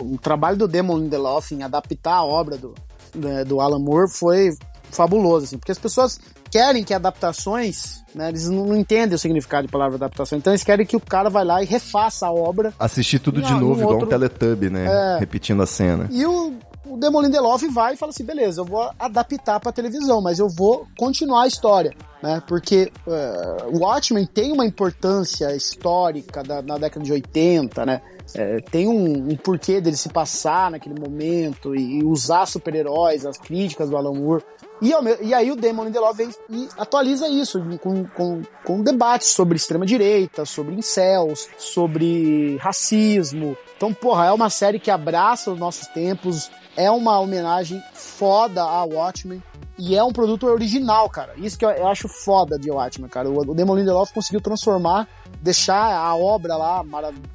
o 0.00 0.18
trabalho 0.18 0.56
do 0.56 0.68
Damon 0.68 0.98
Lindelof 0.98 1.52
em 1.52 1.62
adaptar 1.62 2.14
a 2.14 2.24
obra 2.24 2.56
do, 2.56 2.74
né, 3.14 3.44
do 3.44 3.60
Alan 3.60 3.78
Moore 3.78 4.10
foi 4.10 4.50
fabuloso, 4.90 5.46
assim, 5.46 5.58
porque 5.58 5.72
as 5.72 5.78
pessoas 5.78 6.20
querem 6.50 6.84
que 6.84 6.92
adaptações, 6.92 8.02
né, 8.14 8.28
eles 8.28 8.48
não, 8.48 8.76
entendem 8.76 9.14
o 9.14 9.18
significado 9.18 9.66
de 9.66 9.72
palavra 9.72 9.96
adaptação, 9.96 10.36
então 10.36 10.52
eles 10.52 10.62
querem 10.62 10.84
que 10.84 10.94
o 10.96 11.00
cara 11.00 11.30
vai 11.30 11.44
lá 11.44 11.62
e 11.62 11.66
refaça 11.66 12.26
a 12.26 12.32
obra 12.32 12.74
Assistir 12.78 13.18
tudo 13.18 13.40
de 13.40 13.54
novo, 13.54 13.80
igual 13.80 13.92
outro- 13.94 14.06
um 14.06 14.10
Teletubby, 14.10 14.68
né? 14.68 15.14
É. 15.16 15.18
Repetindo 15.18 15.62
a 15.62 15.66
cena. 15.66 16.08
E 16.10 16.26
o, 16.26 16.52
o 16.86 16.96
Damon 16.96 17.22
Lindelof 17.22 17.62
vai 17.68 17.94
e 17.94 17.96
fala 17.96 18.10
assim, 18.10 18.24
beleza, 18.24 18.60
eu 18.60 18.64
vou 18.64 18.90
adaptar 18.98 19.60
pra 19.60 19.72
televisão, 19.72 20.20
mas 20.20 20.38
eu 20.38 20.48
vou 20.48 20.86
continuar 20.98 21.42
a 21.42 21.46
história, 21.46 21.94
né? 22.22 22.42
Porque 22.46 22.92
eh, 23.06 23.56
o 23.72 23.78
Watchmen 23.78 24.26
tem 24.26 24.52
uma 24.52 24.66
importância 24.66 25.54
histórica 25.54 26.42
da, 26.42 26.60
na 26.60 26.78
década 26.78 27.04
de 27.04 27.12
80, 27.12 27.86
né? 27.86 28.02
É, 28.34 28.60
tem 28.60 28.88
um, 28.88 29.30
um 29.30 29.36
porquê 29.36 29.80
dele 29.80 29.96
se 29.96 30.08
passar 30.08 30.70
naquele 30.70 30.98
momento 30.98 31.74
e, 31.74 31.98
e 31.98 32.04
usar 32.04 32.46
super-heróis, 32.46 33.26
as 33.26 33.38
críticas 33.38 33.90
do 33.90 33.96
Alan 33.96 34.14
Moore. 34.14 34.44
E, 34.80 34.92
ao 34.92 35.02
e 35.22 35.32
aí 35.32 35.50
o 35.50 35.56
Damon 35.56 35.84
Lindelof 35.84 36.16
vem 36.16 36.30
e 36.50 36.68
atualiza 36.76 37.28
isso 37.28 37.62
com, 37.80 38.04
com, 38.04 38.42
com 38.64 38.82
debates 38.82 39.28
sobre 39.28 39.56
extrema-direita, 39.56 40.44
sobre 40.44 40.74
incels, 40.74 41.48
sobre 41.56 42.56
racismo. 42.56 43.56
Então, 43.76 43.94
porra, 43.94 44.26
é 44.26 44.32
uma 44.32 44.50
série 44.50 44.80
que 44.80 44.90
abraça 44.90 45.52
os 45.52 45.58
nossos 45.58 45.86
tempos, 45.88 46.50
é 46.76 46.90
uma 46.90 47.20
homenagem 47.20 47.80
foda 47.94 48.62
a 48.62 48.84
Watchmen. 48.84 49.42
E 49.78 49.96
é 49.96 50.04
um 50.04 50.12
produto 50.12 50.46
original, 50.46 51.08
cara. 51.08 51.32
Isso 51.36 51.58
que 51.58 51.64
eu, 51.64 51.70
eu 51.70 51.86
acho 51.88 52.08
foda 52.08 52.58
de 52.58 52.70
Watchmen, 52.70 53.08
cara. 53.08 53.28
O, 53.28 53.38
o 53.38 53.54
Damon 53.54 53.76
Lindelof 53.76 54.12
conseguiu 54.12 54.40
transformar, 54.40 55.08
deixar 55.40 55.94
a 55.94 56.14
obra 56.14 56.56
lá 56.56 56.84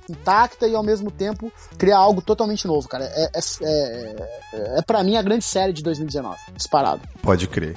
intacta 0.10 0.68
e 0.68 0.76
ao 0.76 0.84
mesmo 0.84 1.10
tempo 1.10 1.52
criar 1.78 1.98
algo 1.98 2.22
totalmente 2.22 2.68
novo, 2.68 2.88
cara. 2.88 3.06
É, 3.06 3.32
é, 3.36 3.40
é, 3.64 4.80
é 4.80 4.82
para 4.82 5.04
mim 5.04 5.18
a 5.18 5.22
grande 5.22 5.44
série 5.44 5.74
de 5.74 5.82
2019, 5.84 6.38
disparado. 6.56 7.02
Pode 7.22 7.48
crer. 7.48 7.76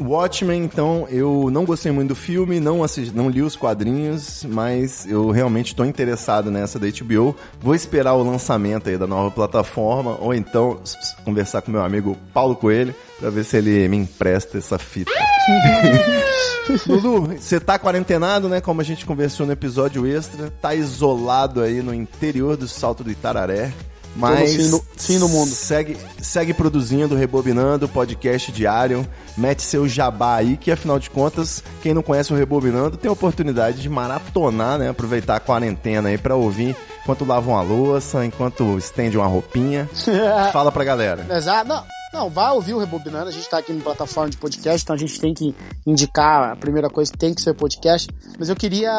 Watchmen, 0.00 0.62
então, 0.62 1.06
eu 1.10 1.48
não 1.50 1.64
gostei 1.64 1.92
muito 1.92 2.08
do 2.08 2.14
filme, 2.14 2.58
não, 2.58 2.82
assisti, 2.82 3.14
não 3.14 3.28
li 3.28 3.42
os 3.42 3.56
quadrinhos, 3.56 4.44
mas 4.48 5.06
eu 5.06 5.30
realmente 5.30 5.68
estou 5.68 5.84
interessado 5.84 6.50
nessa 6.50 6.78
da 6.78 6.86
HBO. 6.88 7.36
Vou 7.60 7.74
esperar 7.74 8.14
o 8.14 8.22
lançamento 8.22 8.88
aí 8.88 8.96
da 8.96 9.06
nova 9.06 9.30
plataforma, 9.30 10.16
ou 10.20 10.34
então 10.34 10.80
conversar 11.24 11.62
com 11.62 11.70
meu 11.70 11.82
amigo 11.82 12.16
Paulo 12.32 12.56
Coelho, 12.56 12.94
pra 13.18 13.30
ver 13.30 13.44
se 13.44 13.56
ele 13.56 13.88
me 13.88 13.98
empresta 13.98 14.58
essa 14.58 14.78
fita. 14.78 15.10
Lulu, 16.86 17.36
você 17.38 17.58
tá 17.58 17.78
quarentenado, 17.78 18.48
né? 18.48 18.60
Como 18.60 18.80
a 18.80 18.84
gente 18.84 19.04
conversou 19.04 19.44
no 19.44 19.52
episódio 19.52 20.06
extra, 20.06 20.50
tá 20.50 20.74
isolado 20.74 21.60
aí 21.60 21.82
no 21.82 21.92
interior 21.92 22.56
do 22.56 22.68
Salto 22.68 23.02
do 23.02 23.10
Itararé. 23.10 23.72
Mas 24.20 24.54
fim 24.56 24.70
do- 24.70 24.84
fim 24.96 25.18
do 25.18 25.28
mundo. 25.28 25.50
Segue, 25.50 25.96
segue 26.20 26.52
produzindo, 26.54 27.14
rebobinando, 27.14 27.88
podcast 27.88 28.52
diário, 28.52 29.06
mete 29.36 29.62
seu 29.62 29.88
jabá 29.88 30.36
aí, 30.36 30.56
que 30.56 30.70
afinal 30.70 30.98
de 30.98 31.08
contas, 31.10 31.62
quem 31.82 31.94
não 31.94 32.02
conhece 32.02 32.32
o 32.32 32.36
Rebobinando 32.36 32.96
tem 32.96 33.08
a 33.08 33.12
oportunidade 33.12 33.80
de 33.80 33.88
maratonar, 33.88 34.78
né? 34.78 34.88
Aproveitar 34.90 35.36
a 35.36 35.40
quarentena 35.40 36.08
aí 36.10 36.18
pra 36.18 36.34
ouvir 36.36 36.76
enquanto 37.02 37.24
lava 37.24 37.50
uma 37.50 37.62
louça, 37.62 38.24
enquanto 38.24 38.76
estende 38.78 39.16
uma 39.16 39.26
roupinha. 39.26 39.88
Fala 40.52 40.70
pra 40.70 40.84
galera. 40.84 41.26
Exato. 41.36 41.82
Não, 42.12 42.28
vai 42.28 42.52
ouvir 42.52 42.74
o 42.74 42.78
Rebobinando. 42.78 43.28
A 43.28 43.32
gente 43.32 43.48
tá 43.48 43.58
aqui 43.58 43.72
no 43.72 43.80
plataforma 43.82 44.28
de 44.30 44.36
podcast, 44.36 44.82
então 44.82 44.94
a 44.94 44.98
gente 44.98 45.20
tem 45.20 45.32
que 45.32 45.54
indicar. 45.86 46.52
A 46.52 46.56
primeira 46.56 46.90
coisa 46.90 47.12
tem 47.16 47.32
que 47.32 47.40
ser 47.40 47.54
podcast. 47.54 48.08
Mas 48.38 48.48
eu 48.48 48.56
queria 48.56 48.90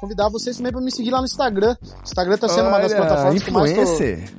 convidar 0.00 0.28
vocês 0.30 0.56
também 0.56 0.72
pra 0.72 0.80
me 0.80 0.90
seguir 0.90 1.10
lá 1.10 1.18
no 1.18 1.26
Instagram. 1.26 1.76
O 1.82 2.02
Instagram 2.02 2.38
tá 2.38 2.48
sendo 2.48 2.68
uma 2.68 2.78
das 2.78 2.92
Olha, 2.92 3.00
plataformas 3.02 3.42
que 3.42 3.50
mais 3.50 3.72
tô, 3.74 3.96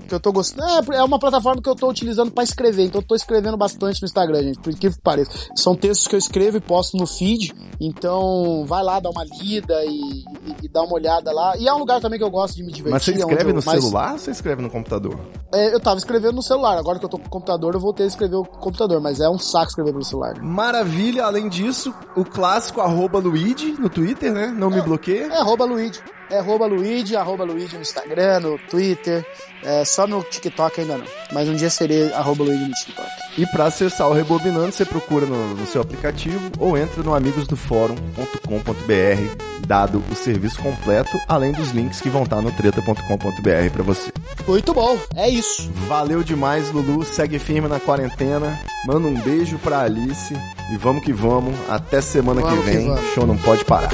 que 0.07 0.15
eu 0.15 0.19
tô 0.19 0.31
gostando. 0.31 0.91
É, 0.93 0.97
é 0.97 1.03
uma 1.03 1.19
plataforma 1.19 1.61
que 1.61 1.69
eu 1.69 1.75
tô 1.75 1.87
utilizando 1.89 2.31
pra 2.31 2.43
escrever, 2.43 2.85
então 2.85 2.99
eu 2.99 3.05
tô 3.07 3.13
escrevendo 3.15 3.55
bastante 3.57 4.01
no 4.01 4.05
Instagram, 4.07 4.41
gente, 4.41 4.59
por 4.59 4.73
incrível 4.73 4.97
que 4.97 5.03
pareça. 5.03 5.31
São 5.55 5.75
textos 5.75 6.07
que 6.07 6.15
eu 6.15 6.19
escrevo 6.19 6.57
e 6.57 6.61
posto 6.61 6.97
no 6.97 7.05
feed, 7.05 7.53
então 7.79 8.65
vai 8.65 8.83
lá, 8.83 8.99
dá 8.99 9.09
uma 9.09 9.23
lida 9.23 9.83
e, 9.85 9.89
e- 9.99 10.55
e 10.63 10.67
dá 10.67 10.81
uma 10.81 10.93
olhada 10.95 11.31
lá. 11.31 11.55
E 11.57 11.67
é 11.67 11.73
um 11.73 11.77
lugar 11.79 12.01
também 12.01 12.17
que 12.17 12.25
eu 12.25 12.31
gosto 12.31 12.55
de 12.55 12.63
me 12.63 12.71
divertir. 12.71 12.91
Mas 12.91 13.03
você 13.03 13.11
é 13.11 13.15
escreve 13.17 13.51
eu 13.51 13.55
no 13.55 13.63
mais- 13.63 13.79
celular 13.83 14.13
ou 14.13 14.17
você 14.17 14.31
escreve 14.31 14.61
no 14.61 14.69
computador? 14.69 15.19
É, 15.53 15.73
eu 15.73 15.79
tava 15.79 15.97
escrevendo 15.99 16.33
no 16.35 16.41
celular, 16.41 16.77
agora 16.77 16.97
que 16.97 17.05
eu 17.05 17.09
tô 17.09 17.19
com 17.19 17.27
o 17.27 17.29
computador, 17.29 17.75
eu 17.75 17.79
voltei 17.83 18.05
a 18.05 18.07
escrever 18.07 18.37
o 18.37 18.45
computador, 18.45 19.01
mas 19.01 19.19
é 19.19 19.29
um 19.29 19.37
saco 19.37 19.67
escrever 19.67 19.91
pelo 19.91 20.03
celular. 20.03 20.41
Maravilha, 20.41 21.25
além 21.25 21.49
disso, 21.49 21.93
o 22.15 22.23
clássico 22.23 22.81
arroba 22.81 23.19
Luigi 23.19 23.75
no 23.77 23.89
Twitter, 23.89 24.33
né? 24.33 24.47
Não 24.47 24.69
me 24.69 24.81
bloqueia. 24.81 25.25
É 25.25 25.37
arroba 25.37 25.65
Luigi. 25.65 25.99
É 26.29 26.39
arroba 26.39 26.65
Luigi, 26.65 27.15
arroba 27.15 27.43
Luigi 27.43 27.75
no 27.75 27.81
Instagram, 27.81 28.39
no 28.39 28.57
Twitter. 28.69 29.25
É, 29.63 29.85
só 29.85 30.05
no 30.07 30.23
TikTok 30.23 30.81
ainda 30.81 30.97
não. 30.97 31.05
Mas 31.31 31.47
um 31.47 31.55
dia 31.55 31.69
serei 31.69 32.11
arroba 32.13 32.43
Luigi 32.43 32.63
no 32.65 32.73
TikTok. 32.73 33.07
E 33.37 33.45
para 33.47 33.65
acessar 33.65 34.09
o 34.09 34.13
Rebobinando, 34.13 34.71
você 34.71 34.85
procura 34.85 35.25
no, 35.25 35.55
no 35.55 35.65
seu 35.65 35.81
aplicativo 35.81 36.51
ou 36.59 36.77
entra 36.77 37.01
no 37.03 37.13
amigosdofórum.com.br, 37.15 39.65
dado 39.65 40.03
o 40.11 40.15
serviço 40.15 40.61
completo, 40.61 41.17
além 41.27 41.51
dos 41.51 41.71
links 41.71 42.01
que 42.01 42.09
vão 42.09 42.23
estar 42.23 42.41
no 42.41 42.51
treta.com.br 42.51 43.69
para 43.71 43.83
você. 43.83 44.11
Muito 44.47 44.73
bom, 44.73 44.97
é 45.15 45.29
isso. 45.29 45.71
Valeu 45.87 46.23
demais, 46.23 46.71
Lulu. 46.71 47.03
Segue 47.05 47.39
firme 47.39 47.67
na 47.67 47.79
quarentena. 47.79 48.59
Manda 48.85 49.07
um 49.07 49.19
beijo 49.21 49.57
pra 49.59 49.81
Alice 49.81 50.33
e 50.71 50.77
vamos 50.77 51.03
que 51.03 51.13
vamos. 51.13 51.55
Até 51.69 52.01
semana 52.01 52.41
Vamos 52.41 52.65
que 52.65 52.71
que 52.71 52.77
vem. 52.77 52.87
vamos. 52.87 53.13
Show 53.13 53.25
não 53.25 53.37
pode 53.37 53.63
parar. 53.65 53.91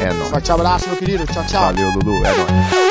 É 0.00 0.12
nóis. 0.12 0.30
Forte 0.30 0.50
abraço, 0.50 0.88
meu 0.88 0.96
querido. 0.96 1.26
Tchau, 1.26 1.44
tchau. 1.44 1.62
Valeu, 1.66 1.90
Lulu. 1.90 2.24
É 2.24 2.32
nóis. 2.32 2.89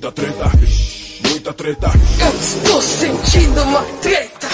Muita 0.00 0.12
treta, 0.12 0.44
muita 1.28 1.52
treta. 1.52 1.86
Eu 2.24 2.40
estou 2.40 2.80
sentindo 2.80 3.62
uma 3.64 3.82
treta. 4.00 4.48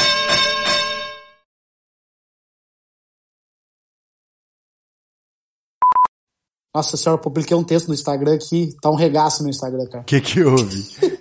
Nossa 6.75 6.97
senhora, 6.97 7.21
eu 7.21 7.23
publiquei 7.23 7.57
um 7.57 7.63
texto 7.63 7.87
no 7.87 7.95
Instagram 7.95 8.35
aqui. 8.35 8.75
Tá 8.83 8.91
um 8.91 8.97
regaço 8.97 9.45
no 9.45 9.49
Instagram, 9.49 9.87
cara. 9.87 10.03
O 10.03 10.05
que 10.05 10.21
que 10.21 10.43
houve? 10.43 10.85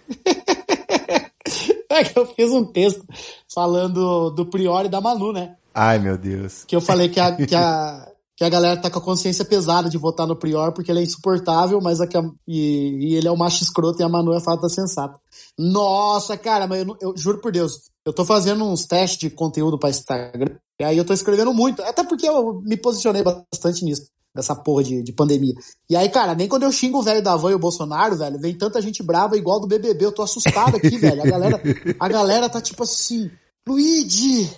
É 1.87 2.03
que 2.03 2.19
eu 2.19 2.25
fiz 2.25 2.51
um 2.51 2.65
texto 2.65 3.05
falando 3.53 4.29
do 4.31 4.45
Priori 4.47 4.87
e 4.87 4.91
da 4.91 4.99
Manu, 4.99 5.31
né? 5.31 5.55
Ai, 5.73 5.97
meu 5.97 6.17
Deus. 6.17 6.65
Que 6.65 6.75
eu 6.75 6.81
falei 6.81 7.07
que 7.07 7.21
a, 7.21 7.33
que 7.33 7.55
a, 7.55 8.05
que 8.35 8.43
a 8.43 8.49
galera 8.49 8.79
tá 8.79 8.89
com 8.89 8.99
a 8.99 9.01
consciência 9.01 9.45
pesada 9.45 9.89
de 9.89 9.97
votar 9.97 10.27
no 10.27 10.35
Prior 10.35 10.73
porque 10.73 10.91
ele 10.91 10.99
é 10.99 11.03
insuportável, 11.03 11.79
mas 11.81 12.01
a, 12.01 12.07
e, 12.47 13.11
e 13.11 13.15
ele 13.15 13.27
é 13.27 13.31
o 13.31 13.37
macho 13.37 13.63
escroto 13.63 14.01
e 14.01 14.03
a 14.03 14.09
Manu 14.09 14.33
é 14.33 14.37
a 14.37 14.41
fada 14.41 14.67
sensata. 14.67 15.17
Nossa, 15.57 16.37
cara, 16.37 16.67
mas 16.67 16.85
eu, 16.85 16.97
eu 17.01 17.13
juro 17.17 17.39
por 17.39 17.51
Deus, 17.51 17.89
eu 18.05 18.11
tô 18.11 18.25
fazendo 18.25 18.65
uns 18.65 18.85
testes 18.85 19.19
de 19.19 19.29
conteúdo 19.29 19.79
pra 19.79 19.89
Instagram, 19.89 20.57
e 20.79 20.83
aí 20.83 20.97
eu 20.97 21.05
tô 21.05 21.13
escrevendo 21.13 21.53
muito, 21.53 21.81
até 21.81 22.03
porque 22.03 22.27
eu 22.27 22.61
me 22.61 22.75
posicionei 22.75 23.23
bastante 23.23 23.85
nisso, 23.85 24.07
dessa 24.35 24.53
porra 24.53 24.83
de, 24.83 25.01
de 25.01 25.13
pandemia. 25.13 25.53
E 25.89 25.95
aí, 25.95 26.09
cara, 26.09 26.35
nem 26.35 26.49
quando 26.49 26.63
eu 26.63 26.71
xingo 26.73 26.99
o 26.99 27.03
velho 27.03 27.23
da 27.23 27.37
van 27.37 27.51
e 27.51 27.55
o 27.55 27.59
Bolsonaro, 27.59 28.17
velho, 28.17 28.37
vem 28.37 28.57
tanta 28.57 28.81
gente 28.81 29.01
brava 29.01 29.37
igual 29.37 29.61
do 29.61 29.67
BBB, 29.67 30.05
eu 30.05 30.11
tô 30.11 30.21
assustado 30.21 30.75
aqui, 30.75 30.97
velho. 30.99 31.21
A 31.21 31.25
galera, 31.25 31.61
a 31.97 32.07
galera 32.09 32.49
tá 32.49 32.59
tipo 32.59 32.83
assim, 32.83 33.31
Luigi, 33.67 34.49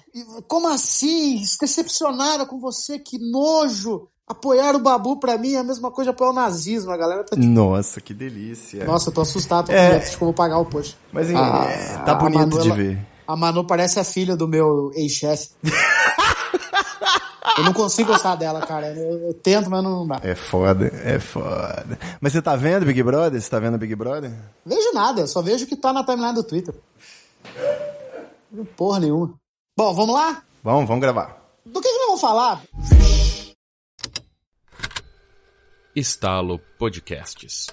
como 0.47 0.67
assim? 0.67 1.41
Decepcionaram 1.61 2.45
com 2.45 2.59
você, 2.59 2.99
que 2.99 3.17
nojo! 3.17 4.09
Apoiar 4.27 4.75
o 4.75 4.79
Babu 4.79 5.17
pra 5.17 5.37
mim 5.37 5.53
é 5.53 5.59
a 5.59 5.63
mesma 5.63 5.89
coisa 5.89 6.11
apoiar 6.11 6.31
o 6.31 6.33
nazismo, 6.33 6.91
a 6.91 6.97
galera 6.97 7.23
tá 7.23 7.33
tipo, 7.37 7.47
Nossa, 7.47 8.01
que 8.01 8.13
delícia. 8.13 8.83
nossa, 8.83 9.07
eu 9.07 9.13
tô 9.13 9.21
assustado, 9.21 9.67
tô 9.67 9.71
É. 9.71 9.87
com 9.87 9.93
medo 9.93 10.09
de 10.11 10.17
como 10.17 10.33
pagar 10.33 10.57
o 10.57 10.65
post. 10.65 10.97
Mas 11.13 11.29
hein, 11.29 11.37
Ah, 11.37 11.63
é, 11.63 11.97
tá 12.03 12.11
a 12.11 12.15
bonito 12.15 12.39
Manu, 12.39 12.59
de 12.61 12.67
ela- 12.67 12.75
ver. 12.75 13.07
A 13.25 13.35
Manu 13.37 13.63
parece 13.65 13.97
a 13.99 14.03
filha 14.03 14.35
do 14.35 14.45
meu 14.45 14.91
ex-chefe. 14.95 15.51
eu 17.57 17.63
não 17.63 17.71
consigo 17.71 18.11
gostar 18.11 18.35
dela, 18.35 18.59
cara. 18.65 18.87
Eu, 18.93 19.27
eu 19.29 19.33
tento, 19.33 19.69
mas 19.69 19.81
não 19.81 20.05
dá. 20.05 20.19
É 20.21 20.35
foda, 20.35 20.87
é 21.05 21.17
foda. 21.19 21.97
Mas 22.19 22.33
você 22.33 22.41
tá 22.41 22.57
vendo 22.57 22.85
Big 22.85 23.01
Brother? 23.03 23.41
Você 23.41 23.49
tá 23.49 23.59
vendo 23.59 23.77
Big 23.77 23.95
Brother? 23.95 24.31
Vejo 24.65 24.91
nada, 24.93 25.21
eu 25.21 25.27
só 25.27 25.41
vejo 25.41 25.63
o 25.63 25.67
que 25.67 25.77
tá 25.77 25.93
na 25.93 26.03
timeline 26.03 26.33
do 26.35 26.43
Twitter. 26.43 26.75
Porra 28.75 28.99
nenhuma. 28.99 29.33
Bom, 29.77 29.93
vamos 29.93 30.15
lá? 30.15 30.43
Vamos, 30.63 30.87
vamos 30.87 31.01
gravar. 31.01 31.41
Do 31.65 31.81
que, 31.81 31.89
que 31.89 31.97
nós 31.97 32.07
vamos 32.07 32.21
falar? 32.21 32.63
Estalo 35.95 36.59
Podcasts. 36.77 37.67